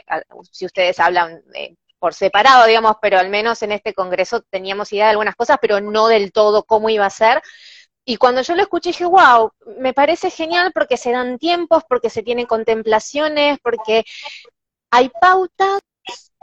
si 0.50 0.66
ustedes 0.66 0.98
hablan 0.98 1.42
eh, 1.54 1.76
por 2.04 2.12
separado, 2.12 2.66
digamos, 2.66 2.96
pero 3.00 3.18
al 3.18 3.30
menos 3.30 3.62
en 3.62 3.72
este 3.72 3.94
congreso 3.94 4.42
teníamos 4.50 4.92
idea 4.92 5.06
de 5.06 5.12
algunas 5.12 5.34
cosas, 5.36 5.56
pero 5.58 5.80
no 5.80 6.06
del 6.06 6.32
todo 6.32 6.64
cómo 6.64 6.90
iba 6.90 7.06
a 7.06 7.08
ser. 7.08 7.40
Y 8.04 8.18
cuando 8.18 8.42
yo 8.42 8.54
lo 8.54 8.60
escuché 8.60 8.90
dije, 8.90 9.06
wow, 9.06 9.50
me 9.78 9.94
parece 9.94 10.28
genial 10.28 10.70
porque 10.74 10.98
se 10.98 11.12
dan 11.12 11.38
tiempos, 11.38 11.82
porque 11.88 12.10
se 12.10 12.22
tienen 12.22 12.44
contemplaciones, 12.44 13.58
porque 13.62 14.04
hay 14.90 15.10
pautas, 15.18 15.80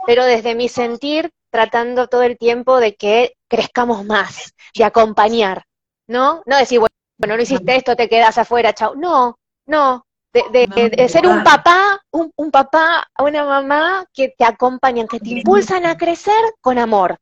pero 0.04 0.24
desde 0.24 0.56
mi 0.56 0.68
sentir 0.68 1.30
tratando 1.48 2.08
todo 2.08 2.22
el 2.24 2.38
tiempo 2.38 2.80
de 2.80 2.96
que 2.96 3.34
crezcamos 3.46 4.04
más, 4.04 4.54
de 4.74 4.82
acompañar, 4.82 5.62
¿no? 6.08 6.42
No 6.44 6.56
decir, 6.56 6.80
bueno, 6.80 7.36
no 7.36 7.40
hiciste 7.40 7.76
esto, 7.76 7.94
te 7.94 8.08
quedas 8.08 8.36
afuera, 8.36 8.72
chao. 8.72 8.96
No, 8.96 9.38
no, 9.66 10.06
de, 10.32 11.08
ser 11.08 11.26
un 11.26 11.44
papá, 11.44 12.00
un, 12.10 12.32
un, 12.36 12.50
papá, 12.50 13.06
una 13.18 13.44
mamá 13.44 14.06
que 14.12 14.34
te 14.36 14.44
acompañan, 14.44 15.06
que 15.06 15.20
te 15.20 15.30
impulsan 15.30 15.84
a 15.86 15.96
crecer 15.96 16.42
con 16.60 16.78
amor. 16.78 17.18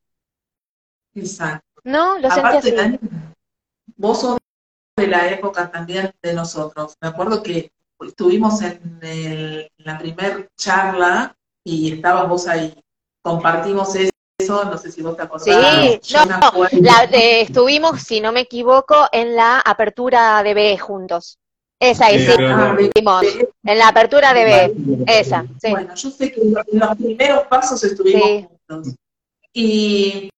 Exacto. 1.13 1.65
¿No? 1.83 2.17
Lo 2.19 2.29
sentí 2.31 2.57
así. 2.57 2.99
vos 3.97 4.21
sos 4.21 4.37
de 4.95 5.07
la 5.07 5.29
época 5.29 5.69
también 5.71 6.13
de 6.21 6.33
nosotros. 6.33 6.95
Me 7.01 7.09
acuerdo 7.09 7.43
que 7.43 7.71
estuvimos 7.99 8.61
en, 8.61 8.99
el, 9.01 9.71
la 9.77 9.97
primer 9.97 10.49
charla 10.55 11.35
y 11.63 11.93
estabas 11.93 12.29
vos 12.29 12.47
ahí. 12.47 12.73
Compartimos 13.21 13.95
eso, 13.95 14.63
no 14.65 14.77
sé 14.77 14.91
si 14.91 15.01
vos 15.01 15.15
te 15.15 15.23
acordás. 15.23 15.45
Sí, 15.45 16.15
no, 16.15 16.67
la, 16.81 17.03
estuvimos, 17.11 18.01
si 18.01 18.21
no 18.21 18.31
me 18.31 18.41
equivoco, 18.41 19.07
en 19.11 19.35
la 19.35 19.59
apertura 19.59 20.41
de 20.43 20.53
B 20.53 20.77
juntos. 20.77 21.37
Esa, 21.81 22.05
ahí 22.05 22.19
sí, 22.19 22.31
en 23.63 23.77
la 23.79 23.87
apertura 23.87 24.35
de 24.35 24.43
B, 24.45 25.03
esa, 25.07 25.47
sí. 25.59 25.71
Bueno, 25.71 25.95
yo 25.95 26.11
sé 26.11 26.31
que 26.31 26.39
en 26.39 26.53
los 26.53 26.95
primeros 26.95 27.47
pasos 27.47 27.83
estuvimos 27.83 28.49
juntos. 28.67 28.95
Y 29.51 30.29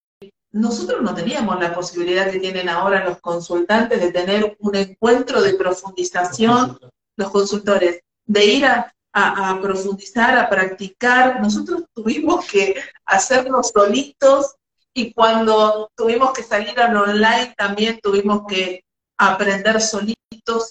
nosotros 0.54 1.02
no 1.02 1.14
teníamos 1.14 1.60
la 1.60 1.74
posibilidad 1.74 2.32
que 2.32 2.40
tienen 2.40 2.70
ahora 2.70 3.04
los 3.04 3.20
consultantes 3.20 4.00
de 4.00 4.14
tener 4.14 4.56
un 4.58 4.76
encuentro 4.76 5.42
de 5.42 5.56
profundización, 5.56 6.80
los 7.18 7.30
consultores, 7.30 8.00
de 8.26 8.46
ir 8.46 8.66
a, 8.66 8.94
a, 9.12 9.60
profundizar, 9.62 10.38
a 10.38 10.50
practicar. 10.50 11.42
Nosotros 11.42 11.84
tuvimos 11.94 12.46
que 12.46 12.76
hacernos 13.06 13.72
solitos 13.76 14.56
y 14.94 15.12
cuando 15.12 15.92
tuvimos 15.94 16.32
que 16.32 16.44
salir 16.44 16.80
al 16.80 16.96
online 16.96 17.54
también 17.58 18.00
tuvimos 18.02 18.44
que 18.48 18.82
aprender 19.18 19.82
solitos 19.82 20.23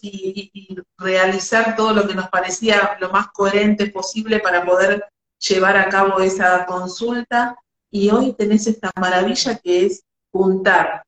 y, 0.03 0.77
realizar 0.99 1.75
todo 1.77 1.93
lo 1.93 2.07
que 2.07 2.15
nos 2.15 2.29
parecía 2.29 2.97
lo 3.01 3.11
más 3.11 3.29
coherente 3.29 3.91
posible 3.91 4.39
para 4.41 4.65
poder 4.65 5.05
llevar 5.39 5.77
a 5.77 5.89
cabo 5.89 6.21
esa 6.21 6.65
consulta. 6.67 7.57
Y 7.91 8.11
hoy 8.11 8.33
tenés 8.35 8.67
esta 8.67 8.91
maravilla 8.99 9.59
que 9.59 9.87
es 9.87 10.03
juntar 10.31 11.03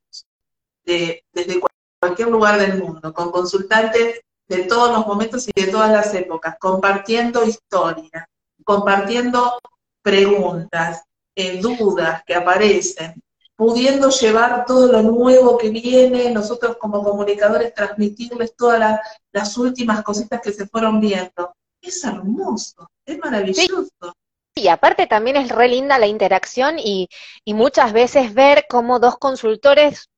desde 0.84 1.60
cualquier 1.98 2.28
lugar 2.28 2.58
del 2.58 2.82
mundo, 2.82 3.14
con 3.14 3.30
consultantes 3.30 4.20
de 4.48 4.64
todos 4.64 4.90
los 4.90 5.06
momentos 5.06 5.48
y 5.48 5.52
de 5.58 5.70
todas 5.70 5.90
las 5.90 6.12
épocas, 6.14 6.56
compartiendo 6.60 7.44
historia, 7.44 8.28
compartiendo 8.62 9.58
preguntas, 10.02 11.02
eh, 11.34 11.60
dudas 11.60 12.22
que 12.26 12.34
aparecen, 12.34 13.14
pudiendo 13.56 14.10
llevar 14.10 14.64
todo 14.66 14.90
lo 14.90 15.02
nuevo 15.02 15.56
que 15.58 15.70
viene, 15.70 16.30
nosotros 16.30 16.76
como 16.76 17.02
comunicadores 17.02 17.74
transmitirles 17.74 18.56
todas 18.56 19.00
las 19.32 19.56
últimas 19.56 20.02
cositas 20.02 20.40
que 20.40 20.52
se 20.52 20.66
fueron 20.66 21.00
viendo. 21.00 21.54
Es 21.80 22.02
hermoso, 22.04 22.90
es 23.04 23.18
maravilloso. 23.18 24.14
Y 24.56 24.68
aparte 24.68 25.06
también 25.06 25.36
es 25.36 25.48
re 25.48 25.68
linda 25.68 25.98
la 25.98 26.06
interacción 26.06 26.78
y, 26.78 27.08
y 27.44 27.54
muchas 27.54 27.92
veces 27.92 28.34
ver 28.34 28.66
cómo 28.68 29.00
dos 29.00 29.18
consultores 29.18 30.08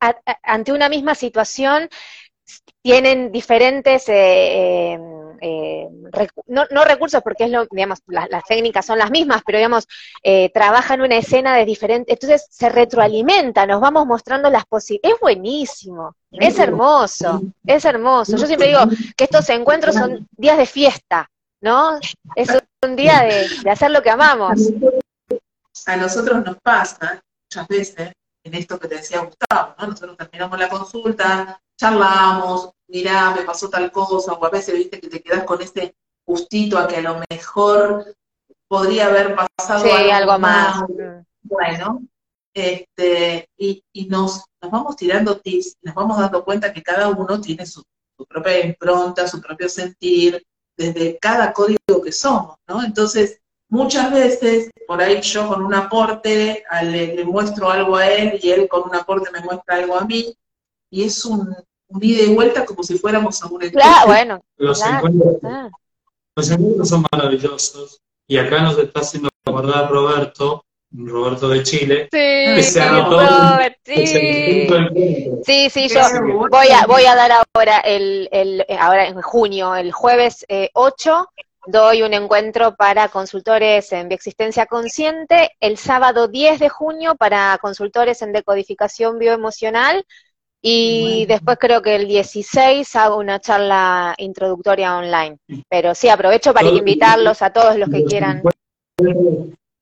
ante 0.43 0.73
una 0.73 0.91
misma 0.91 1.15
situación 1.15 1.89
tienen 2.83 3.33
diferentes 3.33 4.09
eh, 4.09 4.95
eh 4.95 4.99
eh, 5.41 5.89
no, 6.47 6.85
recursos 6.85 7.23
porque 7.23 7.45
es 7.45 7.51
lo, 7.51 7.67
digamos, 7.71 8.01
las 8.07 8.45
técnicas 8.45 8.87
son 8.87 8.99
las 8.99 9.11
mismas, 9.11 9.43
pero 9.45 9.59
digamos, 9.59 9.87
eh, 10.23 10.51
trabajan 10.53 11.01
una 11.01 11.17
escena 11.17 11.57
de 11.57 11.65
diferente, 11.65 12.13
entonces 12.13 12.47
se 12.51 12.69
retroalimenta, 12.69 13.67
nos 13.67 13.81
vamos 13.81 14.07
mostrando 14.07 14.51
las 14.51 14.65
posibilidades, 14.67 15.15
es 15.15 15.21
buenísimo, 15.21 16.17
es 16.31 16.59
hermoso, 16.59 17.43
es 17.67 17.85
hermoso. 17.85 18.37
Yo 18.37 18.47
siempre 18.47 18.69
digo 18.69 18.81
que 19.17 19.25
estos 19.25 19.49
encuentros 19.51 19.95
son 19.95 20.27
días 20.33 20.59
de 20.59 20.67
fiesta, 20.67 21.31
¿no? 21.61 21.99
Es 22.35 22.49
un 22.83 22.97
día 22.97 23.23
de, 23.23 23.71
hacer 23.71 23.91
lo 23.91 24.03
que 24.03 24.11
amamos. 24.11 24.61
A 25.87 25.97
nosotros 25.97 26.45
nos 26.45 26.57
pasa 26.63 27.21
muchas 27.45 27.69
veces 27.69 28.13
en 28.45 28.55
esto 28.55 28.79
que 28.79 28.89
te 28.89 28.97
decía 28.97 29.21
Gustavo, 29.21 29.75
¿no? 29.79 29.87
Nosotros 29.89 30.17
terminamos 30.17 30.59
la 30.59 30.69
consulta, 30.69 31.61
charlamos, 31.77 32.71
mirá, 32.89 33.35
me 33.35 33.43
pasó 33.43 33.69
tal 33.69 33.91
cosa, 33.91 34.33
o 34.33 34.45
a 34.45 34.51
veces 34.51 34.75
viste 34.75 35.01
que 35.01 35.09
te 35.09 35.23
quedas 35.23 35.45
con 35.45 35.61
ese 35.61 35.95
gustito 36.27 36.79
a 36.79 36.89
que 36.89 36.97
a 36.97 37.03
lo 37.03 37.21
mejor 37.31 38.15
podría 38.69 39.07
haber 39.07 39.37
pasado 39.37 39.85
algo, 40.13 40.39
más. 40.39 40.83
Bueno, 41.43 42.03
este, 42.55 43.49
y, 43.57 43.83
y 43.93 44.07
nos, 44.07 44.45
nos, 44.61 44.71
vamos 44.71 44.97
tirando 44.97 45.39
tips, 45.39 45.77
nos 45.83 45.95
vamos 45.95 46.19
dando 46.19 46.45
cuenta 46.45 46.73
que 46.73 46.83
cada 46.83 47.09
uno 47.09 47.41
tiene 47.41 47.67
su, 47.67 47.83
su 48.17 48.27
propia 48.27 48.65
impronta, 48.65 49.29
su 49.29 49.41
propio 49.41 49.69
sentir, 49.69 50.43
desde 50.77 51.19
cada 51.19 51.53
código 51.53 52.03
que 52.03 52.13
somos, 52.13 52.57
¿no? 52.69 52.83
Entonces, 52.83 53.41
muchas 53.69 54.13
veces, 54.13 54.71
por 54.87 55.01
ahí 55.01 55.21
yo 55.23 55.49
con 55.49 55.65
un 55.65 55.75
aporte 55.75 56.65
le, 56.83 57.25
muestro 57.25 57.71
algo 57.71 57.97
a 57.97 58.09
él 58.09 58.39
y 58.43 58.51
él 58.51 58.69
con 58.69 58.89
un 58.89 58.95
aporte 58.95 59.31
me 59.31 59.41
muestra 59.41 59.77
algo 59.77 59.97
a 59.97 60.05
mí, 60.05 60.35
y 60.91 61.05
es 61.05 61.25
un, 61.25 61.55
un 61.89 62.05
ida 62.05 62.23
y 62.23 62.35
vuelta 62.35 62.65
como 62.65 62.83
si 62.83 62.99
fuéramos 62.99 63.43
a 63.43 63.47
un 63.47 63.63
encuentro. 63.63 63.81
Claro, 63.81 64.07
bueno. 64.07 64.41
Los, 64.57 64.83
encuentros, 64.85 65.37
los 66.37 66.51
encuentros 66.51 66.89
son 66.89 67.07
maravillosos, 67.13 68.01
y 68.27 68.39
acá 68.39 68.63
nos 68.63 68.79
está 68.79 69.01
haciendo 69.01 69.29
acordar 69.45 69.91
Roberto, 69.91 70.65
Roberto 70.91 71.49
de 71.49 71.63
Chile, 71.63 72.09
sí, 72.11 72.19
que 72.19 72.63
se 72.63 72.89
Robert, 72.89 73.77
sí. 73.85 74.07
sí, 75.45 75.71
sí, 75.71 75.89
yo 75.89 76.01
voy 76.51 76.69
a, 76.69 76.87
voy 76.87 77.05
a 77.05 77.15
dar 77.15 77.33
ahora, 77.55 77.79
el, 77.81 78.29
el, 78.33 78.65
ahora 78.79 79.07
en 79.07 79.21
junio, 79.21 79.75
el 79.75 79.93
jueves 79.93 80.47
8, 80.73 81.29
eh, 81.37 81.45
doy 81.67 82.03
un 82.03 82.15
encuentro 82.15 82.77
para 82.77 83.09
consultores 83.09 83.93
en 83.93 84.09
bioexistencia 84.09 84.67
consciente, 84.67 85.51
el 85.61 85.77
sábado 85.77 86.29
10 86.29 86.61
de 86.61 86.69
junio 86.69 87.17
para 87.17 87.59
consultores 87.61 88.23
en 88.23 88.33
decodificación 88.33 89.19
bioemocional 89.19 90.07
y 90.69 91.27
después 91.27 91.59
creo 91.61 91.81
que 91.81 91.95
el 91.95 92.09
16 92.09 92.97
hago 92.97 93.19
una 93.19 93.39
charla 93.39 94.17
introductoria 94.19 94.97
online. 94.97 95.39
Pero 95.69 95.95
sí, 95.95 96.09
aprovecho 96.09 96.53
para 96.53 96.67
invitarlos 96.67 97.41
a 97.41 97.51
todos 97.51 97.77
los 97.77 97.89
que 97.89 98.03
quieran. 98.05 98.43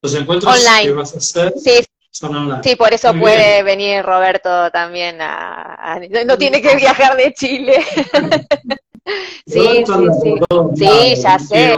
Los 0.03 0.15
encuentros 0.15 0.55
online. 0.55 0.85
que 0.85 0.93
vas 0.93 1.15
a 1.15 1.17
hacer 1.17 1.55
sí, 1.57 1.83
son 2.11 2.37
online. 2.37 2.61
Sí, 2.63 2.77
por 2.77 2.93
eso 2.93 3.15
puede 3.15 3.63
venir 3.63 4.03
Roberto 4.03 4.71
también 4.73 5.17
a, 5.23 5.99
no, 6.27 6.37
tiene 6.37 6.61
que 6.61 6.77
viajar 6.77 7.17
de 7.17 7.33
Chile. 7.33 7.83
sí, 9.47 9.85
sí, 9.87 9.95
sí. 10.23 10.35
Sí, 10.77 11.15
ya 11.23 11.39
sé, 11.39 11.77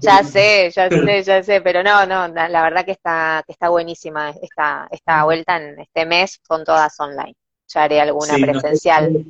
ya 0.00 0.24
sé, 0.24 0.70
ya 0.74 0.88
sé, 0.88 1.22
ya 1.22 1.42
sé, 1.44 1.60
pero 1.60 1.84
no, 1.84 2.04
no, 2.04 2.26
la 2.26 2.62
verdad 2.64 2.84
que 2.84 2.90
está, 2.90 3.44
que 3.46 3.52
está 3.52 3.68
buenísima 3.68 4.30
esta, 4.42 4.88
esta 4.90 5.22
vuelta 5.22 5.56
en 5.56 5.78
este 5.78 6.04
mes, 6.04 6.40
son 6.48 6.64
todas 6.64 6.98
online 6.98 7.36
ya 7.72 7.82
haré 7.84 8.00
alguna 8.00 8.36
presencial. 8.36 9.24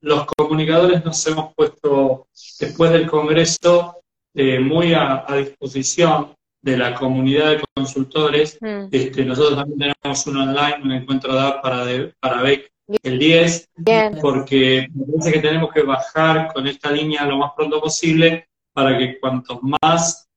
los, 0.00 0.26
comunicadores 0.36 1.04
nos 1.04 1.26
hemos 1.26 1.54
puesto, 1.54 2.26
después 2.58 2.90
del 2.92 3.08
Congreso, 3.08 3.96
eh, 4.34 4.58
muy 4.60 4.94
a, 4.94 5.24
disposición 5.36 6.34
de 6.62 6.76
la 6.76 6.94
comunidad 6.94 7.50
de 7.50 7.62
consultores. 7.74 8.58
Mm. 8.60 8.88
Este, 8.90 9.24
nosotros 9.24 9.56
también 9.56 9.94
tenemos 10.02 10.26
un 10.26 10.36
online, 10.36 10.80
un 10.82 10.92
encuentro 10.92 11.34
de 11.34 11.52
para, 11.62 11.84
para 12.20 12.42
BEC 12.42 12.70
el 13.02 13.18
10, 13.18 13.68
porque 14.20 14.88
me 14.94 15.04
parece 15.06 15.32
que 15.32 15.40
tenemos 15.40 15.72
que 15.72 15.82
bajar 15.82 16.52
con 16.52 16.66
esta 16.66 16.90
línea 16.90 17.26
lo 17.26 17.36
más 17.36 17.52
pronto 17.54 17.80
posible 17.80 18.48
para 18.72 18.96
que 18.96 19.18
cuantos 19.20 19.58
más 19.62 20.28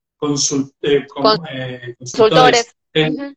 eh, 0.82 1.06
eh, 1.50 1.96
consultores 1.98 2.76
estén 2.94 3.36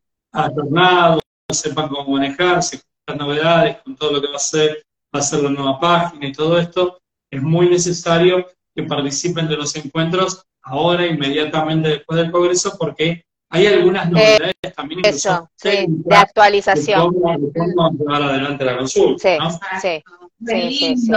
sepan 1.49 1.87
cómo 1.87 2.11
manejarse, 2.11 2.81
las 3.07 3.17
novedades, 3.17 3.77
con 3.83 3.95
todo 3.95 4.13
lo 4.13 4.21
que 4.21 4.27
va 4.27 4.37
a 4.37 4.39
ser, 4.39 4.83
va 5.13 5.19
a 5.19 5.23
ser 5.23 5.43
la 5.43 5.49
nueva 5.49 5.79
página 5.79 6.27
y 6.27 6.31
todo 6.31 6.59
esto, 6.59 6.99
es 7.31 7.41
muy 7.41 7.69
necesario 7.69 8.45
que 8.75 8.83
participen 8.83 9.47
de 9.47 9.57
los 9.57 9.75
encuentros 9.75 10.43
ahora, 10.63 11.05
inmediatamente 11.05 11.89
después 11.89 12.19
del 12.19 12.31
Congreso, 12.31 12.75
porque 12.77 13.23
hay 13.49 13.67
algunas 13.67 14.09
novedades 14.09 14.55
también 14.75 15.01
eso, 15.05 15.49
sí, 15.55 15.85
de 15.87 16.15
actualización. 16.15 17.13
De 17.13 17.51
cómo, 17.53 17.91
llevar 17.91 18.23
adelante 18.23 18.65
la 18.65 18.77
consulta. 18.77 19.21
Sí, 19.21 19.37
¿no? 19.39 19.51
sí. 19.81 20.03
Sí, 20.45 20.97
sí, 20.97 21.11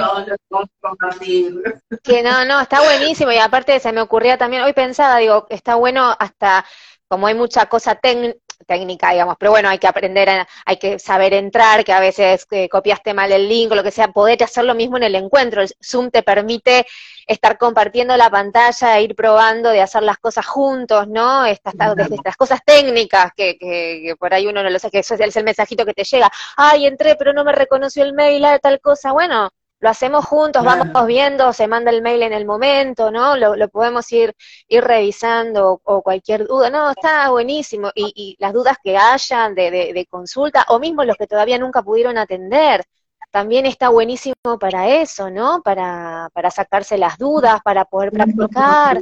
Que 2.04 2.22
no, 2.22 2.44
no, 2.44 2.60
está 2.60 2.80
buenísimo 2.82 3.32
y 3.32 3.38
aparte 3.38 3.80
se 3.80 3.92
me 3.92 4.00
ocurría 4.00 4.38
también, 4.38 4.62
hoy 4.62 4.72
pensaba, 4.72 5.18
digo, 5.18 5.46
está 5.50 5.74
bueno 5.74 6.14
hasta 6.18 6.64
como 7.08 7.26
hay 7.26 7.34
mucha 7.34 7.66
cosa 7.66 7.96
técnica, 7.96 8.38
técnica, 8.66 9.12
digamos, 9.12 9.36
pero 9.38 9.50
bueno, 9.50 9.68
hay 9.68 9.78
que 9.78 9.86
aprender, 9.86 10.28
hay 10.64 10.76
que 10.76 10.98
saber 10.98 11.34
entrar, 11.34 11.84
que 11.84 11.92
a 11.92 12.00
veces 12.00 12.46
eh, 12.50 12.68
copiaste 12.68 13.14
mal 13.14 13.30
el 13.32 13.48
link 13.48 13.72
o 13.72 13.74
lo 13.74 13.82
que 13.82 13.90
sea, 13.90 14.08
poder 14.08 14.42
hacer 14.42 14.64
lo 14.64 14.74
mismo 14.74 14.96
en 14.96 15.04
el 15.04 15.14
encuentro. 15.14 15.62
El 15.62 15.70
Zoom 15.82 16.10
te 16.10 16.22
permite 16.22 16.86
estar 17.26 17.58
compartiendo 17.58 18.16
la 18.16 18.30
pantalla, 18.30 19.00
ir 19.00 19.14
probando 19.14 19.70
de 19.70 19.82
hacer 19.82 20.02
las 20.02 20.18
cosas 20.18 20.46
juntos, 20.46 21.08
¿no? 21.08 21.44
Estas, 21.44 21.74
estas 22.10 22.36
cosas 22.36 22.60
técnicas 22.64 23.32
que, 23.36 23.58
que, 23.58 24.14
por 24.18 24.32
ahí 24.32 24.46
uno 24.46 24.62
no 24.62 24.70
lo 24.70 24.78
sabe, 24.78 24.92
que 24.92 24.98
eso 25.00 25.14
es 25.14 25.36
el 25.36 25.44
mensajito 25.44 25.84
que 25.84 25.94
te 25.94 26.04
llega, 26.04 26.30
ay, 26.56 26.86
entré, 26.86 27.16
pero 27.16 27.32
no 27.32 27.44
me 27.44 27.52
reconoció 27.52 28.02
el 28.02 28.14
mail, 28.14 28.44
ah, 28.44 28.58
tal 28.58 28.80
cosa, 28.80 29.12
bueno, 29.12 29.50
lo 29.80 29.88
hacemos 29.88 30.24
juntos, 30.24 30.64
vamos 30.64 31.06
viendo, 31.06 31.52
se 31.52 31.68
manda 31.68 31.90
el 31.90 32.02
mail 32.02 32.22
en 32.22 32.32
el 32.32 32.44
momento, 32.44 33.10
¿no? 33.10 33.36
Lo, 33.36 33.54
lo 33.54 33.68
podemos 33.68 34.10
ir, 34.12 34.34
ir 34.66 34.82
revisando 34.82 35.80
o, 35.84 36.02
cualquier 36.02 36.46
duda. 36.46 36.68
No, 36.70 36.90
está 36.90 37.30
buenísimo. 37.30 37.90
Y, 37.94 38.12
y 38.14 38.36
las 38.40 38.52
dudas 38.52 38.76
que 38.82 38.96
hayan 38.96 39.54
de, 39.54 39.70
de, 39.70 40.06
consulta, 40.10 40.64
o 40.68 40.78
mismo 40.80 41.04
los 41.04 41.16
que 41.16 41.26
todavía 41.26 41.58
nunca 41.58 41.82
pudieron 41.82 42.18
atender, 42.18 42.84
también 43.30 43.66
está 43.66 43.90
buenísimo 43.90 44.34
para 44.58 44.88
eso, 44.88 45.30
¿no? 45.30 45.62
Para, 45.62 46.28
para 46.32 46.50
sacarse 46.50 46.98
las 46.98 47.16
dudas, 47.18 47.60
para 47.62 47.84
poder 47.84 48.10
practicar. 48.10 49.00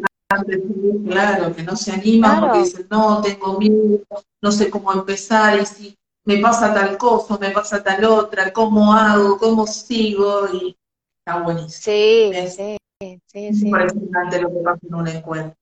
Claro, 1.08 1.54
que 1.54 1.62
no 1.62 1.76
se 1.76 1.92
animan 1.92 2.40
porque 2.40 2.58
dicen, 2.58 2.86
no, 2.90 3.22
tengo 3.22 3.58
miedo, 3.58 4.00
no 4.42 4.52
sé 4.52 4.68
cómo 4.68 4.92
empezar, 4.92 5.58
y 5.60 5.64
si 5.64 5.96
me 6.26 6.38
pasa 6.38 6.74
tal 6.74 6.98
cosa, 6.98 7.38
me 7.38 7.50
pasa 7.50 7.82
tal 7.82 8.04
otra, 8.04 8.52
cómo 8.52 8.92
hago, 8.92 9.38
cómo 9.38 9.66
sigo, 9.66 10.48
y 10.52 10.76
está 11.18 11.40
buenísimo. 11.40 11.70
Sí, 11.70 12.32
sí, 12.48 12.76
sí, 13.00 13.20
sí. 13.54 13.66
impresionante 13.66 14.40
lo 14.40 14.50
que 14.50 14.60
pasa 14.62 14.80
en 14.82 14.94
un 14.94 15.08
encuentro. 15.08 15.56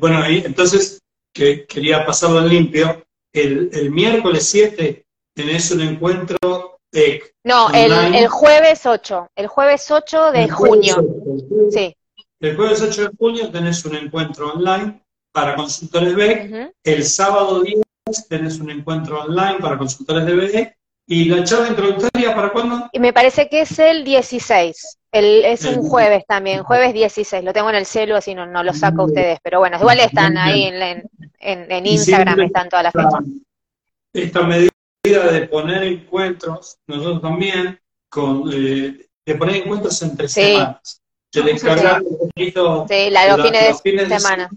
bueno, 0.00 0.24
entonces 0.24 1.00
que 1.34 1.66
quería 1.66 2.06
pasarlo 2.06 2.40
en 2.40 2.48
limpio. 2.48 3.04
El, 3.34 3.70
el 3.72 3.90
miércoles 3.90 4.46
7 4.46 5.04
tenés 5.34 5.70
un 5.70 5.80
encuentro 5.80 6.78
de... 6.92 7.22
No, 7.44 7.70
el, 7.70 7.92
el, 8.14 8.28
jueves 8.28 8.86
8, 8.86 9.30
el 9.34 9.46
jueves 9.46 9.90
8 9.90 10.32
de 10.32 10.48
junio. 10.48 10.96
sí. 11.70 11.96
El 12.38 12.56
jueves 12.56 12.82
8 12.82 13.02
de 13.02 13.10
junio 13.16 13.50
tenés 13.50 13.84
un 13.84 13.96
encuentro 13.96 14.52
online 14.52 15.02
para 15.32 15.54
consultores 15.56 16.14
B. 16.14 16.72
El 16.84 17.04
sábado 17.04 17.62
10 17.62 17.82
tenés 18.28 18.58
un 18.60 18.70
encuentro 18.70 19.22
online 19.22 19.58
para 19.60 19.78
consultores 19.78 20.26
de 20.26 20.34
BE. 20.34 20.76
¿Y 21.06 21.24
la 21.26 21.42
charla 21.44 21.68
introductoria 21.68 22.34
para 22.34 22.52
cuándo? 22.52 22.88
Y 22.92 23.00
me 23.00 23.12
parece 23.12 23.48
que 23.48 23.62
es 23.62 23.78
el 23.78 24.04
16. 24.04 24.98
El, 25.10 25.44
es 25.44 25.64
un 25.64 25.82
jueves 25.88 26.24
también, 26.26 26.62
jueves 26.62 26.94
16. 26.94 27.44
Lo 27.44 27.52
tengo 27.52 27.68
en 27.70 27.76
el 27.76 27.86
celu, 27.86 28.16
así 28.16 28.34
no, 28.34 28.46
no 28.46 28.62
lo 28.62 28.72
saco 28.72 29.02
a 29.02 29.06
ustedes. 29.06 29.38
Pero 29.42 29.58
bueno, 29.58 29.78
igual 29.78 29.98
están 30.00 30.38
ahí 30.38 30.64
en, 30.64 31.02
en, 31.38 31.86
Instagram, 31.86 32.40
están 32.40 32.68
todas 32.68 32.84
las 32.84 32.92
fechas. 32.92 33.20
Esta 34.14 34.42
medida 34.42 34.70
de 35.04 35.48
poner 35.48 35.82
encuentros, 35.82 36.78
nosotros 36.86 37.20
también, 37.20 37.78
con, 38.08 38.50
eh, 38.52 39.06
de 39.26 39.34
poner 39.34 39.56
encuentros 39.56 40.00
entre 40.02 40.28
semanas. 40.28 41.02
De 41.32 41.42
descargar 41.42 42.02
un 42.02 42.28
poquito. 42.28 42.86
Sí, 42.88 43.10
la, 43.10 43.36
los, 43.36 43.82
fines 43.82 44.08
de, 44.08 44.18
semana 44.18 44.50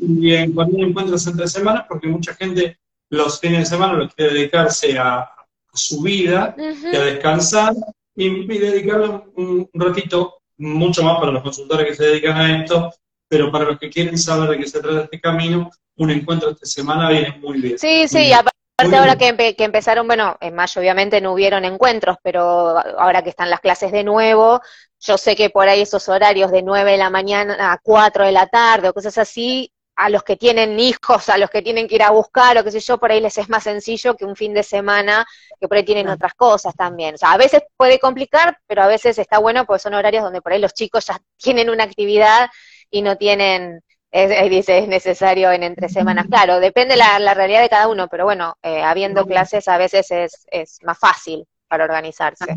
y 0.00 0.34
en 0.34 0.54
poner 0.54 0.88
encuentros 0.88 1.26
entre 1.26 1.48
semanas, 1.48 1.84
porque 1.88 2.06
mucha 2.06 2.34
gente 2.34 2.78
los 3.10 3.40
fines 3.40 3.60
de 3.60 3.66
semana 3.66 3.94
lo 3.94 4.08
quiere 4.08 4.34
dedicarse 4.34 4.98
a, 4.98 5.30
su 5.72 6.02
vida 6.02 6.56
y 6.58 6.96
a 6.96 7.00
descansar 7.00 7.72
y, 8.16 8.26
y 8.26 8.58
dedicarle 8.58 9.22
un, 9.36 9.68
ratito, 9.74 10.38
mucho 10.56 11.04
más 11.04 11.20
para 11.20 11.30
los 11.30 11.42
consultores 11.42 11.86
que 11.86 11.94
se 11.94 12.04
dedican 12.04 12.36
a 12.36 12.62
esto, 12.62 12.92
pero 13.28 13.52
para 13.52 13.66
los 13.66 13.78
que 13.78 13.90
quieren 13.90 14.18
saber 14.18 14.50
de 14.50 14.58
qué 14.58 14.66
se 14.66 14.80
trata 14.80 15.04
este 15.04 15.20
camino, 15.20 15.70
un 15.96 16.10
encuentro 16.10 16.50
esta 16.50 16.66
semana 16.66 17.10
viene 17.10 17.38
muy 17.38 17.60
bien. 17.60 17.78
Sí, 17.78 18.08
sí, 18.08 18.32
aparte 18.32 18.96
ahora 18.96 19.16
que, 19.16 19.54
que, 19.54 19.64
empezaron, 19.64 20.06
bueno, 20.06 20.36
en 20.40 20.54
mayo 20.54 20.80
obviamente 20.80 21.20
no 21.20 21.32
hubieron 21.32 21.64
encuentros, 21.64 22.16
pero 22.22 22.78
ahora 22.98 23.22
que 23.22 23.30
están 23.30 23.50
las 23.50 23.60
clases 23.60 23.92
de 23.92 24.04
nuevo, 24.04 24.60
yo 25.00 25.18
sé 25.18 25.36
que 25.36 25.50
por 25.50 25.68
ahí 25.68 25.82
esos 25.82 26.08
horarios 26.08 26.50
de 26.50 26.62
9 26.62 26.92
de 26.92 26.96
la 26.96 27.10
mañana 27.10 27.72
a 27.72 27.78
4 27.82 28.24
de 28.24 28.32
la 28.32 28.46
tarde 28.46 28.88
o 28.88 28.94
cosas 28.94 29.18
así, 29.18 29.72
a 29.98 30.08
los 30.10 30.22
que 30.22 30.36
tienen 30.36 30.78
hijos, 30.78 31.28
a 31.28 31.36
los 31.38 31.50
que 31.50 31.60
tienen 31.60 31.88
que 31.88 31.96
ir 31.96 32.04
a 32.04 32.10
buscar 32.10 32.56
o 32.56 32.62
qué 32.62 32.70
sé 32.70 32.78
yo, 32.78 32.98
por 32.98 33.10
ahí 33.10 33.20
les 33.20 33.36
es 33.36 33.48
más 33.48 33.64
sencillo 33.64 34.14
que 34.14 34.24
un 34.24 34.36
fin 34.36 34.54
de 34.54 34.62
semana, 34.62 35.26
que 35.60 35.66
por 35.66 35.76
ahí 35.76 35.84
tienen 35.84 36.08
otras 36.08 36.34
cosas 36.34 36.72
también. 36.76 37.16
O 37.16 37.18
sea, 37.18 37.32
a 37.32 37.36
veces 37.36 37.62
puede 37.76 37.98
complicar, 37.98 38.56
pero 38.68 38.82
a 38.82 38.86
veces 38.86 39.18
está 39.18 39.38
bueno 39.38 39.66
porque 39.66 39.80
son 39.80 39.94
horarios 39.94 40.22
donde 40.22 40.40
por 40.40 40.52
ahí 40.52 40.60
los 40.60 40.72
chicos 40.72 41.04
ya 41.06 41.18
tienen 41.36 41.68
una 41.68 41.82
actividad 41.82 42.48
y 42.92 43.02
no 43.02 43.16
tienen, 43.16 43.80
es, 44.12 44.48
dice, 44.48 44.78
es 44.78 44.86
necesario 44.86 45.50
en 45.50 45.64
entre 45.64 45.88
semanas. 45.88 46.26
Claro, 46.30 46.60
depende 46.60 46.94
la, 46.94 47.18
la 47.18 47.34
realidad 47.34 47.62
de 47.62 47.68
cada 47.68 47.88
uno, 47.88 48.06
pero 48.06 48.24
bueno, 48.24 48.54
eh, 48.62 48.84
habiendo 48.84 49.26
clases 49.26 49.66
a 49.66 49.78
veces 49.78 50.12
es, 50.12 50.46
es 50.52 50.78
más 50.84 50.98
fácil 50.98 51.44
para 51.66 51.82
organizarse. 51.82 52.56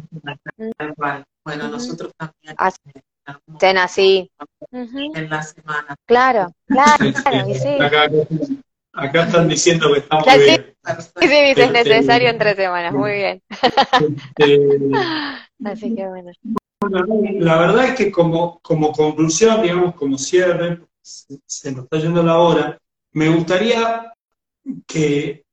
Bueno, 1.44 1.68
nosotros 1.70 2.12
también. 2.16 2.56
Estén 3.54 3.78
así. 3.78 4.32
En 4.72 5.30
la 5.30 5.44
semana. 5.44 5.96
Claro, 6.06 6.52
claro, 6.66 7.06
claro, 7.24 7.54
sí. 7.54 8.60
Acá, 8.94 9.24
están 9.24 9.48
diciendo 9.48 9.94
que 9.94 10.00
estamos 10.00 10.26
bien. 10.26 10.76
Sí, 11.20 11.28
sí, 11.28 11.28
dice, 11.28 11.64
es 11.64 11.72
necesario 11.72 12.30
en 12.30 12.38
tres 12.38 12.56
semanas, 12.56 12.94
muy 12.94 13.12
bien. 13.12 13.42
Este, 14.38 14.70
así 15.64 15.96
que 15.96 16.08
bueno. 16.08 16.32
La 17.40 17.58
verdad 17.58 17.86
es 17.86 17.96
que 17.96 18.12
como, 18.12 18.60
como 18.62 18.92
conclusión, 18.92 19.62
digamos, 19.62 19.96
como 19.96 20.18
cierre, 20.18 20.82
se, 21.02 21.72
nos 21.72 21.84
está 21.84 21.98
yendo 22.00 22.24
la 22.24 22.38
hora, 22.40 22.78
me 23.14 23.30
gustaría 23.30 24.12
que, 24.88 25.46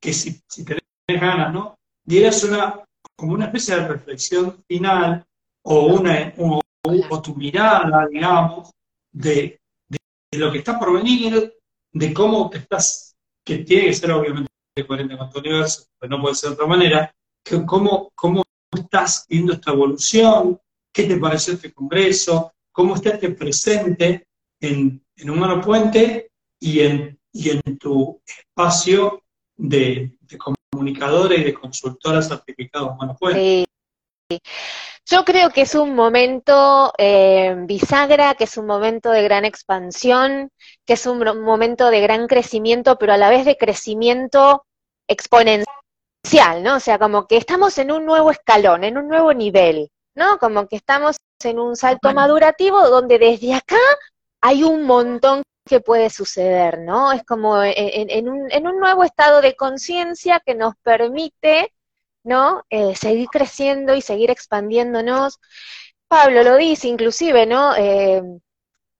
que 0.00 0.12
si, 0.12 0.40
si 0.48 0.64
tenés 0.64 0.82
ganas, 1.08 1.52
¿no? 1.52 1.76
Dieras 2.04 2.44
una, 2.44 2.80
como 3.16 3.34
una 3.34 3.46
especie 3.46 3.76
de 3.76 3.88
reflexión 3.88 4.62
final 4.66 5.24
o, 5.62 5.86
una, 5.86 6.32
o, 6.38 6.60
o 6.82 7.22
tu 7.22 7.34
mirada, 7.34 8.06
digamos, 8.10 8.70
de, 9.12 9.60
de, 9.88 10.38
lo 10.38 10.50
que 10.50 10.58
está 10.58 10.78
por 10.78 10.92
venir, 10.92 11.54
de 11.92 12.14
cómo 12.14 12.48
te 12.48 12.58
estás, 12.58 13.16
que 13.44 13.58
tiene 13.58 13.86
que 13.86 13.94
ser 13.94 14.12
obviamente 14.12 14.48
coherente 14.86 15.16
con 15.16 15.30
tu 15.30 15.40
universo, 15.40 15.86
pero 15.98 16.16
no 16.16 16.22
puede 16.22 16.34
ser 16.34 16.50
de 16.50 16.54
otra 16.54 16.66
manera, 16.66 17.14
que 17.44 17.64
cómo, 17.66 18.10
cómo 18.14 18.42
estás 18.74 19.26
viendo 19.28 19.52
esta 19.52 19.72
evolución, 19.72 20.58
qué 20.92 21.04
te 21.04 21.16
pareció 21.16 21.54
este 21.54 21.72
congreso, 21.72 22.52
cómo 22.72 22.94
está 22.94 23.10
este 23.10 23.30
presente 23.30 24.26
en, 24.60 25.04
en 25.16 25.30
Humano 25.30 25.60
Puente 25.60 26.30
y 26.58 26.80
en, 26.80 27.18
y 27.32 27.50
en 27.50 27.78
tu 27.78 28.20
espacio 28.24 29.22
de, 29.56 30.16
de 30.20 30.38
comunicadora 30.38 31.34
y 31.34 31.44
de 31.44 31.54
consultora 31.54 32.22
certificada 32.22 32.86
Humano 32.86 33.16
Puente. 33.18 33.40
Sí. 33.40 33.69
Yo 35.06 35.24
creo 35.24 35.50
que 35.50 35.62
es 35.62 35.74
un 35.74 35.94
momento 35.94 36.92
eh, 36.98 37.54
bisagra, 37.66 38.34
que 38.34 38.44
es 38.44 38.56
un 38.56 38.66
momento 38.66 39.10
de 39.10 39.22
gran 39.22 39.44
expansión, 39.44 40.50
que 40.86 40.92
es 40.92 41.06
un 41.06 41.18
momento 41.42 41.90
de 41.90 42.00
gran 42.00 42.26
crecimiento, 42.28 42.96
pero 42.96 43.12
a 43.12 43.16
la 43.16 43.30
vez 43.30 43.44
de 43.44 43.56
crecimiento 43.56 44.64
exponencial, 45.08 46.62
¿no? 46.62 46.76
O 46.76 46.80
sea, 46.80 46.98
como 46.98 47.26
que 47.26 47.36
estamos 47.36 47.76
en 47.78 47.90
un 47.90 48.06
nuevo 48.06 48.30
escalón, 48.30 48.84
en 48.84 48.98
un 48.98 49.08
nuevo 49.08 49.32
nivel, 49.32 49.90
¿no? 50.14 50.38
Como 50.38 50.68
que 50.68 50.76
estamos 50.76 51.16
en 51.42 51.58
un 51.58 51.76
salto 51.76 52.12
madurativo 52.12 52.88
donde 52.88 53.18
desde 53.18 53.54
acá 53.54 53.78
hay 54.40 54.62
un 54.62 54.84
montón 54.84 55.42
que 55.66 55.80
puede 55.80 56.10
suceder, 56.10 56.78
¿no? 56.80 57.12
Es 57.12 57.24
como 57.24 57.62
en, 57.62 58.10
en, 58.10 58.28
un, 58.28 58.50
en 58.50 58.66
un, 58.66 58.78
nuevo 58.78 59.04
estado 59.04 59.40
de 59.40 59.54
conciencia 59.56 60.40
que 60.44 60.54
nos 60.54 60.74
permite, 60.82 61.72
¿no? 62.24 62.64
Eh, 62.70 62.94
seguir 62.96 63.28
creciendo 63.28 63.94
y 63.94 64.02
seguir 64.02 64.30
expandiéndonos. 64.30 65.40
Pablo 66.08 66.42
lo 66.42 66.56
dice 66.56 66.88
inclusive, 66.88 67.46
¿no? 67.46 67.74
Eh, 67.76 68.22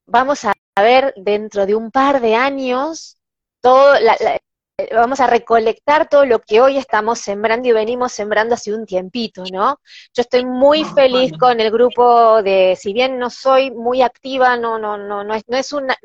vamos 0.06 0.44
a 0.44 0.54
ver 0.76 1.12
dentro 1.16 1.66
de 1.66 1.74
un 1.74 1.90
par 1.90 2.20
de 2.20 2.34
años 2.34 3.18
todo, 3.60 3.98
la, 4.00 4.16
la, 4.20 4.38
vamos 4.94 5.20
a 5.20 5.26
recolectar 5.26 6.08
todo 6.08 6.24
lo 6.24 6.38
que 6.40 6.60
hoy 6.60 6.78
estamos 6.78 7.18
sembrando 7.20 7.68
y 7.68 7.72
venimos 7.72 8.12
sembrando 8.12 8.54
hace 8.54 8.72
un 8.74 8.86
tiempito, 8.86 9.44
¿no? 9.52 9.78
Yo 10.14 10.22
estoy 10.22 10.44
muy 10.46 10.84
feliz 10.84 11.32
con 11.38 11.60
el 11.60 11.70
grupo 11.70 12.42
de, 12.42 12.76
si 12.80 12.92
bien 12.92 13.18
no 13.18 13.28
soy 13.30 13.70
muy 13.70 14.02
activa, 14.02 14.56
no, 14.56 14.78
no, 14.78 14.96
no, 14.96 15.22
no 15.24 15.34
es, 15.34 15.42
no 15.48 15.56
es 15.58 15.72
una, 15.72 15.96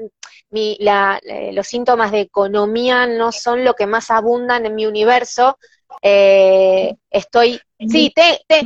mi, 0.49 0.77
la, 0.79 1.19
los 1.53 1.67
síntomas 1.67 2.11
de 2.11 2.21
economía 2.21 3.07
no 3.07 3.31
son 3.31 3.63
lo 3.63 3.73
que 3.73 3.87
más 3.87 4.11
abundan 4.11 4.65
en 4.65 4.75
mi 4.75 4.85
universo. 4.85 5.57
Eh, 6.01 6.93
estoy, 7.09 7.59
sí, 7.79 8.11
te, 8.15 8.41
te, 8.47 8.61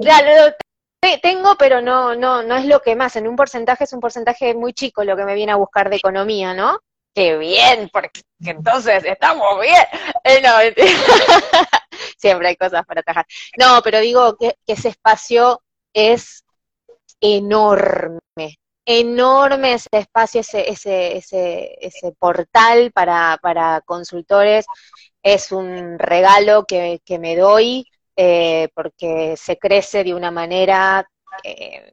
claro, 0.00 0.54
te, 1.00 1.18
tengo, 1.18 1.56
pero 1.56 1.80
no, 1.80 2.14
no, 2.14 2.42
no 2.42 2.56
es 2.56 2.66
lo 2.66 2.80
que 2.80 2.96
más. 2.96 3.16
En 3.16 3.26
un 3.28 3.36
porcentaje 3.36 3.84
es 3.84 3.92
un 3.92 4.00
porcentaje 4.00 4.54
muy 4.54 4.72
chico 4.72 5.04
lo 5.04 5.16
que 5.16 5.24
me 5.24 5.34
viene 5.34 5.52
a 5.52 5.56
buscar 5.56 5.90
de 5.90 5.96
economía, 5.96 6.54
¿no? 6.54 6.78
qué 7.18 7.36
bien, 7.36 7.90
porque 7.92 8.22
entonces 8.44 9.02
estamos 9.04 9.60
bien. 9.60 9.84
Eh, 10.22 10.40
no, 10.40 10.50
siempre 12.16 12.48
hay 12.48 12.56
cosas 12.56 12.86
para 12.86 13.02
trabajar. 13.02 13.26
No, 13.58 13.80
pero 13.82 13.98
digo 13.98 14.36
que, 14.36 14.54
que, 14.64 14.74
ese 14.74 14.90
espacio 14.90 15.60
es 15.92 16.44
enorme, 17.20 18.20
enorme 18.84 19.72
ese 19.72 19.88
espacio, 19.92 20.42
ese, 20.42 20.70
ese, 20.70 21.16
ese, 21.16 21.76
ese 21.80 22.12
portal 22.20 22.92
para, 22.92 23.36
para 23.42 23.80
consultores. 23.84 24.66
Es 25.34 25.52
un 25.52 25.98
regalo 25.98 26.64
que, 26.64 27.00
que 27.04 27.18
me 27.18 27.36
doy 27.36 27.86
eh, 28.16 28.68
porque 28.74 29.36
se 29.36 29.58
crece 29.58 30.04
de 30.04 30.14
una 30.14 30.30
manera 30.30 31.08
eh, 31.44 31.92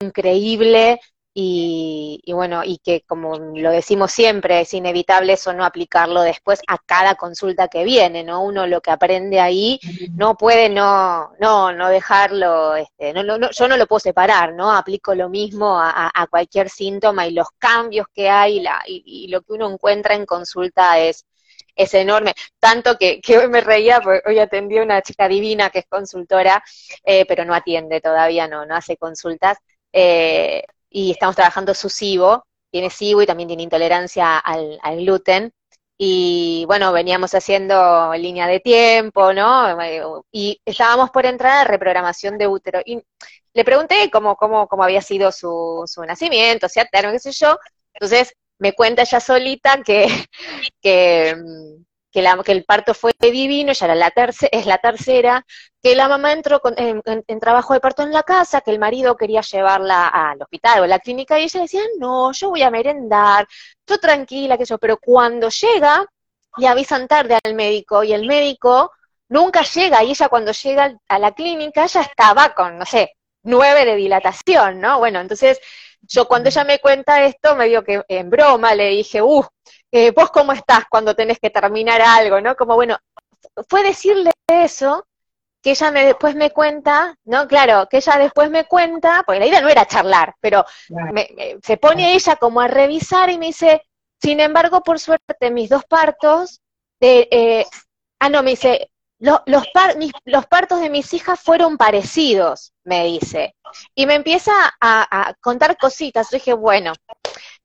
increíble 0.00 1.00
y, 1.38 2.20
y, 2.24 2.32
bueno, 2.32 2.62
y 2.64 2.78
que 2.78 3.02
como 3.02 3.36
lo 3.36 3.70
decimos 3.70 4.10
siempre, 4.10 4.62
es 4.62 4.72
inevitable 4.72 5.34
eso 5.34 5.52
no 5.52 5.66
aplicarlo 5.66 6.22
después 6.22 6.60
a 6.66 6.78
cada 6.78 7.14
consulta 7.14 7.68
que 7.68 7.84
viene, 7.84 8.24
¿no? 8.24 8.42
Uno 8.42 8.66
lo 8.66 8.80
que 8.80 8.90
aprende 8.90 9.38
ahí 9.38 9.78
no 10.14 10.36
puede 10.36 10.70
no, 10.70 11.32
no, 11.38 11.72
no 11.72 11.88
dejarlo, 11.90 12.74
este, 12.76 13.12
no, 13.12 13.22
no, 13.22 13.50
yo 13.50 13.68
no 13.68 13.76
lo 13.76 13.86
puedo 13.86 14.00
separar, 14.00 14.54
¿no? 14.54 14.72
Aplico 14.72 15.14
lo 15.14 15.28
mismo 15.28 15.78
a, 15.78 16.10
a 16.14 16.26
cualquier 16.26 16.70
síntoma 16.70 17.26
y 17.26 17.32
los 17.32 17.48
cambios 17.58 18.06
que 18.14 18.30
hay 18.30 18.60
la, 18.60 18.82
y, 18.86 19.02
y, 19.04 19.28
lo 19.28 19.42
que 19.42 19.52
uno 19.52 19.70
encuentra 19.70 20.14
en 20.14 20.24
consulta 20.24 20.98
es, 21.00 21.26
es 21.76 21.94
enorme. 21.94 22.34
Tanto 22.58 22.96
que, 22.98 23.20
hoy 23.38 23.48
me 23.48 23.60
reía, 23.60 24.00
porque 24.00 24.22
hoy 24.28 24.38
atendí 24.38 24.78
a 24.78 24.82
una 24.82 25.02
chica 25.02 25.28
divina 25.28 25.70
que 25.70 25.80
es 25.80 25.86
consultora, 25.88 26.62
eh, 27.04 27.26
pero 27.26 27.44
no 27.44 27.54
atiende 27.54 28.00
todavía, 28.00 28.48
no, 28.48 28.66
no 28.66 28.74
hace 28.74 28.96
consultas. 28.96 29.58
Eh, 29.92 30.64
y 30.90 31.12
estamos 31.12 31.36
trabajando 31.36 31.74
su 31.74 31.90
SIBO, 31.90 32.46
tiene 32.70 32.90
SIBO 32.90 33.22
y 33.22 33.26
también 33.26 33.48
tiene 33.48 33.62
intolerancia 33.62 34.38
al, 34.38 34.78
gluten. 34.98 35.52
Y 35.98 36.64
bueno, 36.66 36.92
veníamos 36.92 37.34
haciendo 37.34 38.12
línea 38.14 38.46
de 38.46 38.60
tiempo, 38.60 39.32
¿no? 39.32 39.78
Y 40.30 40.60
estábamos 40.64 41.10
por 41.10 41.24
entrar 41.26 41.66
a 41.66 41.70
reprogramación 41.70 42.36
de 42.38 42.46
útero. 42.46 42.80
Y 42.84 43.02
le 43.54 43.64
pregunté 43.64 44.10
cómo, 44.10 44.36
cómo, 44.36 44.68
cómo 44.68 44.84
había 44.84 45.00
sido 45.00 45.32
su, 45.32 45.84
su 45.86 46.04
nacimiento, 46.04 46.68
si 46.68 46.80
termo, 46.90 47.12
qué 47.12 47.18
sé 47.18 47.32
yo. 47.32 47.56
Entonces 47.94 48.34
me 48.58 48.72
cuenta 48.72 49.02
ella 49.02 49.20
solita 49.20 49.82
que, 49.82 50.06
que, 50.82 51.36
que, 52.10 52.22
la, 52.22 52.42
que 52.42 52.52
el 52.52 52.64
parto 52.64 52.94
fue 52.94 53.12
divino, 53.18 53.72
ya 53.72 53.86
era 53.86 53.94
la 53.94 54.10
tercera, 54.10 54.50
es 54.52 54.66
la 54.66 54.78
tercera, 54.78 55.44
que 55.82 55.94
la 55.94 56.08
mamá 56.08 56.32
entró 56.32 56.60
con, 56.60 56.74
en, 56.78 57.02
en, 57.04 57.24
en, 57.26 57.40
trabajo 57.40 57.74
de 57.74 57.80
parto 57.80 58.02
en 58.02 58.12
la 58.12 58.22
casa, 58.22 58.60
que 58.60 58.70
el 58.70 58.78
marido 58.78 59.16
quería 59.16 59.42
llevarla 59.42 60.08
al 60.08 60.40
hospital 60.42 60.80
o 60.80 60.84
a 60.84 60.86
la 60.86 60.98
clínica, 60.98 61.38
y 61.38 61.44
ella 61.44 61.60
decía, 61.60 61.82
no, 61.98 62.32
yo 62.32 62.50
voy 62.50 62.62
a 62.62 62.70
merendar, 62.70 63.46
yo 63.86 63.98
tranquila, 63.98 64.56
que 64.58 64.64
yo, 64.64 64.78
pero 64.78 64.98
cuando 64.98 65.48
llega, 65.50 66.06
le 66.56 66.68
avisan 66.68 67.06
tarde 67.08 67.38
al 67.44 67.54
médico, 67.54 68.02
y 68.04 68.12
el 68.12 68.26
médico 68.26 68.92
nunca 69.28 69.62
llega, 69.62 70.02
y 70.04 70.10
ella 70.10 70.28
cuando 70.28 70.52
llega 70.52 70.96
a 71.08 71.18
la 71.18 71.32
clínica, 71.32 71.86
ya 71.86 72.00
estaba 72.02 72.54
con, 72.54 72.78
no 72.78 72.86
sé, 72.86 73.12
nueve 73.42 73.84
de 73.84 73.96
dilatación, 73.96 74.80
¿no? 74.80 74.98
Bueno, 74.98 75.20
entonces, 75.20 75.60
yo 76.08 76.28
cuando 76.28 76.48
ella 76.48 76.64
me 76.64 76.78
cuenta 76.78 77.24
esto, 77.24 77.56
me 77.56 77.66
dio 77.66 77.84
que 77.84 78.02
en 78.08 78.30
broma 78.30 78.74
le 78.74 78.88
dije, 78.90 79.22
uh, 79.22 79.44
eh, 79.90 80.10
vos 80.10 80.30
cómo 80.30 80.52
estás 80.52 80.84
cuando 80.90 81.14
tenés 81.14 81.38
que 81.38 81.50
terminar 81.50 82.00
algo, 82.02 82.40
¿no? 82.40 82.56
Como, 82.56 82.74
bueno, 82.74 82.98
fue 83.68 83.82
decirle 83.82 84.30
eso, 84.48 85.06
que 85.62 85.70
ella 85.70 85.90
me, 85.90 86.06
después 86.06 86.34
me 86.36 86.50
cuenta, 86.50 87.16
¿no? 87.24 87.48
Claro, 87.48 87.88
que 87.90 87.98
ella 87.98 88.18
después 88.18 88.50
me 88.50 88.66
cuenta, 88.66 89.24
porque 89.26 89.40
la 89.40 89.46
idea 89.46 89.60
no 89.60 89.68
era 89.68 89.86
charlar, 89.86 90.34
pero 90.40 90.64
me, 90.88 91.28
me, 91.34 91.56
se 91.62 91.76
pone 91.76 92.14
ella 92.14 92.36
como 92.36 92.60
a 92.60 92.68
revisar 92.68 93.30
y 93.30 93.38
me 93.38 93.46
dice, 93.46 93.82
sin 94.20 94.40
embargo, 94.40 94.82
por 94.82 95.00
suerte, 95.00 95.50
mis 95.50 95.68
dos 95.68 95.84
partos, 95.84 96.60
de, 97.00 97.28
eh, 97.30 97.66
ah, 98.20 98.28
no, 98.28 98.42
me 98.42 98.50
dice, 98.50 98.90
los, 99.18 99.40
par, 99.72 99.96
mis, 99.96 100.12
los, 100.24 100.46
partos 100.46 100.80
de 100.80 100.90
mis 100.90 101.12
hijas 101.14 101.40
fueron 101.40 101.76
parecidos, 101.76 102.72
me 102.84 103.04
dice. 103.04 103.54
Y 103.94 104.06
me 104.06 104.14
empieza 104.14 104.52
a, 104.80 105.28
a, 105.28 105.34
contar 105.34 105.76
cositas. 105.76 106.30
Yo 106.30 106.36
dije, 106.36 106.52
bueno, 106.52 106.92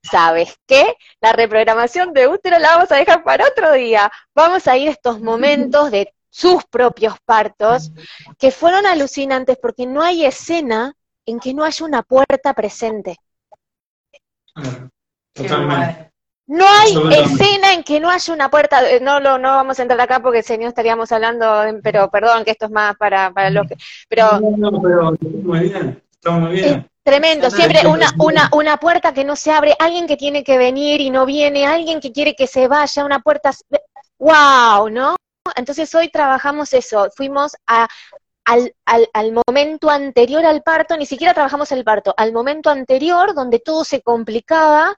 ¿sabes 0.02 0.58
qué? 0.66 0.96
La 1.20 1.34
reprogramación 1.34 2.14
de 2.14 2.28
útero 2.28 2.58
la 2.60 2.76
vamos 2.76 2.92
a 2.92 2.96
dejar 2.96 3.24
para 3.24 3.48
otro 3.48 3.74
día. 3.74 4.12
Vamos 4.34 4.68
a 4.68 4.78
ir 4.78 4.90
a 4.90 4.92
estos 4.92 5.20
momentos 5.22 5.92
de 5.92 6.14
sus 6.30 6.64
propios 6.64 7.16
partos, 7.26 7.92
que 8.40 8.52
fueron 8.52 8.86
alucinantes 8.86 9.58
porque 9.62 9.86
no 9.86 10.02
hay 10.02 10.26
escena 10.26 10.96
en 11.26 11.40
que 11.40 11.54
no 11.54 11.64
haya 11.64 11.86
una 11.86 12.04
puerta 12.04 12.54
presente. 12.54 13.18
Totalmente. 15.34 16.11
No 16.48 16.66
hay 16.68 16.98
escena 17.14 17.74
en 17.74 17.84
que 17.84 18.00
no 18.00 18.10
haya 18.10 18.34
una 18.34 18.50
puerta, 18.50 18.82
no 19.02 19.20
lo 19.20 19.38
no 19.38 19.50
vamos 19.50 19.80
a 19.80 19.84
entrar 19.84 20.02
acá 20.02 20.22
porque 20.22 20.44
si 20.44 20.58
no 20.58 20.68
estaríamos 20.68 21.12
hablando, 21.12 21.64
pero 21.82 22.10
perdón 22.10 22.44
que 22.44 22.52
esto 22.52 22.66
es 22.66 22.72
más 22.72 22.96
para, 22.98 23.32
para 23.32 23.50
los 23.50 23.68
que, 23.68 23.76
pero, 24.10 24.40
no, 24.40 24.72
no, 24.72 24.82
pero 24.82 25.14
muy 25.22 25.60
bien, 25.60 26.04
está 26.12 26.32
muy 26.32 26.54
bien. 26.54 26.88
Tremendo, 27.04 27.50
siempre 27.50 27.88
una, 27.88 28.12
una, 28.20 28.50
una 28.54 28.78
puerta 28.78 29.14
que 29.14 29.24
no 29.24 29.36
se 29.36 29.52
abre, 29.52 29.76
alguien 29.80 30.06
que 30.08 30.18
tiene 30.18 30.44
que 30.44 30.58
venir 30.58 31.02
y 31.02 31.10
no 31.10 31.26
viene, 31.26 31.66
alguien 31.66 32.00
que 32.00 32.12
quiere 32.12 32.36
que 32.36 32.46
se 32.46 32.68
vaya, 32.68 33.06
una 33.06 33.22
puerta, 33.22 33.52
wow, 34.20 34.88
¿no? 34.90 35.16
Entonces 35.56 35.94
hoy 35.96 36.10
trabajamos 36.10 36.74
eso, 36.74 37.10
fuimos 37.16 37.56
a, 37.66 37.88
al, 38.46 38.76
al, 38.86 39.10
al, 39.14 39.32
momento 39.48 39.90
anterior 39.90 40.46
al 40.46 40.62
parto, 40.62 40.96
ni 40.96 41.08
siquiera 41.08 41.34
trabajamos 41.34 41.72
el 41.72 41.84
parto, 41.84 42.14
al 42.18 42.34
momento 42.34 42.70
anterior 42.70 43.34
donde 43.34 43.60
todo 43.60 43.84
se 43.84 44.02
complicaba, 44.02 44.96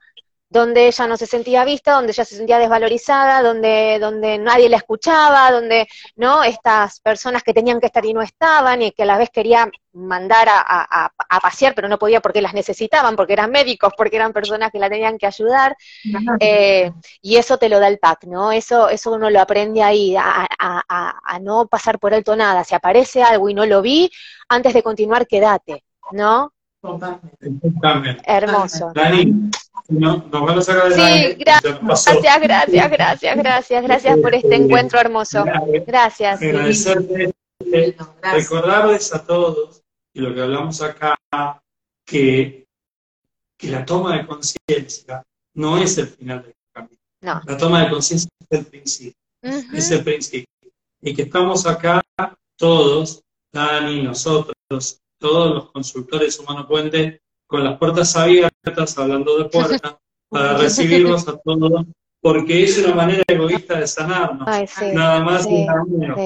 donde 0.54 0.86
ella 0.86 1.08
no 1.08 1.16
se 1.16 1.26
sentía 1.26 1.64
vista, 1.64 1.94
donde 1.94 2.12
ella 2.12 2.24
se 2.24 2.36
sentía 2.36 2.60
desvalorizada, 2.60 3.42
donde, 3.42 3.98
donde 3.98 4.38
nadie 4.38 4.68
la 4.68 4.76
escuchaba, 4.76 5.50
donde, 5.50 5.88
¿no? 6.14 6.44
Estas 6.44 7.00
personas 7.00 7.42
que 7.42 7.52
tenían 7.52 7.80
que 7.80 7.86
estar 7.86 8.06
y 8.06 8.14
no 8.14 8.22
estaban, 8.22 8.80
y 8.80 8.92
que 8.92 9.02
a 9.02 9.06
la 9.06 9.18
vez 9.18 9.30
quería 9.30 9.68
mandar 9.92 10.46
a, 10.48 11.10
pasear, 11.42 11.74
pero 11.74 11.88
no 11.88 11.98
podía 11.98 12.20
porque 12.20 12.40
las 12.40 12.54
necesitaban, 12.54 13.16
porque 13.16 13.32
eran 13.32 13.50
médicos, 13.50 13.92
porque 13.96 14.14
eran 14.14 14.32
personas 14.32 14.70
que 14.70 14.78
la 14.78 14.88
tenían 14.88 15.18
que 15.18 15.26
ayudar, 15.26 15.76
eh, 16.38 16.92
y 17.20 17.36
eso 17.36 17.58
te 17.58 17.68
lo 17.68 17.80
da 17.80 17.88
el 17.88 17.98
PAC, 17.98 18.24
¿no? 18.26 18.52
Eso, 18.52 18.88
eso 18.88 19.12
uno 19.12 19.30
lo 19.30 19.40
aprende 19.40 19.82
ahí, 19.82 20.14
a, 20.16 20.46
a 20.58 21.38
no 21.40 21.66
pasar 21.66 21.98
por 21.98 22.14
alto 22.14 22.36
nada. 22.36 22.62
Si 22.62 22.76
aparece 22.76 23.24
algo 23.24 23.48
y 23.48 23.54
no 23.54 23.66
lo 23.66 23.82
vi, 23.82 24.08
antes 24.48 24.72
de 24.72 24.84
continuar, 24.84 25.26
quédate, 25.26 25.84
¿no? 26.12 26.53
Totalmente. 26.84 28.22
Hermoso. 28.26 28.92
Dani, 28.94 29.50
no, 29.88 30.18
nos 30.30 30.42
van 30.42 30.58
a 30.58 30.62
sacar 30.62 30.90
de 30.90 30.94
Sí, 30.94 31.34
gracias, 31.38 31.80
gracias, 32.42 32.90
gracias, 32.90 33.36
gracias, 33.36 33.82
gracias 33.82 34.18
por 34.18 34.34
este 34.34 34.54
encuentro 34.54 35.00
hermoso. 35.00 35.44
Gracias. 35.86 36.42
Agradecerles, 36.42 37.32
recordarles 38.22 39.14
a 39.14 39.24
todos, 39.24 39.82
y 40.12 40.20
lo 40.20 40.34
que 40.34 40.42
hablamos 40.42 40.82
acá, 40.82 41.16
que, 42.06 42.66
que 43.56 43.68
la 43.70 43.86
toma 43.86 44.18
de 44.18 44.26
conciencia 44.26 45.22
no 45.54 45.78
es 45.78 45.96
el 45.96 46.08
final 46.08 46.42
del 46.42 46.54
camino. 46.70 47.00
No. 47.22 47.40
La 47.46 47.56
toma 47.56 47.82
de 47.84 47.90
conciencia 47.90 48.28
es 48.50 48.58
el 48.58 48.66
principio. 48.66 49.18
Es 49.42 49.90
el 49.90 50.04
principio. 50.04 50.48
Y 51.00 51.14
que 51.14 51.22
estamos 51.22 51.66
acá 51.66 52.02
todos, 52.56 53.22
Dani, 53.52 54.02
nosotros, 54.02 55.00
todos 55.24 55.54
los 55.54 55.70
consultores 55.70 56.38
Humano 56.38 56.68
Puente, 56.68 57.22
con 57.46 57.64
las 57.64 57.78
puertas 57.78 58.14
abiertas, 58.14 58.98
hablando 58.98 59.38
de 59.38 59.46
puertas, 59.46 59.96
para 60.28 60.58
recibirlos 60.58 61.26
a 61.26 61.38
todos, 61.38 61.86
porque 62.20 62.62
es 62.62 62.76
una 62.84 62.94
manera 62.94 63.22
egoísta 63.26 63.80
de 63.80 63.86
sanarnos. 63.86 64.46
nada 64.92 65.20
más 65.20 65.46
y 65.46 65.64
nada 65.64 65.82
menos. 65.88 66.18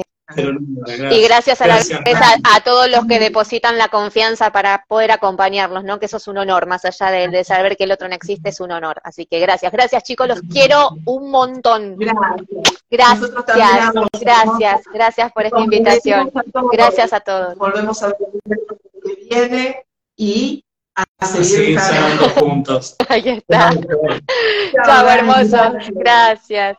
y 1.11 1.21
gracias, 1.23 1.61
a, 1.61 1.65
a, 1.65 2.61
todos 2.65 2.89
los 2.89 3.05
que 3.05 3.19
depositan 3.19 3.77
la 3.77 3.87
confianza 3.87 4.51
para 4.51 4.83
poder 4.89 5.11
acompañarlos, 5.11 5.85
¿no? 5.85 5.97
Que 5.97 6.07
eso 6.07 6.17
es 6.17 6.27
un 6.27 6.37
honor, 6.37 6.67
más 6.67 6.83
allá 6.83 7.09
de, 7.09 7.43
saber 7.45 7.77
que 7.77 7.85
el 7.85 7.93
otro 7.93 8.09
no 8.09 8.15
existe, 8.15 8.49
es 8.49 8.59
un 8.59 8.71
honor. 8.71 8.99
Así 9.05 9.25
que 9.25 9.39
gracias, 9.39 9.71
gracias 9.71 10.03
chicos, 10.03 10.27
los 10.27 10.41
quiero 10.41 10.89
un 11.05 11.31
montón. 11.31 11.95
Gracias, 12.91 13.31
gracias, 14.19 14.81
gracias, 14.93 15.31
por 15.31 15.45
esta 15.45 15.61
invitación. 15.61 16.31
Gracias 16.73 17.13
a 17.13 17.21
todos. 17.21 17.57
Volvemos 17.57 18.03
a 18.03 18.13
que 19.15 19.27
viene 19.29 19.85
y 20.17 20.63
a 20.95 21.25
seguir, 21.25 21.79
sanando 21.79 22.29
juntos. 22.29 22.95
Ahí 23.07 23.29
está. 23.29 23.73
Chao, 24.85 25.09
hermoso. 25.09 25.73
Gracias. 25.93 26.77